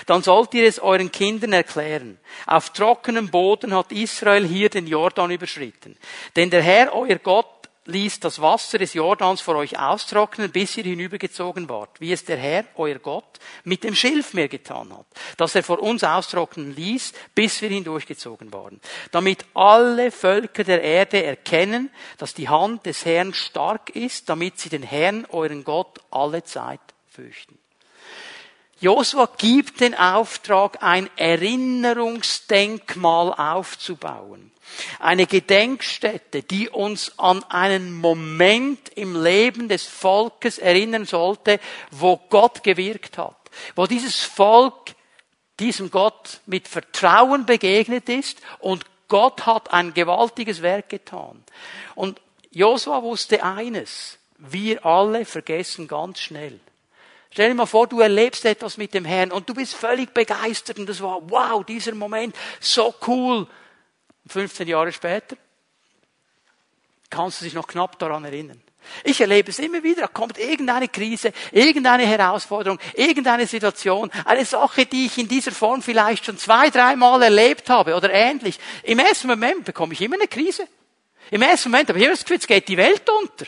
dann 0.06 0.22
sollt 0.22 0.54
ihr 0.54 0.66
es 0.66 0.78
euren 0.78 1.12
Kindern 1.12 1.52
erklären. 1.52 2.18
Auf 2.46 2.70
trockenem 2.70 3.30
Boden 3.30 3.74
hat 3.74 3.92
Israel 3.92 4.46
hier 4.46 4.70
den 4.70 4.86
Jordan 4.86 5.30
überschritten. 5.30 5.96
Denn 6.36 6.48
der 6.48 6.62
Herr, 6.62 6.94
euer 6.94 7.16
Gott, 7.16 7.61
ließ 7.86 8.20
das 8.20 8.40
Wasser 8.40 8.78
des 8.78 8.94
Jordans 8.94 9.40
vor 9.40 9.56
euch 9.56 9.76
austrocknen, 9.78 10.52
bis 10.52 10.76
ihr 10.76 10.84
hinübergezogen 10.84 11.68
wart, 11.68 12.00
wie 12.00 12.12
es 12.12 12.24
der 12.24 12.36
Herr, 12.36 12.64
euer 12.76 13.00
Gott, 13.00 13.40
mit 13.64 13.82
dem 13.82 13.96
Schilfmeer 13.96 14.46
getan 14.48 14.96
hat, 14.96 15.06
dass 15.36 15.56
er 15.56 15.64
vor 15.64 15.80
uns 15.80 16.04
austrocknen 16.04 16.76
ließ, 16.76 17.12
bis 17.34 17.60
wir 17.60 17.70
hindurchgezogen 17.70 18.52
waren, 18.52 18.80
damit 19.10 19.44
alle 19.54 20.12
Völker 20.12 20.62
der 20.62 20.82
Erde 20.82 21.24
erkennen, 21.24 21.90
dass 22.18 22.34
die 22.34 22.48
Hand 22.48 22.86
des 22.86 23.04
Herrn 23.04 23.34
stark 23.34 23.90
ist, 23.90 24.28
damit 24.28 24.60
sie 24.60 24.68
den 24.68 24.84
Herrn, 24.84 25.26
euren 25.30 25.64
Gott, 25.64 25.98
alle 26.10 26.44
Zeit 26.44 26.78
fürchten. 27.08 27.58
Josua 28.78 29.28
gibt 29.38 29.80
den 29.80 29.96
Auftrag, 29.96 30.80
ein 30.82 31.10
Erinnerungsdenkmal 31.16 33.32
aufzubauen. 33.32 34.51
Eine 34.98 35.26
Gedenkstätte, 35.26 36.42
die 36.42 36.68
uns 36.68 37.18
an 37.18 37.44
einen 37.44 37.92
Moment 37.92 38.90
im 38.94 39.22
Leben 39.22 39.68
des 39.68 39.84
Volkes 39.86 40.58
erinnern 40.58 41.04
sollte, 41.04 41.60
wo 41.90 42.16
Gott 42.16 42.62
gewirkt 42.62 43.18
hat. 43.18 43.36
Wo 43.74 43.86
dieses 43.86 44.22
Volk 44.22 44.94
diesem 45.60 45.90
Gott 45.90 46.40
mit 46.46 46.68
Vertrauen 46.68 47.46
begegnet 47.46 48.08
ist 48.08 48.38
und 48.58 48.84
Gott 49.08 49.46
hat 49.46 49.72
ein 49.72 49.92
gewaltiges 49.94 50.62
Werk 50.62 50.88
getan. 50.88 51.44
Und 51.94 52.20
Josua 52.50 53.02
wusste 53.02 53.44
eines. 53.44 54.18
Wir 54.38 54.84
alle 54.84 55.24
vergessen 55.24 55.86
ganz 55.86 56.20
schnell. 56.20 56.58
Stell 57.30 57.48
dir 57.48 57.54
mal 57.54 57.66
vor, 57.66 57.86
du 57.86 58.00
erlebst 58.00 58.44
etwas 58.44 58.76
mit 58.76 58.92
dem 58.92 59.04
Herrn 59.04 59.32
und 59.32 59.48
du 59.48 59.54
bist 59.54 59.74
völlig 59.74 60.12
begeistert 60.12 60.78
und 60.78 60.88
das 60.88 61.00
war, 61.00 61.18
wow, 61.30 61.64
dieser 61.64 61.94
Moment, 61.94 62.34
so 62.60 62.94
cool. 63.06 63.46
15 64.26 64.68
Jahre 64.68 64.92
später 64.92 65.36
kannst 67.10 67.40
du 67.40 67.44
dich 67.44 67.54
noch 67.54 67.66
knapp 67.66 67.98
daran 67.98 68.24
erinnern. 68.24 68.62
Ich 69.04 69.20
erlebe 69.20 69.50
es 69.50 69.58
immer 69.58 69.82
wieder, 69.82 70.02
da 70.02 70.08
kommt 70.08 70.38
irgendeine 70.38 70.88
Krise, 70.88 71.32
irgendeine 71.52 72.06
Herausforderung, 72.06 72.78
irgendeine 72.94 73.46
Situation, 73.46 74.10
eine 74.24 74.44
Sache, 74.44 74.86
die 74.86 75.06
ich 75.06 75.18
in 75.18 75.28
dieser 75.28 75.52
Form 75.52 75.82
vielleicht 75.82 76.24
schon 76.24 76.38
zwei, 76.38 76.70
dreimal 76.70 77.22
erlebt 77.22 77.70
habe 77.70 77.94
oder 77.94 78.10
ähnlich. 78.12 78.58
Im 78.82 78.98
ersten 78.98 79.28
Moment 79.28 79.64
bekomme 79.64 79.92
ich 79.92 80.00
immer 80.00 80.16
eine 80.16 80.26
Krise. 80.26 80.66
Im 81.30 81.42
ersten 81.42 81.70
Moment 81.70 81.88
habe 81.88 81.98
ich 81.98 82.04
immer 82.04 82.14
das 82.14 82.24
Gefühl, 82.24 82.38
es 82.38 82.46
geht 82.46 82.68
die 82.68 82.76
Welt 82.76 83.08
unter. 83.08 83.46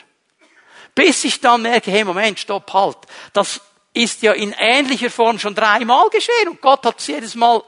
Bis 0.95 1.25
ich 1.25 1.41
dann 1.41 1.63
merke, 1.63 1.91
hey 1.91 2.05
Moment, 2.05 2.39
stopp, 2.39 2.73
halt. 2.73 2.99
Das 3.33 3.61
ist 3.93 4.23
ja 4.23 4.33
in 4.33 4.55
ähnlicher 4.59 5.11
Form 5.11 5.39
schon 5.39 5.55
dreimal 5.55 6.09
geschehen 6.11 6.49
und 6.49 6.61
Gott 6.61 6.85
hat 6.85 7.01
es 7.01 7.07
jedes 7.07 7.35
Mal 7.35 7.63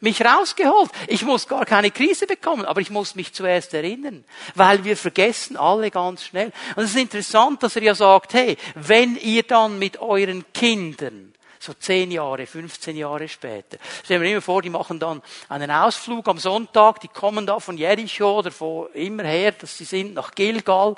mich 0.00 0.24
rausgeholt. 0.24 0.90
Ich 1.06 1.22
muss 1.22 1.48
gar 1.48 1.64
keine 1.64 1.90
Krise 1.90 2.26
bekommen, 2.26 2.64
aber 2.64 2.80
ich 2.80 2.90
muss 2.90 3.14
mich 3.14 3.32
zuerst 3.32 3.74
erinnern, 3.74 4.24
weil 4.54 4.84
wir 4.84 4.96
vergessen 4.96 5.56
alle 5.56 5.90
ganz 5.90 6.24
schnell. 6.24 6.52
Und 6.76 6.84
es 6.84 6.90
ist 6.90 7.00
interessant, 7.00 7.62
dass 7.62 7.76
er 7.76 7.82
ja 7.82 7.94
sagt, 7.94 8.34
hey, 8.34 8.56
wenn 8.74 9.16
ihr 9.16 9.42
dann 9.42 9.78
mit 9.78 10.00
euren 10.00 10.44
Kindern 10.52 11.32
so 11.60 11.74
zehn 11.74 12.10
Jahre, 12.10 12.46
15 12.46 12.96
Jahre 12.96 13.28
später. 13.28 13.78
Stellen 14.04 14.22
wir 14.22 14.30
immer 14.30 14.40
vor, 14.40 14.62
die 14.62 14.70
machen 14.70 14.98
dann 14.98 15.22
einen 15.48 15.70
Ausflug 15.70 16.28
am 16.28 16.38
Sonntag, 16.38 17.00
die 17.00 17.08
kommen 17.08 17.46
da 17.46 17.58
von 17.58 17.76
Jericho 17.76 18.38
oder 18.38 18.50
von 18.50 18.88
immer 18.94 19.24
her, 19.24 19.52
dass 19.52 19.76
sie 19.76 19.84
sind, 19.84 20.14
nach 20.14 20.34
Gilgal. 20.34 20.94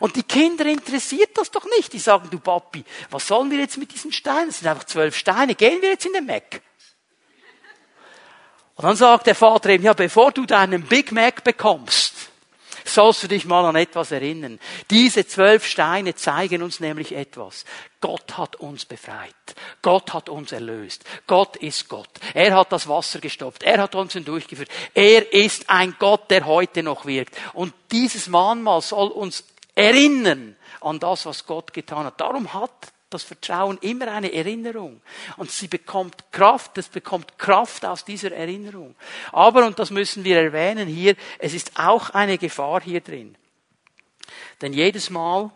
Und 0.00 0.16
die 0.16 0.22
Kinder 0.22 0.66
interessiert 0.66 1.30
das 1.34 1.50
doch 1.50 1.66
nicht. 1.76 1.92
Die 1.92 1.98
sagen, 1.98 2.28
du 2.30 2.38
Papi, 2.38 2.84
was 3.10 3.26
sollen 3.26 3.50
wir 3.50 3.58
jetzt 3.58 3.78
mit 3.78 3.92
diesen 3.92 4.12
Steinen? 4.12 4.48
Das 4.48 4.58
sind 4.58 4.68
einfach 4.68 4.84
zwölf 4.84 5.16
Steine. 5.16 5.54
Gehen 5.54 5.80
wir 5.80 5.90
jetzt 5.90 6.06
in 6.06 6.12
den 6.12 6.26
Mac? 6.26 6.60
Und 8.74 8.84
dann 8.84 8.96
sagt 8.96 9.26
der 9.26 9.34
Vater 9.34 9.70
eben, 9.70 9.84
ja, 9.84 9.92
bevor 9.92 10.32
du 10.32 10.46
deinen 10.46 10.82
Big 10.82 11.12
Mac 11.12 11.44
bekommst, 11.44 12.14
sollst 12.84 13.22
du 13.22 13.28
dich 13.28 13.44
mal 13.44 13.64
an 13.64 13.76
etwas 13.76 14.10
erinnern. 14.10 14.58
Diese 14.90 15.26
zwölf 15.26 15.66
Steine 15.66 16.14
zeigen 16.14 16.62
uns 16.62 16.80
nämlich 16.80 17.12
etwas. 17.12 17.64
Gott 18.00 18.36
hat 18.36 18.56
uns 18.56 18.84
befreit. 18.84 19.34
Gott 19.82 20.12
hat 20.12 20.28
uns 20.28 20.52
erlöst. 20.52 21.04
Gott 21.26 21.56
ist 21.56 21.88
Gott. 21.88 22.10
Er 22.34 22.54
hat 22.54 22.72
das 22.72 22.88
Wasser 22.88 23.20
gestopft. 23.20 23.62
Er 23.62 23.80
hat 23.80 23.94
uns 23.94 24.14
hindurchgeführt. 24.14 24.70
Er 24.94 25.32
ist 25.32 25.70
ein 25.70 25.94
Gott, 25.98 26.30
der 26.30 26.46
heute 26.46 26.82
noch 26.82 27.06
wirkt. 27.06 27.36
Und 27.52 27.74
dieses 27.92 28.26
Mahnmal 28.28 28.80
soll 28.80 29.08
uns 29.08 29.44
erinnern 29.74 30.56
an 30.80 30.98
das, 30.98 31.26
was 31.26 31.46
Gott 31.46 31.72
getan 31.72 32.06
hat. 32.06 32.20
Darum 32.20 32.52
hat 32.52 32.92
das 33.12 33.22
Vertrauen 33.22 33.78
immer 33.80 34.08
eine 34.08 34.32
Erinnerung. 34.32 35.00
Und 35.36 35.50
sie 35.50 35.68
bekommt 35.68 36.32
Kraft, 36.32 36.78
es 36.78 36.88
bekommt 36.88 37.38
Kraft 37.38 37.84
aus 37.84 38.04
dieser 38.04 38.32
Erinnerung. 38.32 38.94
Aber, 39.32 39.66
und 39.66 39.78
das 39.78 39.90
müssen 39.90 40.24
wir 40.24 40.40
erwähnen 40.40 40.88
hier, 40.88 41.16
es 41.38 41.54
ist 41.54 41.72
auch 41.78 42.10
eine 42.10 42.38
Gefahr 42.38 42.80
hier 42.82 43.00
drin. 43.00 43.36
Denn 44.60 44.72
jedes 44.72 45.10
Mal, 45.10 45.50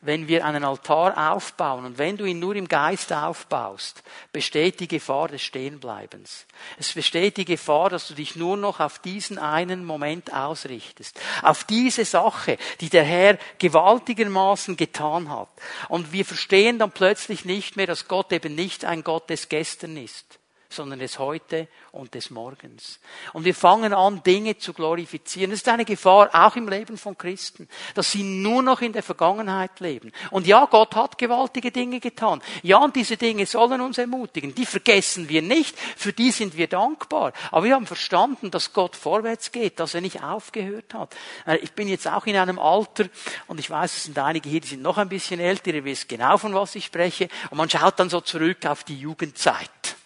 wenn 0.00 0.28
wir 0.28 0.44
einen 0.44 0.64
Altar 0.64 1.32
aufbauen 1.32 1.84
und 1.84 1.98
wenn 1.98 2.16
du 2.16 2.24
ihn 2.24 2.38
nur 2.38 2.54
im 2.54 2.68
Geist 2.68 3.12
aufbaust, 3.12 4.02
besteht 4.32 4.78
die 4.78 4.86
Gefahr 4.86 5.28
des 5.28 5.42
Stehenbleibens. 5.42 6.46
Es 6.78 6.92
besteht 6.92 7.36
die 7.36 7.44
Gefahr, 7.44 7.90
dass 7.90 8.06
du 8.06 8.14
dich 8.14 8.36
nur 8.36 8.56
noch 8.56 8.78
auf 8.78 9.00
diesen 9.00 9.38
einen 9.38 9.84
Moment 9.84 10.32
ausrichtest. 10.32 11.20
Auf 11.42 11.64
diese 11.64 12.04
Sache, 12.04 12.58
die 12.80 12.90
der 12.90 13.04
Herr 13.04 13.38
gewaltigermaßen 13.58 14.76
getan 14.76 15.30
hat. 15.30 15.48
Und 15.88 16.12
wir 16.12 16.24
verstehen 16.24 16.78
dann 16.78 16.92
plötzlich 16.92 17.44
nicht 17.44 17.76
mehr, 17.76 17.86
dass 17.86 18.06
Gott 18.06 18.32
eben 18.32 18.54
nicht 18.54 18.84
ein 18.84 19.02
Gott 19.02 19.28
des 19.30 19.48
Gestern 19.48 19.96
ist 19.96 20.38
sondern 20.70 20.98
des 20.98 21.18
Heute 21.18 21.66
und 21.92 22.14
des 22.14 22.30
Morgens. 22.30 23.00
Und 23.32 23.44
wir 23.44 23.54
fangen 23.54 23.94
an, 23.94 24.22
Dinge 24.22 24.58
zu 24.58 24.74
glorifizieren. 24.74 25.50
Das 25.50 25.60
ist 25.60 25.68
eine 25.68 25.84
Gefahr 25.84 26.28
auch 26.32 26.56
im 26.56 26.68
Leben 26.68 26.98
von 26.98 27.16
Christen, 27.16 27.68
dass 27.94 28.12
sie 28.12 28.22
nur 28.22 28.62
noch 28.62 28.82
in 28.82 28.92
der 28.92 29.02
Vergangenheit 29.02 29.80
leben. 29.80 30.12
Und 30.30 30.46
ja, 30.46 30.66
Gott 30.66 30.94
hat 30.94 31.16
gewaltige 31.16 31.70
Dinge 31.70 32.00
getan. 32.00 32.42
Ja, 32.62 32.78
und 32.78 32.96
diese 32.96 33.16
Dinge 33.16 33.46
sollen 33.46 33.80
uns 33.80 33.96
ermutigen. 33.96 34.54
Die 34.54 34.66
vergessen 34.66 35.28
wir 35.28 35.40
nicht, 35.40 35.78
für 35.78 36.12
die 36.12 36.30
sind 36.30 36.56
wir 36.56 36.66
dankbar. 36.66 37.32
Aber 37.50 37.64
wir 37.64 37.74
haben 37.74 37.86
verstanden, 37.86 38.50
dass 38.50 38.74
Gott 38.74 38.94
vorwärts 38.94 39.52
geht, 39.52 39.80
dass 39.80 39.94
er 39.94 40.02
nicht 40.02 40.22
aufgehört 40.22 40.92
hat. 40.92 41.14
Äh, 41.46 41.56
ich 41.58 41.72
bin 41.72 41.88
jetzt 41.88 42.06
auch 42.06 42.26
in 42.26 42.36
einem 42.36 42.58
Alter, 42.58 43.06
und 43.46 43.58
ich 43.58 43.70
weiß, 43.70 43.96
es 43.96 44.04
sind 44.04 44.18
einige 44.18 44.50
hier, 44.50 44.60
die 44.60 44.68
sind 44.68 44.82
noch 44.82 44.98
ein 44.98 45.08
bisschen 45.08 45.40
älter, 45.40 45.72
ihr 45.72 45.84
wisst 45.84 46.08
genau, 46.08 46.36
von 46.36 46.54
was 46.54 46.74
ich 46.74 46.84
spreche, 46.84 47.28
und 47.50 47.56
man 47.56 47.70
schaut 47.70 47.98
dann 47.98 48.10
so 48.10 48.20
zurück 48.20 48.66
auf 48.66 48.84
die 48.84 48.98
Jugendzeit 48.98 49.96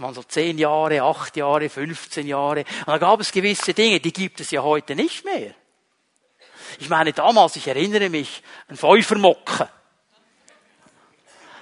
man 0.00 0.14
so 0.14 0.22
zehn 0.22 0.58
Jahre, 0.58 1.02
acht 1.02 1.36
Jahre, 1.36 1.68
15 1.68 2.26
Jahre. 2.26 2.60
Und 2.60 2.88
da 2.88 2.98
gab 2.98 3.20
es 3.20 3.32
gewisse 3.32 3.74
Dinge, 3.74 4.00
die 4.00 4.12
gibt 4.12 4.40
es 4.40 4.50
ja 4.50 4.62
heute 4.62 4.96
nicht 4.96 5.24
mehr. 5.24 5.54
Ich 6.78 6.88
meine, 6.88 7.12
damals, 7.12 7.56
ich 7.56 7.68
erinnere 7.68 8.08
mich, 8.08 8.42
ein 8.68 8.76
Feufermocken. 8.76 9.68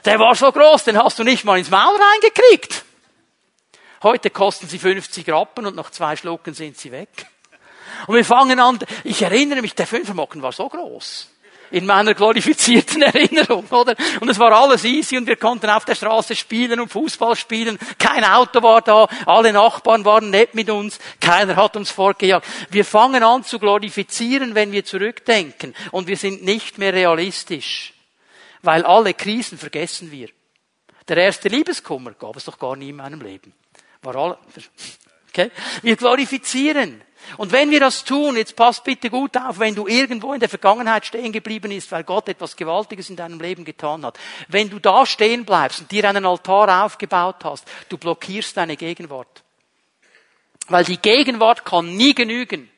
Der 0.05 0.19
war 0.19 0.35
so 0.35 0.51
groß, 0.51 0.85
den 0.85 0.97
hast 0.97 1.19
du 1.19 1.25
nicht 1.25 1.45
mal 1.45 1.59
ins 1.59 1.71
Maul 1.71 1.97
reingekriegt. 1.97 2.85
Heute 4.03 4.31
kosten 4.31 4.69
sie 4.69 4.79
50 4.79 5.29
Rappen 5.31 5.67
und 5.67 5.75
nach 5.75 5.91
zwei 5.91 6.15
Schlucken 6.15 6.55
sind 6.55 6.79
sie 6.79 6.93
weg. 6.93 7.27
Und 8.07 8.15
wir 8.15 8.25
fangen 8.25 8.61
an, 8.61 8.79
ich 9.03 9.23
erinnere 9.23 9.61
mich, 9.61 9.75
der 9.75 9.87
Fünfermocken 9.87 10.41
war 10.41 10.53
so 10.53 10.69
groß 10.69 11.29
in 11.71 11.87
meiner 11.87 12.15
glorifizierten 12.15 13.03
Erinnerung, 13.03 13.67
oder? 13.71 13.95
Und 14.21 14.29
es 14.29 14.39
war 14.39 14.53
alles 14.53 14.85
easy 14.85 15.17
und 15.17 15.27
wir 15.27 15.37
konnten 15.37 15.71
auf 15.71 15.85
der 15.85 15.95
Straße 15.95 16.35
spielen 16.35 16.81
und 16.81 16.91
Fußball 16.91 17.37
spielen. 17.37 17.79
Kein 17.99 18.25
Auto 18.25 18.63
war 18.63 18.83
da, 18.83 19.09
alle 19.27 19.53
Nachbarn 19.53 20.05
waren 20.05 20.31
nett 20.31 20.55
mit 20.55 20.71
uns, 20.71 20.99
keiner 21.21 21.57
hat 21.57 21.77
uns 21.77 21.91
fortgejagt. 21.91 22.47
Wir 22.71 22.85
fangen 22.85 23.23
an 23.23 23.45
zu 23.45 23.59
glorifizieren, 23.59 24.55
wenn 24.55 24.73
wir 24.73 24.85
zurückdenken 24.85 25.75
und 25.93 26.07
wir 26.07 26.17
sind 26.17 26.45
nicht 26.45 26.79
mehr 26.79 26.93
realistisch, 26.93 27.93
weil 28.63 28.85
alle 28.85 29.15
Krisen 29.15 29.59
vergessen 29.59 30.11
wir. 30.11 30.29
Der 31.09 31.17
erste 31.17 31.49
Liebeskummer 31.49 32.13
gab 32.13 32.37
es 32.37 32.45
doch 32.45 32.59
gar 32.59 32.77
nie 32.77 32.91
in 32.91 32.97
meinem 32.97 33.21
Leben. 33.21 33.55
War 34.03 34.17
alle, 34.17 34.39
okay? 35.29 35.51
Wir 35.83 35.97
glorifizieren. 35.97 37.03
Und 37.37 37.53
wenn 37.53 37.71
wir 37.71 37.81
das 37.81 38.05
tun, 38.05 38.37
jetzt 38.37 38.57
passt 38.57 38.85
bitte 38.85 39.11
gut 39.11 39.37
auf, 39.37 39.59
wenn 39.59 39.75
du 39.75 39.87
irgendwo 39.87 40.33
in 40.33 40.41
der 40.41 40.49
Vergangenheit 40.49 41.05
stehen 41.05 41.33
geblieben 41.33 41.69
bist, 41.69 41.93
weil 41.93 42.05
Gott 42.05 42.29
etwas 42.29 42.57
Gewaltiges 42.57 43.11
in 43.11 43.17
deinem 43.17 43.41
Leben 43.41 43.65
getan 43.65 44.05
hat, 44.05 44.19
wenn 44.49 44.71
du 44.71 44.79
da 44.79 45.05
stehen 45.05 45.45
bleibst 45.45 45.81
und 45.81 45.91
dir 45.91 46.09
einen 46.09 46.25
Altar 46.25 46.85
aufgebaut 46.85 47.45
hast, 47.45 47.65
du 47.89 47.99
blockierst 47.99 48.57
deine 48.57 48.77
Gegenwart. 48.77 49.43
Weil 50.69 50.85
die 50.85 50.99
Gegenwart 50.99 51.65
kann 51.65 51.97
nie 51.97 52.15
genügen. 52.15 52.71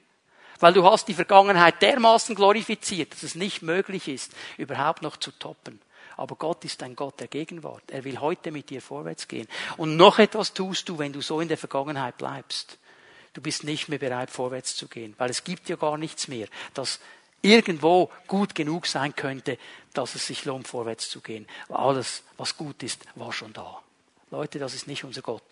Weil 0.58 0.72
du 0.74 0.84
hast 0.84 1.08
die 1.08 1.14
Vergangenheit 1.14 1.80
dermaßen 1.80 2.34
glorifiziert, 2.34 3.12
dass 3.12 3.22
es 3.22 3.34
nicht 3.34 3.62
möglich 3.62 4.08
ist, 4.08 4.32
überhaupt 4.58 5.02
noch 5.02 5.16
zu 5.16 5.30
toppen. 5.30 5.80
Aber 6.16 6.36
Gott 6.36 6.64
ist 6.66 6.82
ein 6.82 6.96
Gott 6.96 7.18
der 7.18 7.28
Gegenwart. 7.28 7.84
Er 7.90 8.04
will 8.04 8.20
heute 8.20 8.50
mit 8.50 8.68
dir 8.68 8.82
vorwärts 8.82 9.26
gehen. 9.26 9.48
Und 9.78 9.96
noch 9.96 10.18
etwas 10.18 10.52
tust 10.52 10.88
du, 10.88 10.98
wenn 10.98 11.14
du 11.14 11.22
so 11.22 11.40
in 11.40 11.48
der 11.48 11.56
Vergangenheit 11.56 12.18
bleibst 12.18 12.78
du 13.34 13.40
bist 13.40 13.64
nicht 13.64 13.88
mehr 13.88 13.98
bereit, 13.98 14.30
vorwärts 14.30 14.76
zu 14.76 14.88
gehen, 14.88 15.14
weil 15.18 15.30
es 15.30 15.44
gibt 15.44 15.68
ja 15.68 15.76
gar 15.76 15.96
nichts 15.96 16.28
mehr, 16.28 16.48
das 16.74 17.00
irgendwo 17.42 18.10
gut 18.26 18.54
genug 18.54 18.86
sein 18.86 19.14
könnte, 19.14 19.58
dass 19.94 20.14
es 20.14 20.26
sich 20.26 20.44
lohnt, 20.44 20.68
vorwärts 20.68 21.08
zu 21.08 21.20
gehen. 21.20 21.46
Alles, 21.68 22.22
was 22.36 22.56
gut 22.56 22.82
ist, 22.82 23.04
war 23.14 23.32
schon 23.32 23.52
da. 23.52 23.80
Leute, 24.30 24.58
das 24.58 24.74
ist 24.74 24.86
nicht 24.86 25.04
unser 25.04 25.22
Gott. 25.22 25.42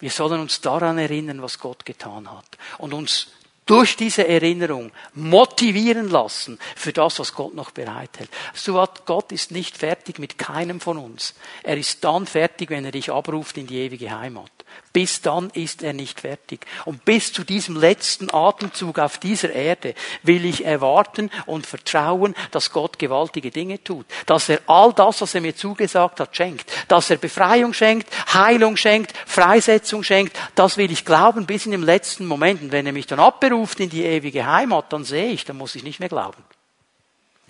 Wir 0.00 0.10
sollen 0.10 0.40
uns 0.40 0.60
daran 0.60 0.98
erinnern, 0.98 1.42
was 1.42 1.58
Gott 1.58 1.84
getan 1.84 2.30
hat 2.30 2.58
und 2.78 2.94
uns 2.94 3.28
durch 3.66 3.96
diese 3.96 4.26
Erinnerung 4.28 4.92
motivieren 5.14 6.10
lassen 6.10 6.58
für 6.76 6.92
das, 6.92 7.18
was 7.18 7.34
Gott 7.34 7.54
noch 7.54 7.70
bereithält. 7.70 8.30
So 8.52 8.80
hat 8.80 9.06
Gott 9.06 9.32
ist 9.32 9.50
nicht 9.50 9.76
fertig 9.76 10.18
mit 10.18 10.36
keinem 10.36 10.80
von 10.80 10.98
uns. 10.98 11.34
Er 11.62 11.78
ist 11.78 12.04
dann 12.04 12.26
fertig, 12.26 12.70
wenn 12.70 12.84
er 12.84 12.92
dich 12.92 13.10
abruft 13.10 13.56
in 13.56 13.66
die 13.66 13.78
ewige 13.78 14.10
Heimat. 14.10 14.50
Bis 14.92 15.20
dann 15.22 15.50
ist 15.50 15.82
er 15.82 15.92
nicht 15.92 16.20
fertig. 16.20 16.66
Und 16.84 17.04
bis 17.04 17.32
zu 17.32 17.42
diesem 17.42 17.76
letzten 17.76 18.32
Atemzug 18.32 19.00
auf 19.00 19.18
dieser 19.18 19.52
Erde 19.52 19.94
will 20.22 20.44
ich 20.44 20.64
erwarten 20.64 21.30
und 21.46 21.66
vertrauen, 21.66 22.34
dass 22.52 22.70
Gott 22.70 22.98
gewaltige 22.98 23.50
Dinge 23.50 23.82
tut. 23.82 24.06
Dass 24.26 24.48
er 24.48 24.60
all 24.66 24.92
das, 24.92 25.20
was 25.20 25.34
er 25.34 25.40
mir 25.40 25.56
zugesagt 25.56 26.20
hat, 26.20 26.36
schenkt. 26.36 26.70
Dass 26.86 27.10
er 27.10 27.16
Befreiung 27.16 27.74
schenkt, 27.74 28.08
Heilung 28.32 28.76
schenkt, 28.76 29.16
Freisetzung 29.26 30.04
schenkt. 30.04 30.38
Das 30.54 30.76
will 30.76 30.92
ich 30.92 31.04
glauben 31.04 31.46
bis 31.46 31.66
in 31.66 31.72
dem 31.72 31.82
letzten 31.82 32.26
Moment. 32.26 32.62
Und 32.62 32.70
wenn 32.70 32.86
er 32.86 32.92
mich 32.92 33.06
dann 33.06 33.18
abberuft 33.18 33.80
in 33.80 33.90
die 33.90 34.04
ewige 34.04 34.46
Heimat, 34.46 34.92
dann 34.92 35.04
sehe 35.04 35.32
ich, 35.32 35.44
dann 35.44 35.56
muss 35.56 35.74
ich 35.74 35.82
nicht 35.82 35.98
mehr 35.98 36.08
glauben. 36.08 36.44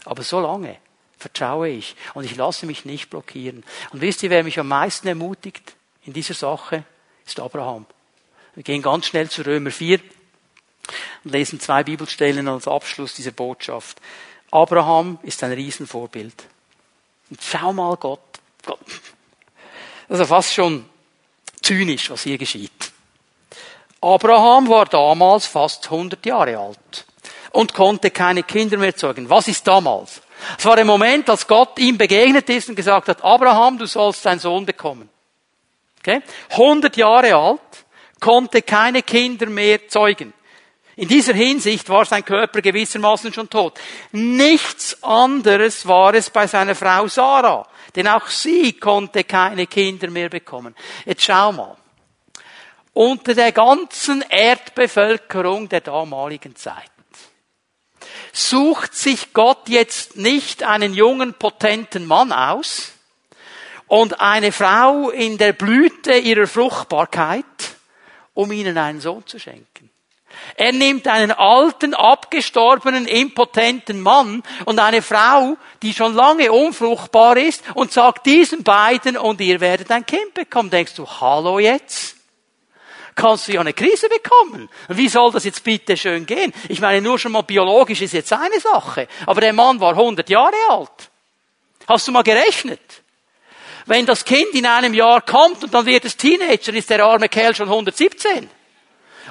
Aber 0.07 0.23
so 0.23 0.41
lange 0.41 0.79
vertraue 1.19 1.69
ich 1.69 1.97
und 2.15 2.25
ich 2.25 2.37
lasse 2.37 2.67
mich 2.67 2.85
nicht 2.85 3.11
blockieren. 3.11 3.65
Und 3.93 4.01
wisst 4.01 4.23
ihr, 4.23 4.31
wer 4.31 4.45
mich 4.45 4.59
am 4.59 4.69
meisten 4.69 5.09
ermutigt 5.09 5.75
in 6.05 6.13
dieser 6.13 6.35
Sache? 6.35 6.85
Ist 7.27 7.41
Abraham. 7.41 7.87
Wir 8.55 8.63
gehen 8.63 8.83
ganz 8.83 9.07
schnell 9.07 9.29
zu 9.29 9.43
Römer 9.43 9.71
4 9.71 10.01
und 11.25 11.33
lesen 11.33 11.61
zwei 11.61 11.83
Bibelstellen 11.83 12.47
als 12.49 12.69
Abschluss 12.69 13.15
dieser 13.15 13.33
Botschaft. 13.33 14.01
Abraham 14.51 15.19
ist 15.23 15.43
ein 15.43 15.53
Riesenvorbild. 15.53 16.45
Und 17.31 17.41
schau 17.43 17.73
mal 17.73 17.97
Gott. 17.97 18.21
Gott. 18.65 18.79
Das 20.09 20.21
ist 20.21 20.29
fast 20.29 20.55
schon 20.55 20.85
zynisch, 21.63 22.11
was 22.11 22.23
hier 22.23 22.39
geschieht. 22.39 22.93
Abraham 24.01 24.69
war 24.69 24.85
damals 24.85 25.47
fast 25.47 25.87
100 25.87 26.25
Jahre 26.27 26.59
alt 26.59 27.07
und 27.53 27.73
konnte 27.73 28.11
keine 28.11 28.43
Kinder 28.43 28.77
mehr 28.77 28.95
zeugen. 28.95 29.31
Was 29.31 29.49
ist 29.49 29.67
damals? 29.67 30.21
Es 30.59 30.65
war 30.65 30.77
der 30.77 30.85
Moment, 30.85 31.31
als 31.31 31.47
Gott 31.47 31.79
ihm 31.79 31.97
begegnet 31.97 32.49
ist 32.51 32.69
und 32.69 32.75
gesagt 32.75 33.09
hat, 33.09 33.25
Abraham, 33.25 33.79
du 33.79 33.87
sollst 33.87 34.27
einen 34.27 34.41
Sohn 34.41 34.67
bekommen. 34.67 35.09
Okay? 36.07 36.21
100 36.51 36.97
Jahre 36.97 37.35
alt, 37.35 37.61
konnte 38.21 38.61
keine 38.61 39.03
Kinder 39.03 39.47
mehr 39.47 39.89
zeugen. 39.89 40.35
In 40.97 41.09
dieser 41.09 41.33
Hinsicht 41.33 41.89
war 41.89 42.05
sein 42.05 42.25
Körper 42.25 42.61
gewissermaßen 42.61 43.33
schon 43.33 43.51
tot. 43.51 43.81
Nichts 44.13 45.03
anderes 45.03 45.87
war 45.89 46.15
es 46.15 46.31
bei 46.31 46.47
seiner 46.47 46.75
Frau 46.75 47.09
Sarah, 47.09 47.67
denn 47.97 48.07
auch 48.07 48.29
sie 48.29 48.75
konnte 48.75 49.25
keine 49.25 49.67
Kinder 49.67 50.09
mehr 50.09 50.29
bekommen. 50.29 50.75
Jetzt 51.05 51.25
schau 51.25 51.53
mal. 51.53 51.77
Unter 52.93 53.35
der 53.35 53.51
ganzen 53.51 54.23
Erdbevölkerung 54.29 55.69
der 55.69 55.81
damaligen 55.81 56.55
Zeit 56.55 56.91
sucht 58.33 58.95
sich 58.95 59.33
Gott 59.33 59.69
jetzt 59.69 60.17
nicht 60.17 60.65
einen 60.65 60.93
jungen, 60.93 61.35
potenten 61.35 62.07
Mann 62.07 62.33
aus, 62.33 62.93
und 63.95 64.21
eine 64.21 64.51
Frau 64.51 65.11
in 65.11 65.39
der 65.39 65.53
Blüte 65.53 66.15
ihrer 66.15 66.49
Fruchtbarkeit, 66.49 67.45
um 68.33 68.51
ihnen 68.51 68.77
einen 68.77 69.01
Sohn 69.01 69.25
zu 69.25 69.39
schenken. 69.39 69.89
Er 70.57 70.73
nimmt 70.73 71.07
einen 71.07 71.31
alten, 71.31 71.95
abgestorbenen, 71.95 73.07
impotenten 73.07 74.01
Mann 74.01 74.43
und 74.65 74.81
eine 74.81 75.01
Frau, 75.01 75.57
die 75.83 75.95
schon 75.95 76.13
lange 76.13 76.51
unfruchtbar 76.51 77.37
ist 77.37 77.63
und 77.75 77.93
sagt 77.93 78.27
diesen 78.27 78.65
beiden 78.65 79.17
und 79.17 79.41
ihr 79.41 79.61
werdet 79.61 79.93
ein 79.93 80.05
Kind 80.05 80.35
bekommen. 80.35 80.71
Denkst 80.71 80.97
du, 80.97 81.07
hallo 81.07 81.61
jetzt? 81.61 82.17
Kannst 83.15 83.47
du 83.47 83.53
ja 83.53 83.61
eine 83.61 83.75
Krise 83.75 84.09
bekommen. 84.09 84.69
Wie 84.89 85.09
soll 85.09 85.31
das 85.31 85.45
jetzt 85.45 85.63
bitte 85.63 85.97
schön 85.97 86.27
gehen? 86.27 86.53
Ich 86.69 86.81
meine, 86.81 87.01
nur 87.01 87.17
schon 87.17 87.31
mal 87.31 87.43
biologisch 87.43 88.03
ist 88.03 88.13
jetzt 88.13 88.33
eine 88.33 88.59
Sache. 88.59 89.07
Aber 89.25 89.41
der 89.41 89.53
Mann 89.53 89.79
war 89.79 89.91
100 89.91 90.29
Jahre 90.29 90.57
alt. 90.69 91.11
Hast 91.87 92.09
du 92.09 92.13
mal 92.13 92.25
gerechnet? 92.25 93.04
Wenn 93.87 94.07
das 94.07 94.25
Kind 94.25 94.55
in 94.55 94.67
einem 94.67 94.95
Jahr 94.95 95.21
kommt 95.21 95.63
und 95.65 95.75
dann 95.75 95.87
wird 95.87 96.05
es 96.05 96.17
Teenager, 96.17 96.73
ist 96.73 96.91
der 96.91 97.05
arme 97.05 97.29
Kerl 97.29 97.55
schon 97.55 97.69
117. 97.69 98.49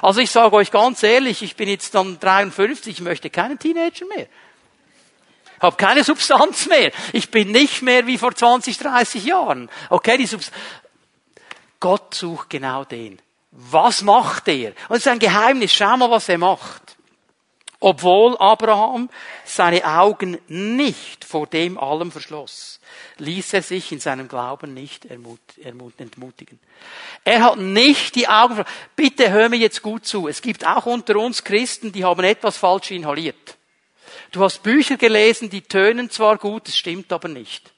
Also 0.00 0.20
ich 0.20 0.30
sage 0.30 0.54
euch 0.54 0.70
ganz 0.70 1.02
ehrlich, 1.02 1.42
ich 1.42 1.56
bin 1.56 1.68
jetzt 1.68 1.94
dann 1.94 2.20
53, 2.20 2.98
ich 2.98 3.00
möchte 3.00 3.30
keinen 3.30 3.58
Teenager 3.58 4.06
mehr. 4.06 4.26
Hab 5.60 5.78
keine 5.78 6.04
Substanz 6.04 6.66
mehr. 6.66 6.92
Ich 7.12 7.30
bin 7.30 7.50
nicht 7.50 7.82
mehr 7.82 8.06
wie 8.06 8.18
vor 8.18 8.34
20, 8.34 8.76
30 8.76 9.24
Jahren. 9.24 9.70
Okay, 9.88 10.18
die 10.18 10.26
Substanz. 10.26 10.56
Gott 11.80 12.14
sucht 12.14 12.50
genau 12.50 12.84
den. 12.84 13.20
Was 13.50 14.02
macht 14.02 14.48
er? 14.48 14.72
Und 14.88 14.96
es 14.96 15.06
ist 15.06 15.08
ein 15.08 15.18
Geheimnis. 15.18 15.72
Schau 15.72 15.96
mal, 15.96 16.10
was 16.10 16.28
er 16.28 16.38
macht. 16.38 16.96
Obwohl 17.80 18.36
Abraham 18.38 19.08
seine 19.44 19.84
Augen 19.84 20.38
nicht 20.48 21.24
vor 21.24 21.46
dem 21.46 21.78
allem 21.78 22.10
verschloss 22.10 22.80
ließ 23.18 23.52
er 23.54 23.62
sich 23.62 23.92
in 23.92 24.00
seinem 24.00 24.28
Glauben 24.28 24.74
nicht 24.74 25.06
entmutigen. 25.06 26.58
Er 27.24 27.42
hat 27.42 27.58
nicht 27.58 28.14
die 28.14 28.28
Augen, 28.28 28.64
bitte 28.96 29.30
hör 29.30 29.48
mir 29.48 29.58
jetzt 29.58 29.82
gut 29.82 30.06
zu, 30.06 30.28
es 30.28 30.42
gibt 30.42 30.66
auch 30.66 30.86
unter 30.86 31.16
uns 31.16 31.44
Christen, 31.44 31.92
die 31.92 32.04
haben 32.04 32.24
etwas 32.24 32.56
falsch 32.56 32.90
inhaliert. 32.90 33.56
Du 34.30 34.42
hast 34.42 34.62
Bücher 34.62 34.96
gelesen, 34.96 35.50
die 35.50 35.62
tönen 35.62 36.10
zwar 36.10 36.38
gut, 36.38 36.68
es 36.68 36.76
stimmt 36.76 37.12
aber 37.12 37.28
nicht. 37.28 37.72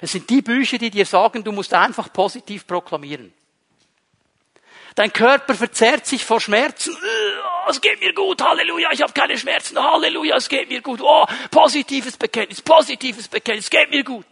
Es 0.00 0.12
sind 0.12 0.30
die 0.30 0.42
Bücher, 0.42 0.78
die 0.78 0.90
dir 0.90 1.06
sagen, 1.06 1.42
du 1.42 1.52
musst 1.52 1.74
einfach 1.74 2.12
positiv 2.12 2.66
proklamieren. 2.66 3.32
Dein 4.94 5.12
Körper 5.12 5.54
verzerrt 5.54 6.06
sich 6.06 6.24
vor 6.24 6.40
Schmerzen. 6.40 6.96
Es 7.68 7.80
geht 7.80 8.00
mir 8.00 8.14
gut, 8.14 8.42
Halleluja, 8.42 8.90
ich 8.92 9.02
habe 9.02 9.12
keine 9.12 9.36
Schmerzen, 9.36 9.78
Halleluja, 9.78 10.36
es 10.36 10.48
geht 10.48 10.68
mir 10.68 10.80
gut. 10.80 11.00
Oh, 11.02 11.26
positives 11.50 12.16
Bekenntnis, 12.16 12.62
positives 12.62 13.28
Bekenntnis, 13.28 13.66
es 13.66 13.70
geht 13.70 13.90
mir 13.90 14.02
gut. 14.02 14.26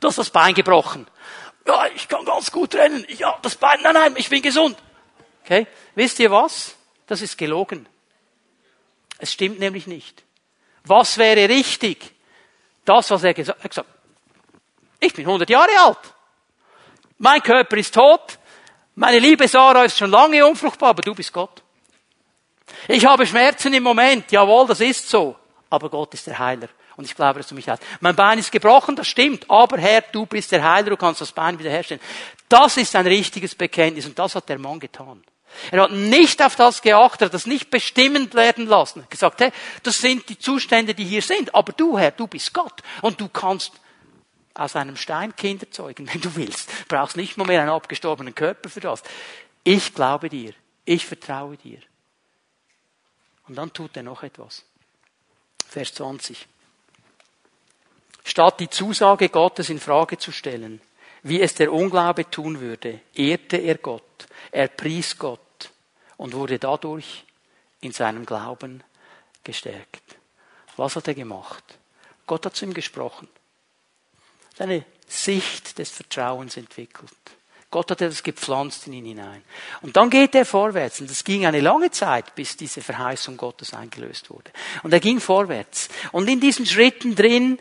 Du 0.00 0.08
hast 0.08 0.16
das 0.16 0.30
Bein 0.30 0.54
gebrochen. 0.54 1.06
Ja, 1.66 1.86
ich 1.94 2.08
kann 2.08 2.24
ganz 2.24 2.50
gut 2.50 2.74
rennen. 2.74 3.04
Ja, 3.08 3.38
das 3.42 3.56
Bein, 3.56 3.80
nein, 3.82 3.94
nein, 3.94 4.14
ich 4.16 4.30
bin 4.30 4.40
gesund. 4.40 4.76
Okay? 5.44 5.66
Wisst 5.94 6.18
ihr 6.18 6.30
was? 6.30 6.76
Das 7.06 7.20
ist 7.20 7.36
gelogen. 7.36 7.86
Es 9.18 9.32
stimmt 9.32 9.58
nämlich 9.58 9.86
nicht. 9.86 10.22
Was 10.84 11.18
wäre 11.18 11.48
richtig? 11.48 11.98
Das, 12.86 13.10
was 13.10 13.22
er 13.22 13.34
gesagt 13.34 13.76
hat. 13.76 13.86
Ich 14.98 15.12
bin 15.12 15.26
100 15.26 15.48
Jahre 15.50 15.70
alt. 15.84 15.98
Mein 17.18 17.42
Körper 17.42 17.76
ist 17.76 17.92
tot. 17.94 18.38
Meine 18.94 19.18
liebe 19.18 19.46
Sarah 19.46 19.84
ist 19.84 19.98
schon 19.98 20.10
lange 20.10 20.46
unfruchtbar, 20.46 20.90
aber 20.90 21.02
du 21.02 21.14
bist 21.14 21.32
Gott. 21.32 21.62
Ich 22.88 23.04
habe 23.06 23.26
Schmerzen 23.26 23.72
im 23.74 23.82
Moment, 23.82 24.30
jawohl, 24.30 24.66
das 24.66 24.80
ist 24.80 25.08
so. 25.08 25.36
Aber 25.68 25.88
Gott 25.88 26.14
ist 26.14 26.26
der 26.26 26.38
Heiler. 26.38 26.68
Und 26.96 27.04
ich 27.04 27.14
glaube, 27.14 27.38
dass 27.38 27.48
du 27.48 27.54
mich 27.54 27.68
hast. 27.68 27.82
Mein 28.00 28.14
Bein 28.14 28.38
ist 28.38 28.52
gebrochen, 28.52 28.96
das 28.96 29.08
stimmt. 29.08 29.48
Aber 29.48 29.78
Herr, 29.78 30.02
du 30.02 30.26
bist 30.26 30.52
der 30.52 30.62
Heiler, 30.62 30.90
du 30.90 30.96
kannst 30.96 31.20
das 31.20 31.32
Bein 31.32 31.58
wiederherstellen. 31.58 32.02
Das 32.48 32.76
ist 32.76 32.94
ein 32.94 33.06
richtiges 33.06 33.54
Bekenntnis 33.54 34.06
und 34.06 34.18
das 34.18 34.34
hat 34.34 34.48
der 34.48 34.58
Mann 34.58 34.80
getan. 34.80 35.22
Er 35.70 35.82
hat 35.82 35.92
nicht 35.92 36.42
auf 36.42 36.56
das 36.56 36.82
geachtet, 36.82 37.26
hat 37.26 37.34
das 37.34 37.46
nicht 37.46 37.70
bestimmend 37.70 38.34
werden 38.34 38.66
lassen. 38.66 39.00
Er 39.00 39.02
hat 39.04 39.10
gesagt, 39.10 39.40
hey, 39.40 39.52
das 39.82 39.98
sind 39.98 40.28
die 40.28 40.38
Zustände, 40.38 40.94
die 40.94 41.04
hier 41.04 41.22
sind. 41.22 41.54
Aber 41.54 41.72
du, 41.72 41.98
Herr, 41.98 42.10
du 42.10 42.26
bist 42.26 42.52
Gott. 42.52 42.82
Und 43.02 43.20
du 43.20 43.28
kannst 43.28 43.72
aus 44.54 44.76
einem 44.76 44.96
Stein 44.96 45.34
Kinder 45.36 45.70
zeugen, 45.70 46.08
wenn 46.12 46.20
du 46.20 46.34
willst. 46.36 46.68
Du 46.68 46.96
brauchst 46.96 47.16
nicht 47.16 47.36
mal 47.36 47.46
mehr 47.46 47.62
einen 47.62 47.70
abgestorbenen 47.70 48.34
Körper 48.34 48.68
für 48.68 48.80
das. 48.80 49.02
Ich 49.64 49.94
glaube 49.94 50.28
dir. 50.28 50.52
Ich 50.84 51.06
vertraue 51.06 51.56
dir. 51.56 51.78
Und 53.50 53.56
dann 53.56 53.72
tut 53.72 53.96
er 53.96 54.04
noch 54.04 54.22
etwas. 54.22 54.64
Vers 55.66 55.92
20. 55.94 56.46
Statt 58.24 58.60
die 58.60 58.70
Zusage 58.70 59.28
Gottes 59.28 59.70
in 59.70 59.80
Frage 59.80 60.18
zu 60.18 60.30
stellen, 60.30 60.80
wie 61.24 61.40
es 61.40 61.56
der 61.56 61.72
Unglaube 61.72 62.30
tun 62.30 62.60
würde, 62.60 63.00
ehrte 63.12 63.56
er 63.56 63.78
Gott, 63.78 64.28
er 64.52 64.68
pries 64.68 65.18
Gott 65.18 65.72
und 66.16 66.32
wurde 66.32 66.60
dadurch 66.60 67.24
in 67.80 67.90
seinem 67.90 68.24
Glauben 68.24 68.84
gestärkt. 69.42 70.16
Was 70.76 70.94
hat 70.94 71.08
er 71.08 71.14
gemacht? 71.14 71.64
Gott 72.28 72.46
hat 72.46 72.54
zu 72.54 72.66
ihm 72.66 72.72
gesprochen 72.72 73.26
eine 74.58 74.84
Sicht 75.08 75.76
des 75.78 75.90
Vertrauens 75.90 76.56
entwickelt. 76.56 77.10
Gott 77.70 77.90
hat 77.92 78.00
etwas 78.00 78.24
gepflanzt 78.24 78.88
in 78.88 78.94
ihn 78.94 79.04
hinein. 79.04 79.42
Und 79.80 79.96
dann 79.96 80.10
geht 80.10 80.34
er 80.34 80.44
vorwärts. 80.44 81.00
Und 81.00 81.10
es 81.10 81.22
ging 81.22 81.46
eine 81.46 81.60
lange 81.60 81.90
Zeit, 81.92 82.34
bis 82.34 82.56
diese 82.56 82.80
Verheißung 82.80 83.36
Gottes 83.36 83.74
eingelöst 83.74 84.28
wurde. 84.30 84.50
Und 84.82 84.92
er 84.92 84.98
ging 84.98 85.20
vorwärts. 85.20 85.88
Und 86.10 86.28
in 86.28 86.40
diesen 86.40 86.66
Schritten 86.66 87.14
drin, 87.14 87.60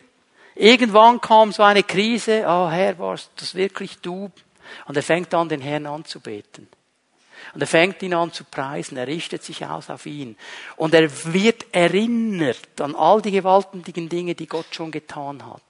irgendwann 0.56 1.22
kam 1.22 1.52
so 1.52 1.62
eine 1.62 1.84
Krise. 1.84 2.44
Oh 2.48 2.70
Herr, 2.70 2.98
warst 2.98 3.30
das 3.36 3.54
wirklich 3.54 4.00
du? 4.00 4.32
Und 4.86 4.98
er 4.98 5.04
fängt 5.04 5.32
an, 5.36 5.48
den 5.48 5.62
Herrn 5.62 5.86
anzubeten. 5.86 6.68
Und 7.54 7.62
er 7.62 7.68
fängt 7.68 8.02
ihn 8.02 8.16
an 8.16 8.34
zu 8.34 8.44
preisen. 8.46 8.98
Er 8.98 9.06
richtet 9.06 9.44
sich 9.44 9.64
aus 9.64 9.92
auf 9.92 10.08
ihn. 10.08 10.38
Und 10.76 10.96
er 10.96 11.08
wird 11.34 11.68
erinnert 11.72 12.82
an 12.82 12.96
all 12.96 13.22
die 13.22 13.32
gewaltigen 13.32 14.10
Dinge, 14.10 14.34
die 14.34 14.48
Gott 14.48 14.74
schon 14.74 14.90
getan 14.90 15.46
hat. 15.46 15.62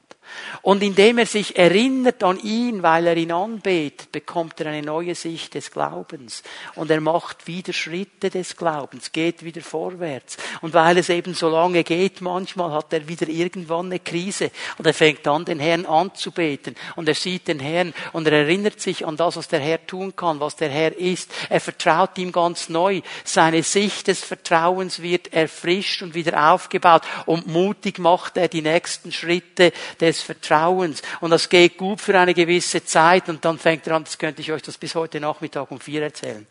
Und 0.62 0.84
indem 0.84 1.18
er 1.18 1.26
sich 1.26 1.58
erinnert 1.58 2.24
an 2.24 2.40
ihn, 2.40 2.84
weil 2.84 3.08
er 3.08 3.18
ihn 3.18 3.32
anbetet, 3.32 4.12
bekommt 4.12 4.60
er 4.60 4.68
eine 4.68 4.82
neue 4.82 5.16
Sicht 5.16 5.54
des 5.54 5.72
Glaubens. 5.72 6.44
Und 6.76 6.92
er 6.92 7.02
macht 7.02 7.48
wieder 7.48 7.74
Schritte 7.74 8.30
des 8.30 8.58
Glaubens, 8.58 9.12
geht 9.12 9.44
wieder 9.44 9.62
vorwärts. 9.62 10.38
Und 10.62 10.74
weil 10.74 10.98
es 10.98 11.10
eben 11.10 11.34
so 11.34 11.50
lange 11.50 11.84
geht, 11.84 12.22
manchmal 12.22 12.72
hat 12.72 12.92
er 12.94 13.08
wieder 13.08 13.28
irgendwann 13.28 13.88
eine 13.88 14.00
Krise. 14.00 14.52
Und 14.78 14.86
er 14.86 14.94
fängt 14.94 15.28
an, 15.28 15.46
den 15.46 15.60
Herrn 15.60 15.86
anzubeten. 15.86 16.76
Und 16.96 17.08
er 17.08 17.16
sieht 17.16 17.48
den 17.48 17.60
Herrn 17.60 17.94
und 18.14 18.28
er 18.28 18.34
erinnert 18.34 18.80
sich 18.82 19.06
an 19.06 19.18
das, 19.18 19.38
was 19.38 19.48
der 19.48 19.60
Herr 19.60 19.86
tun 19.86 20.16
kann, 20.16 20.40
was 20.40 20.56
der 20.56 20.70
Herr 20.70 20.96
ist. 20.98 21.32
Er 21.50 21.60
vertraut 21.60 22.18
ihm 22.18 22.32
ganz 22.32 22.70
neu. 22.70 23.02
Seine 23.24 23.64
Sicht 23.64 24.08
des 24.08 24.24
Vertrauens 24.24 25.02
wird 25.02 25.34
erfrischt 25.34 26.02
und 26.02 26.14
wieder 26.14 26.52
aufgebaut. 26.52 27.04
Und 27.26 27.48
mutig 27.48 28.00
macht 28.00 28.38
er 28.38 28.48
die 28.48 28.62
nächsten 28.62 29.12
Schritte 29.12 29.72
des 30.00 30.19
Vertrauens. 30.22 31.02
Und 31.20 31.32
das 31.32 31.50
geht 31.50 31.78
gut 31.78 32.02
für 32.02 32.18
eine 32.18 32.34
gewisse 32.34 32.84
Zeit 32.84 33.30
und 33.30 33.44
dann 33.44 33.58
fängt 33.58 33.88
er 33.88 33.96
an, 33.96 34.04
das 34.04 34.18
könnte 34.18 34.42
ich 34.42 34.52
euch 34.52 34.62
das 34.62 34.78
bis 34.78 34.96
heute 34.96 35.20
Nachmittag 35.20 35.70
um 35.72 35.80
vier 35.80 36.04
erzählen. 36.04 36.46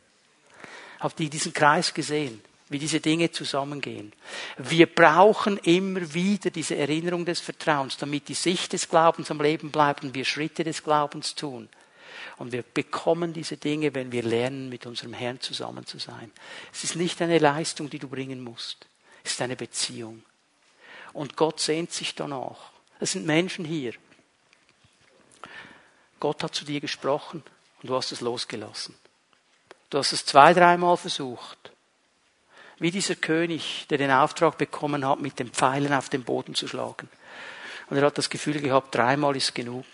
Habt 1.01 1.21
ihr 1.21 1.31
diesen 1.31 1.53
Kreis 1.53 1.95
gesehen? 1.95 2.43
wie 2.69 2.79
diese 2.79 3.01
Dinge 3.01 3.31
zusammengehen. 3.31 4.13
Wir 4.59 4.87
brauchen 4.87 5.57
immer 5.59 6.13
wieder 6.13 6.51
diese 6.51 6.77
Erinnerung 6.77 7.25
des 7.25 7.41
Vertrauens, 7.41 7.97
damit 7.97 8.29
die 8.29 8.35
Sicht 8.35 8.73
des 8.73 8.89
Glaubens 8.89 9.31
am 9.31 9.41
Leben 9.41 9.71
bleibt 9.71 10.05
und 10.05 10.15
wir 10.15 10.25
Schritte 10.25 10.65
des 10.65 10.83
Glaubens 10.85 11.35
tun. 11.35 11.69
Und 12.37 12.53
wir 12.53 12.63
bekommen 12.63 13.33
diese 13.33 13.57
Dinge, 13.57 13.95
wenn 13.95 14.13
wir 14.13 14.23
lernen, 14.23 14.69
mit 14.69 14.87
unserem 14.87 15.13
Herrn 15.13 15.41
zusammen 15.41 15.87
zu 15.87 15.99
sein. 15.99 16.31
Es 16.73 16.85
ist 16.85 16.97
nicht 16.97 17.21
eine 17.23 17.39
Leistung, 17.39 17.91
die 17.91 17.99
du 17.99 18.09
bringen 18.09 18.43
musst. 18.43 18.87
Es 19.25 19.33
ist 19.33 19.43
eine 19.43 19.57
Beziehung. 19.57 20.23
Und 21.13 21.37
Gott 21.37 21.61
sehnt 21.61 21.93
sich 21.93 22.15
danach. 22.15 22.71
Es 23.01 23.13
sind 23.13 23.27
Menschen 23.27 23.65
hier. 23.65 23.95
Gott 26.21 26.43
hat 26.43 26.55
zu 26.55 26.65
dir 26.65 26.81
gesprochen 26.81 27.43
und 27.83 27.91
du 27.91 27.95
hast 27.95 28.13
es 28.13 28.21
losgelassen. 28.21 28.95
Du 29.91 29.99
hast 29.99 30.13
es 30.13 30.25
zwei, 30.27 30.53
dreimal 30.53 30.97
versucht. 30.97 31.73
Wie 32.79 32.91
dieser 32.91 33.17
König, 33.17 33.87
der 33.91 33.99
den 33.99 34.11
Auftrag 34.11 34.59
bekommen 34.59 35.07
hat, 35.07 35.21
mit 35.21 35.39
den 35.39 35.51
Pfeilen 35.51 35.93
auf 35.93 36.09
den 36.09 36.25
Boden 36.25 36.55
zu 36.55 36.69
schlagen. 36.69 37.09
Und 37.89 37.97
er 37.97 38.05
hat 38.05 38.19
das 38.19 38.31
Gefühl 38.31 38.61
gehabt, 38.61 38.95
dreimal 38.95 39.37
ist 39.37 39.55
genug. 39.55 39.87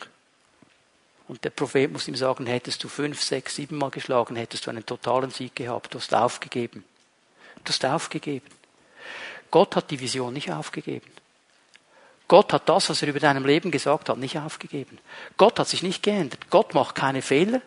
Und 1.28 1.44
der 1.44 1.50
Prophet 1.50 1.90
muss 1.90 2.08
ihm 2.08 2.16
sagen, 2.16 2.46
hättest 2.46 2.82
du 2.84 2.88
fünf, 2.88 3.22
sechs, 3.22 3.54
sieben 3.54 3.78
Mal 3.78 3.90
geschlagen, 3.90 4.36
hättest 4.36 4.66
du 4.66 4.70
einen 4.70 4.84
totalen 4.84 5.30
Sieg 5.30 5.54
gehabt. 5.54 5.94
Du 5.94 5.98
hast 5.98 6.14
aufgegeben. 6.14 6.84
Du 7.62 7.72
hast 7.72 7.84
aufgegeben. 7.84 8.46
Gott 9.50 9.76
hat 9.76 9.90
die 9.90 10.00
Vision 10.00 10.34
nicht 10.34 10.50
aufgegeben. 10.50 11.10
Gott 12.28 12.52
hat 12.52 12.68
das, 12.68 12.88
was 12.88 13.02
er 13.02 13.08
über 13.08 13.20
deinem 13.20 13.44
Leben 13.44 13.70
gesagt 13.70 14.08
hat, 14.08 14.18
nicht 14.18 14.38
aufgegeben. 14.38 14.98
Gott 15.36 15.58
hat 15.58 15.68
sich 15.68 15.82
nicht 15.82 16.02
geändert. 16.02 16.50
Gott 16.50 16.74
macht 16.74 16.94
keine 16.94 17.22
Fehler. 17.22 17.60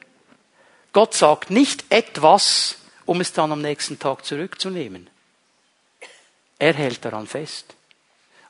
Gott 0.94 1.14
sagt 1.14 1.52
nicht 1.52 1.86
etwas, 1.90 2.78
um 3.06 3.22
es 3.22 3.34
dann 3.34 3.52
am 3.52 3.62
nächsten 3.62 4.00
Tag 4.00 4.26
zurückzunehmen. 4.26 5.10
Er 6.60 6.74
hält 6.74 7.06
daran 7.06 7.28
fest. 7.28 7.76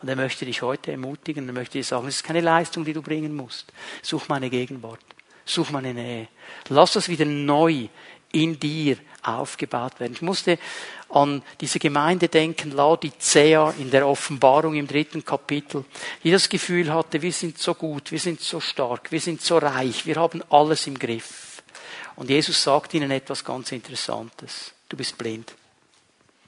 Und 0.01 0.10
er 0.10 0.16
möchte 0.16 0.45
dich 0.45 0.62
heute 0.62 0.91
ermutigen, 0.91 1.47
er 1.47 1.53
möchte 1.53 1.80
dir 1.80 1.84
sagen, 1.84 2.08
es 2.08 2.18
ist 2.18 2.24
keine 2.24 2.41
Leistung, 2.41 2.86
die 2.86 2.93
du 2.93 3.01
bringen 3.01 3.36
musst. 3.36 3.74
Such 4.01 4.28
meine 4.28 4.49
Gegenwart. 4.49 4.99
Such 5.43 5.72
meine 5.72 5.93
Nähe. 5.93 6.28
Lass 6.70 6.93
das 6.93 7.10
wieder 7.10 7.26
neu 7.26 7.88
in 8.32 8.59
dir 8.59 8.97
aufgebaut 9.23 9.99
werden. 9.99 10.13
Ich 10.13 10.21
musste 10.21 10.57
an 11.09 11.41
diese 11.61 11.80
Gemeinde 11.80 12.28
denken, 12.28 12.71
Laodicea 12.71 13.73
in 13.80 13.91
der 13.91 14.07
Offenbarung 14.07 14.75
im 14.75 14.88
dritten 14.88 15.23
Kapitel, 15.23 15.86
die 16.23 16.32
das 16.32 16.49
Gefühl 16.49 16.93
hatte, 16.93 17.21
wir 17.21 17.32
sind 17.32 17.57
so 17.57 17.73
gut, 17.73 18.11
wir 18.11 18.19
sind 18.19 18.41
so 18.41 18.59
stark, 18.59 19.11
wir 19.11 19.19
sind 19.19 19.41
so 19.41 19.57
reich, 19.57 20.05
wir 20.05 20.17
haben 20.17 20.43
alles 20.49 20.88
im 20.88 20.97
Griff. 20.97 21.63
Und 22.15 22.30
Jesus 22.30 22.61
sagt 22.61 22.93
ihnen 22.93 23.11
etwas 23.11 23.45
ganz 23.45 23.71
Interessantes. 23.71 24.73
Du 24.89 24.97
bist 24.97 25.17
blind. 25.17 25.53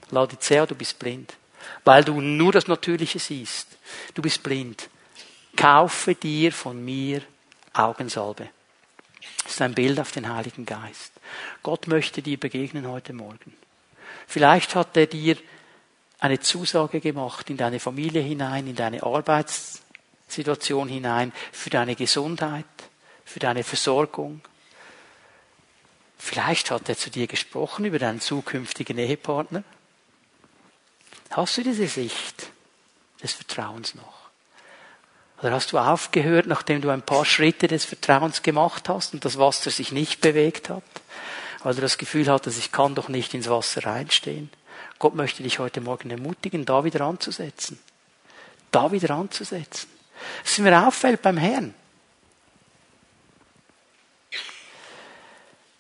Laodicea, 0.10 0.66
du 0.66 0.76
bist 0.76 0.98
blind. 0.98 1.36
Weil 1.84 2.04
du 2.04 2.20
nur 2.20 2.52
das 2.52 2.68
Natürliche 2.68 3.20
siehst. 3.20 3.68
Du 4.14 4.22
bist 4.22 4.42
blind. 4.42 4.90
Kaufe 5.56 6.16
dir 6.16 6.52
von 6.52 6.84
mir 6.84 7.22
Augensalbe. 7.74 8.50
Das 9.44 9.54
ist 9.54 9.62
ein 9.62 9.74
Bild 9.74 10.00
auf 10.00 10.12
den 10.12 10.34
Heiligen 10.34 10.66
Geist. 10.66 11.14
Gott 11.64 11.88
möchte 11.88 12.22
dir 12.22 12.40
begegnen 12.40 12.88
heute 12.88 13.14
Morgen. 13.14 13.54
Vielleicht 14.28 14.76
hat 14.76 14.96
er 14.96 15.08
dir 15.08 15.38
eine 16.20 16.40
Zusage 16.40 17.00
gemacht 17.00 17.50
in 17.50 17.58
deine 17.58 17.80
Familie 17.80 18.22
hinein, 18.22 18.68
in 18.68 18.76
deine 18.76 19.04
Arbeitssituation 19.04 20.88
hinein, 20.88 21.32
für 21.52 21.70
deine 21.70 21.96
Gesundheit, 21.96 22.66
für 23.26 23.40
deine 23.40 23.64
Versorgung. 23.64 24.42
Vielleicht 26.18 26.70
hat 26.72 26.90
er 26.90 26.98
zu 26.98 27.10
dir 27.10 27.28
gesprochen 27.28 27.86
über 27.86 27.98
deinen 27.98 28.20
zukünftigen 28.20 28.98
Ehepartner. 28.98 29.64
Hast 31.32 31.58
du 31.58 31.64
diese 31.64 31.88
Sicht 31.88 32.52
des 33.24 33.34
Vertrauens 33.34 33.96
noch? 33.96 34.19
Oder 35.42 35.52
hast 35.52 35.72
du 35.72 35.78
aufgehört, 35.78 36.48
nachdem 36.48 36.82
du 36.82 36.90
ein 36.90 37.02
paar 37.02 37.26
Schritte 37.26 37.68
des 37.68 37.86
Vertrauens 37.86 38.42
gemacht 38.42 38.90
hast 38.90 39.14
und 39.14 39.24
das 39.24 39.38
Wasser 39.38 39.72
sich 39.72 39.92
nicht 39.92 40.22
bewegt 40.22 40.70
hat? 40.70 40.84
Weil 41.64 41.76
du 41.76 41.82
das 41.82 41.98
Gefühl 41.98 42.30
hattest, 42.30 42.58
ich 42.58 42.72
kann 42.72 42.96
doch 42.96 43.08
nicht 43.08 43.34
ins 43.34 43.50
Wasser 43.50 43.86
reinstehen. 43.86 44.50
Gott 44.98 45.16
möchte 45.16 45.44
dich 45.44 45.60
heute 45.60 45.82
Morgen 45.82 46.10
ermutigen, 46.10 46.66
da 46.66 46.84
wieder 46.84 47.02
anzusetzen. 47.02 47.80
Da 48.72 48.92
wieder 48.92 49.12
anzusetzen. 49.12 49.90
Was 50.44 50.58
mir 50.58 50.88
auffällt 50.88 51.22
beim 51.22 51.38
Herrn. 51.38 51.74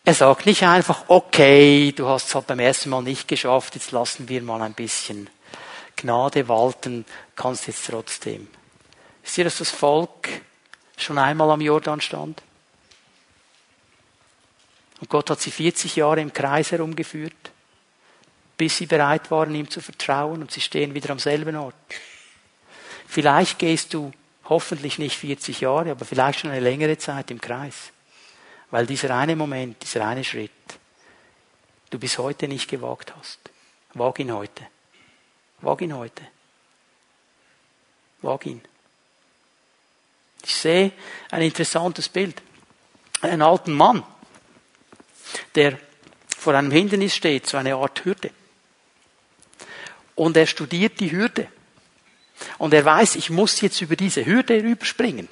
Er 0.05 0.13
sagt 0.13 0.45
nicht 0.45 0.63
einfach, 0.63 1.03
okay, 1.07 1.91
du 1.91 2.07
hast 2.07 2.29
es 2.29 2.35
halt 2.35 2.47
beim 2.47 2.59
ersten 2.59 2.89
Mal 2.89 3.03
nicht 3.03 3.27
geschafft, 3.27 3.75
jetzt 3.75 3.91
lassen 3.91 4.27
wir 4.27 4.41
mal 4.41 4.61
ein 4.61 4.73
bisschen 4.73 5.29
Gnade 5.97 6.47
walten, 6.47 7.05
kannst 7.35 7.67
jetzt 7.67 7.85
trotzdem. 7.85 8.47
Wisst 9.29 9.37
ihr, 9.37 9.43
dass 9.43 9.59
das 9.59 9.69
Volk 9.69 10.27
schon 10.97 11.19
einmal 11.19 11.51
am 11.51 11.61
Jordan 11.61 12.01
stand? 12.01 12.41
Und 14.99 15.07
Gott 15.07 15.29
hat 15.29 15.39
sie 15.39 15.51
40 15.51 15.97
Jahre 15.97 16.19
im 16.19 16.33
Kreis 16.33 16.71
herumgeführt, 16.71 17.51
bis 18.57 18.77
sie 18.77 18.87
bereit 18.87 19.29
waren, 19.29 19.53
ihm 19.53 19.69
zu 19.69 19.81
vertrauen 19.81 20.41
und 20.41 20.49
sie 20.49 20.61
stehen 20.61 20.95
wieder 20.95 21.11
am 21.11 21.19
selben 21.19 21.55
Ort. 21.57 21.75
Vielleicht 23.07 23.59
gehst 23.59 23.93
du 23.93 24.11
hoffentlich 24.45 24.97
nicht 24.97 25.15
40 25.15 25.61
Jahre, 25.61 25.91
aber 25.91 26.05
vielleicht 26.05 26.39
schon 26.39 26.49
eine 26.49 26.61
längere 26.61 26.97
Zeit 26.97 27.29
im 27.29 27.39
Kreis. 27.39 27.91
Weil 28.71 28.87
dieser 28.87 29.15
eine 29.15 29.35
Moment, 29.35 29.83
dieser 29.83 30.07
eine 30.07 30.23
Schritt, 30.23 30.49
du 31.91 31.99
bis 31.99 32.17
heute 32.17 32.47
nicht 32.47 32.67
gewagt 32.67 33.13
hast. 33.15 33.37
Wag 33.93 34.17
ihn 34.17 34.33
heute. 34.33 34.65
Wag 35.61 35.81
ihn 35.81 35.95
heute. 35.95 36.23
Wag 38.23 38.43
ihn. 38.47 38.63
Ich 40.43 40.55
sehe 40.55 40.91
ein 41.31 41.41
interessantes 41.41 42.09
Bild. 42.09 42.41
Einen 43.21 43.41
alten 43.41 43.73
Mann, 43.73 44.03
der 45.55 45.77
vor 46.37 46.55
einem 46.55 46.71
Hindernis 46.71 47.15
steht, 47.15 47.47
so 47.47 47.57
eine 47.57 47.75
Art 47.75 48.05
Hürde. 48.05 48.31
Und 50.15 50.37
er 50.37 50.47
studiert 50.47 50.99
die 50.99 51.11
Hürde. 51.11 51.47
Und 52.57 52.73
er 52.73 52.85
weiß, 52.85 53.15
ich 53.15 53.29
muss 53.29 53.59
jetzt 53.61 53.81
über 53.81 53.95
diese 53.95 54.25
Hürde 54.25 54.63
rüberspringen. 54.63 55.27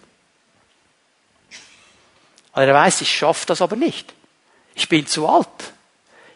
Und 2.51 2.61
er 2.63 2.73
weiß, 2.73 3.01
ich 3.01 3.15
schaffe 3.15 3.45
das 3.45 3.61
aber 3.61 3.75
nicht. 3.75 4.13
Ich 4.75 4.89
bin 4.89 5.07
zu 5.07 5.27
alt. 5.27 5.73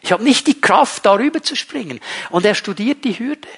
Ich 0.00 0.12
habe 0.12 0.24
nicht 0.24 0.46
die 0.46 0.60
Kraft, 0.60 1.06
darüber 1.06 1.42
zu 1.42 1.54
springen. 1.56 2.00
Und 2.30 2.44
er 2.44 2.54
studiert 2.54 3.04
die 3.04 3.18
Hürde. 3.18 3.48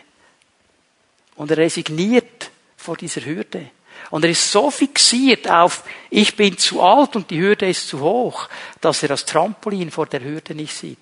Und 1.37 1.51
er 1.51 1.59
resigniert 1.59 2.51
vor 2.77 2.97
dieser 2.97 3.25
Hürde. 3.25 3.71
Und 4.15 4.25
er 4.25 4.31
ist 4.31 4.53
so 4.53 4.71
fixiert 4.71 5.51
auf, 5.51 5.83
ich 6.09 6.37
bin 6.37 6.57
zu 6.57 6.81
alt 6.81 7.17
und 7.17 7.33
die 7.33 7.41
Hürde 7.41 7.69
ist 7.69 7.89
zu 7.89 7.99
hoch, 7.99 8.49
dass 8.81 9.03
er 9.03 9.09
das 9.09 9.25
Trampolin 9.25 9.91
vor 9.91 10.07
der 10.07 10.23
Hürde 10.23 10.55
nicht 10.55 10.73
sieht. 10.73 11.01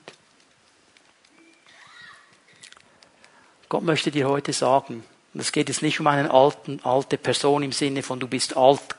Gott 3.69 3.83
möchte 3.83 4.11
dir 4.11 4.31
heute 4.31 4.55
sagen, 4.55 5.05
und 5.35 5.41
es 5.41 5.53
geht 5.53 5.69
jetzt 5.69 5.83
nicht 5.83 6.01
um 6.01 6.07
eine 6.07 6.31
alte 6.33 7.19
Person 7.19 7.63
im 7.63 7.73
Sinne 7.73 8.03
von 8.03 8.19
du 8.19 8.27
bist 8.27 8.57
alt 8.57 8.97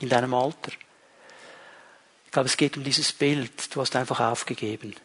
in 0.00 0.08
deinem 0.08 0.32
Alter. 0.32 0.72
Ich 2.24 2.32
glaube, 2.32 2.48
es 2.48 2.56
geht 2.56 2.78
um 2.78 2.84
dieses 2.84 3.12
Bild. 3.12 3.76
Du 3.76 3.82
hast 3.82 3.94
einfach 3.96 4.20
aufgegeben. 4.20 4.96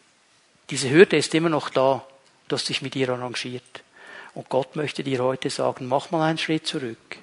Diese 0.69 0.89
Hürde 0.89 1.17
ist 1.17 1.35
immer 1.35 1.49
noch 1.49 1.67
da. 1.67 2.05
Du 2.47 2.55
hast 2.55 2.69
dich 2.69 2.81
mit 2.81 2.95
ihr 2.95 3.09
arrangiert. 3.09 3.83
Und 4.35 4.47
Gott 4.47 4.77
möchte 4.77 5.03
dir 5.03 5.21
heute 5.21 5.49
sagen, 5.49 5.87
mach 5.87 6.11
mal 6.11 6.29
einen 6.29 6.37
Schritt 6.37 6.65
zurück. 6.65 7.17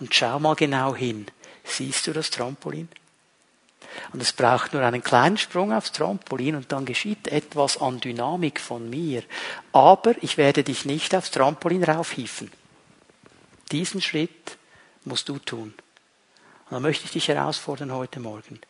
Und 0.00 0.14
schau 0.14 0.38
mal 0.38 0.54
genau 0.54 0.94
hin. 0.94 1.26
Siehst 1.64 2.06
du 2.06 2.12
das 2.12 2.30
Trampolin? 2.30 2.88
Und 4.12 4.22
es 4.22 4.32
braucht 4.32 4.72
nur 4.72 4.82
einen 4.82 5.02
kleinen 5.02 5.38
Sprung 5.38 5.72
aufs 5.72 5.92
Trampolin 5.92 6.54
und 6.54 6.72
dann 6.72 6.84
geschieht 6.84 7.28
etwas 7.28 7.80
an 7.80 8.00
Dynamik 8.00 8.60
von 8.60 8.88
mir. 8.88 9.22
Aber 9.72 10.14
ich 10.22 10.36
werde 10.36 10.62
dich 10.62 10.84
nicht 10.84 11.14
aufs 11.14 11.30
Trampolin 11.30 11.84
raufhieven. 11.84 12.50
Diesen 13.72 14.00
Schritt 14.00 14.56
musst 15.04 15.28
du 15.28 15.38
tun. 15.38 15.74
Und 16.66 16.72
dann 16.72 16.82
möchte 16.82 17.06
ich 17.06 17.12
dich 17.12 17.28
herausfordern 17.28 17.92
heute 17.92 18.20
Morgen. 18.20 18.60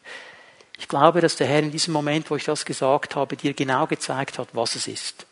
Ich 0.79 0.87
glaube, 0.87 1.21
dass 1.21 1.37
der 1.37 1.49
Herr 1.49 1.61
in 1.61 1.73
diesem 1.73 1.93
Moment, 1.93 2.31
wo 2.31 2.37
ich 2.37 2.45
das 2.45 2.65
gesagt 2.65 3.17
habe, 3.17 3.37
dir 3.37 3.53
genau 3.55 3.87
gezeigt 3.87 4.39
hat, 4.39 4.49
was 4.53 4.77
es 4.77 4.87
ist. 4.87 5.27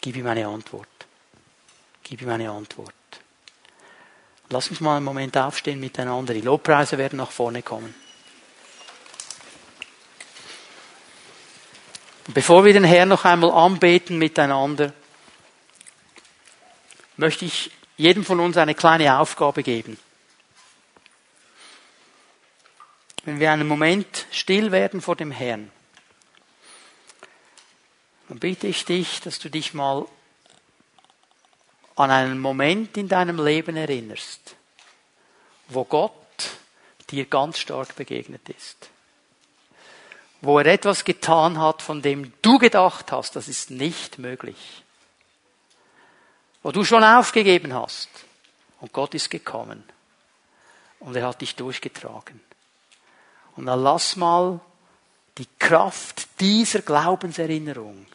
Gib 0.00 0.16
ihm 0.16 0.26
eine 0.26 0.46
Antwort. 0.46 0.88
Gib 2.02 2.22
ihm 2.22 2.28
eine 2.28 2.50
Antwort. 2.50 2.95
Lass 4.48 4.68
uns 4.68 4.80
mal 4.80 4.96
einen 4.96 5.04
Moment 5.04 5.36
aufstehen 5.36 5.80
miteinander. 5.80 6.32
Die 6.32 6.40
Lobpreise 6.40 6.98
werden 6.98 7.16
nach 7.16 7.30
vorne 7.30 7.62
kommen. 7.62 7.94
Bevor 12.28 12.64
wir 12.64 12.72
den 12.72 12.84
Herrn 12.84 13.08
noch 13.08 13.24
einmal 13.24 13.50
anbeten 13.50 14.18
miteinander, 14.18 14.92
möchte 17.16 17.44
ich 17.44 17.70
jedem 17.96 18.24
von 18.24 18.40
uns 18.40 18.56
eine 18.56 18.74
kleine 18.74 19.18
Aufgabe 19.18 19.62
geben. 19.62 19.98
Wenn 23.24 23.40
wir 23.40 23.50
einen 23.50 23.66
Moment 23.66 24.26
still 24.30 24.70
werden 24.70 25.00
vor 25.00 25.16
dem 25.16 25.30
Herrn, 25.30 25.70
dann 28.28 28.38
bitte 28.38 28.66
ich 28.66 28.84
dich, 28.84 29.20
dass 29.20 29.38
du 29.38 29.48
dich 29.48 29.72
mal 29.72 30.06
an 31.96 32.10
einen 32.10 32.38
Moment 32.38 32.96
in 32.96 33.08
deinem 33.08 33.44
Leben 33.44 33.76
erinnerst, 33.76 34.54
wo 35.68 35.84
Gott 35.84 36.12
dir 37.10 37.24
ganz 37.24 37.58
stark 37.58 37.96
begegnet 37.96 38.48
ist 38.48 38.90
wo 40.40 40.58
er 40.58 40.66
etwas 40.66 41.04
getan 41.04 41.58
hat, 41.58 41.82
von 41.82 42.02
dem 42.02 42.32
du 42.42 42.58
gedacht 42.58 43.10
hast, 43.12 43.36
das 43.36 43.48
ist 43.48 43.70
nicht 43.70 44.18
möglich. 44.18 44.82
Wo 46.62 46.72
du 46.72 46.84
schon 46.84 47.04
aufgegeben 47.04 47.74
hast 47.74 48.08
und 48.80 48.92
Gott 48.92 49.14
ist 49.14 49.30
gekommen 49.30 49.82
und 51.00 51.16
er 51.16 51.26
hat 51.26 51.40
dich 51.40 51.56
durchgetragen. 51.56 52.40
Und 53.56 53.66
dann 53.66 53.82
lass 53.82 54.16
mal 54.16 54.60
die 55.38 55.48
Kraft 55.58 56.28
dieser 56.40 56.80
Glaubenserinnerung 56.80 58.06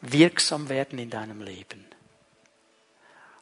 wirksam 0.00 0.68
werden 0.68 0.98
in 0.98 1.10
deinem 1.10 1.42
Leben. 1.42 1.86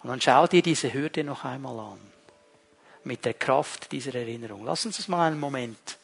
Und 0.03 0.11
dann 0.11 0.21
schau 0.21 0.47
dir 0.47 0.63
diese 0.63 0.93
Hürde 0.93 1.25
noch 1.25 1.45
einmal 1.45 1.79
an. 1.79 2.01
Mit 3.05 3.25
der 3.25 3.35
Kraft 3.35 3.93
dieser 3.93 4.15
Erinnerung. 4.15 4.65
Lass 4.65 4.87
uns 4.87 4.97
das 4.97 5.09
mal 5.09 5.27
einen 5.27 5.41
Moment 5.41 5.99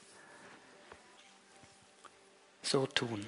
so 2.63 2.87
tun. 2.87 3.27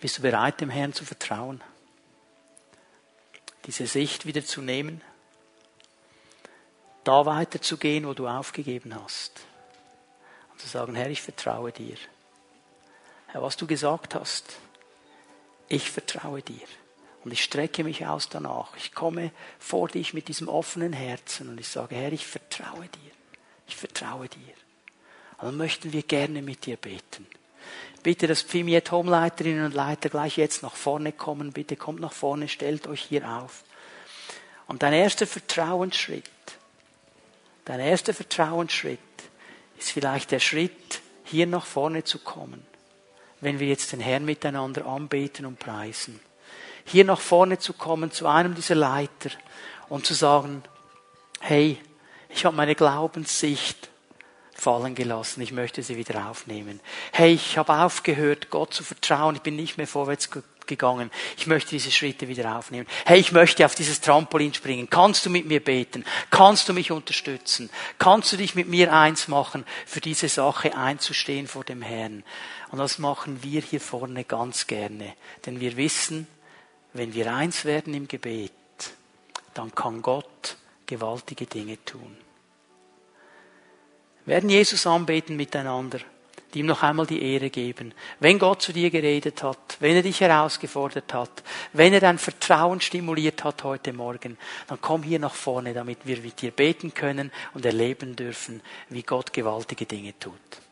Bist 0.00 0.18
du 0.18 0.22
bereit, 0.22 0.60
dem 0.60 0.70
Herrn 0.70 0.92
zu 0.92 1.04
vertrauen? 1.04 1.62
Diese 3.66 3.86
Sicht 3.86 4.26
wieder 4.26 4.44
zu 4.44 4.62
nehmen? 4.62 5.02
Da 7.04 7.26
weiterzugehen, 7.26 8.06
wo 8.06 8.14
du 8.14 8.28
aufgegeben 8.28 8.94
hast? 8.94 9.40
Und 10.52 10.60
zu 10.60 10.68
sagen, 10.68 10.94
Herr, 10.94 11.10
ich 11.10 11.22
vertraue 11.22 11.72
dir. 11.72 11.96
Herr, 13.28 13.42
was 13.42 13.56
du 13.56 13.66
gesagt 13.66 14.14
hast, 14.14 14.58
ich 15.68 15.90
vertraue 15.90 16.42
dir. 16.42 16.66
Und 17.24 17.32
ich 17.32 17.42
strecke 17.42 17.82
mich 17.82 18.06
aus 18.06 18.28
danach. 18.28 18.76
Ich 18.76 18.94
komme 18.94 19.32
vor 19.58 19.88
dich 19.88 20.14
mit 20.14 20.28
diesem 20.28 20.48
offenen 20.48 20.92
Herzen 20.92 21.48
und 21.48 21.58
ich 21.58 21.66
sage, 21.66 21.96
Herr, 21.96 22.12
ich 22.12 22.26
vertraue 22.26 22.86
dir. 22.88 23.10
Ich 23.66 23.74
vertraue 23.74 24.28
dir. 24.28 24.54
Und 25.38 25.46
dann 25.46 25.56
möchten 25.56 25.92
wir 25.92 26.02
gerne 26.02 26.40
mit 26.40 26.66
dir 26.66 26.76
beten. 26.76 27.26
Bitte, 28.04 28.28
dass 28.28 28.42
Pfimiet 28.42 28.92
Homeleiterinnen 28.92 29.64
und 29.64 29.74
Leiter 29.74 30.08
gleich 30.08 30.36
jetzt 30.36 30.62
nach 30.62 30.76
vorne 30.76 31.10
kommen. 31.10 31.52
Bitte 31.52 31.74
kommt 31.74 32.00
nach 32.00 32.12
vorne, 32.12 32.46
stellt 32.46 32.86
euch 32.86 33.02
hier 33.02 33.28
auf. 33.28 33.64
Und 34.68 34.84
dein 34.84 34.92
erster 34.92 35.26
Vertrauensschritt, 35.26 36.24
dein 37.64 37.80
erster 37.80 38.14
Vertrauensschritt 38.14 39.00
ist 39.78 39.90
vielleicht 39.90 40.30
der 40.30 40.40
Schritt, 40.40 41.00
hier 41.24 41.46
nach 41.46 41.66
vorne 41.66 42.04
zu 42.04 42.20
kommen, 42.20 42.64
wenn 43.40 43.60
wir 43.60 43.68
jetzt 43.68 43.92
den 43.92 44.00
Herrn 44.00 44.24
miteinander 44.24 44.86
anbeten 44.86 45.46
und 45.46 45.58
preisen. 45.58 46.20
Hier 46.84 47.04
nach 47.04 47.20
vorne 47.20 47.58
zu 47.58 47.72
kommen 47.72 48.10
zu 48.10 48.26
einem 48.26 48.54
dieser 48.54 48.74
Leiter 48.76 49.30
und 49.88 50.06
zu 50.06 50.14
sagen, 50.14 50.62
hey, 51.40 51.78
ich 52.28 52.44
habe 52.44 52.56
meine 52.56 52.74
Glaubenssicht 52.74 53.90
fallen 54.52 54.94
gelassen. 54.94 55.42
Ich 55.42 55.52
möchte 55.52 55.82
sie 55.82 55.96
wieder 55.96 56.28
aufnehmen. 56.28 56.80
Hey, 57.12 57.34
ich 57.34 57.58
habe 57.58 57.74
aufgehört, 57.74 58.50
Gott 58.50 58.72
zu 58.72 58.84
vertrauen. 58.84 59.36
Ich 59.36 59.42
bin 59.42 59.56
nicht 59.56 59.76
mehr 59.76 59.86
vorwärts 59.86 60.30
gegangen. 60.66 61.10
Ich 61.36 61.46
möchte 61.46 61.70
diese 61.70 61.90
Schritte 61.90 62.28
wieder 62.28 62.56
aufnehmen. 62.56 62.86
Hey, 63.04 63.18
ich 63.18 63.32
möchte 63.32 63.64
auf 63.64 63.74
dieses 63.74 64.00
Trampolin 64.00 64.54
springen. 64.54 64.90
Kannst 64.90 65.26
du 65.26 65.30
mit 65.30 65.46
mir 65.46 65.62
beten? 65.62 66.04
Kannst 66.30 66.68
du 66.68 66.72
mich 66.72 66.90
unterstützen? 66.92 67.70
Kannst 67.98 68.32
du 68.32 68.36
dich 68.36 68.54
mit 68.54 68.68
mir 68.68 68.92
eins 68.92 69.28
machen, 69.28 69.64
für 69.86 70.00
diese 70.00 70.28
Sache 70.28 70.76
einzustehen 70.76 71.46
vor 71.46 71.64
dem 71.64 71.82
Herrn? 71.82 72.24
Und 72.70 72.78
das 72.78 72.98
machen 72.98 73.42
wir 73.42 73.60
hier 73.60 73.80
vorne 73.80 74.24
ganz 74.24 74.66
gerne. 74.66 75.14
Denn 75.44 75.60
wir 75.60 75.76
wissen, 75.76 76.26
wenn 76.92 77.14
wir 77.14 77.32
eins 77.32 77.64
werden 77.64 77.94
im 77.94 78.08
Gebet, 78.08 78.52
dann 79.54 79.74
kann 79.74 80.02
Gott 80.02 80.56
gewaltige 80.86 81.46
Dinge 81.46 81.82
tun. 81.84 82.16
Wir 84.24 84.34
werden 84.34 84.50
Jesus 84.50 84.86
anbeten 84.86 85.36
miteinander, 85.36 86.00
die 86.54 86.60
ihm 86.60 86.66
noch 86.66 86.82
einmal 86.82 87.06
die 87.06 87.22
Ehre 87.22 87.50
geben. 87.50 87.92
Wenn 88.20 88.38
Gott 88.38 88.62
zu 88.62 88.72
dir 88.72 88.90
geredet 88.90 89.42
hat, 89.42 89.76
wenn 89.80 89.96
er 89.96 90.02
dich 90.02 90.20
herausgefordert 90.20 91.12
hat, 91.12 91.42
wenn 91.72 91.92
er 91.92 92.00
dein 92.00 92.18
Vertrauen 92.18 92.80
stimuliert 92.80 93.44
hat 93.44 93.64
heute 93.64 93.92
Morgen, 93.92 94.38
dann 94.66 94.80
komm 94.80 95.02
hier 95.02 95.18
nach 95.18 95.34
vorne, 95.34 95.74
damit 95.74 95.98
wir 96.04 96.18
mit 96.18 96.40
dir 96.40 96.50
beten 96.50 96.94
können 96.94 97.30
und 97.54 97.64
erleben 97.64 98.16
dürfen, 98.16 98.60
wie 98.88 99.02
Gott 99.02 99.32
gewaltige 99.32 99.86
Dinge 99.86 100.18
tut. 100.18 100.65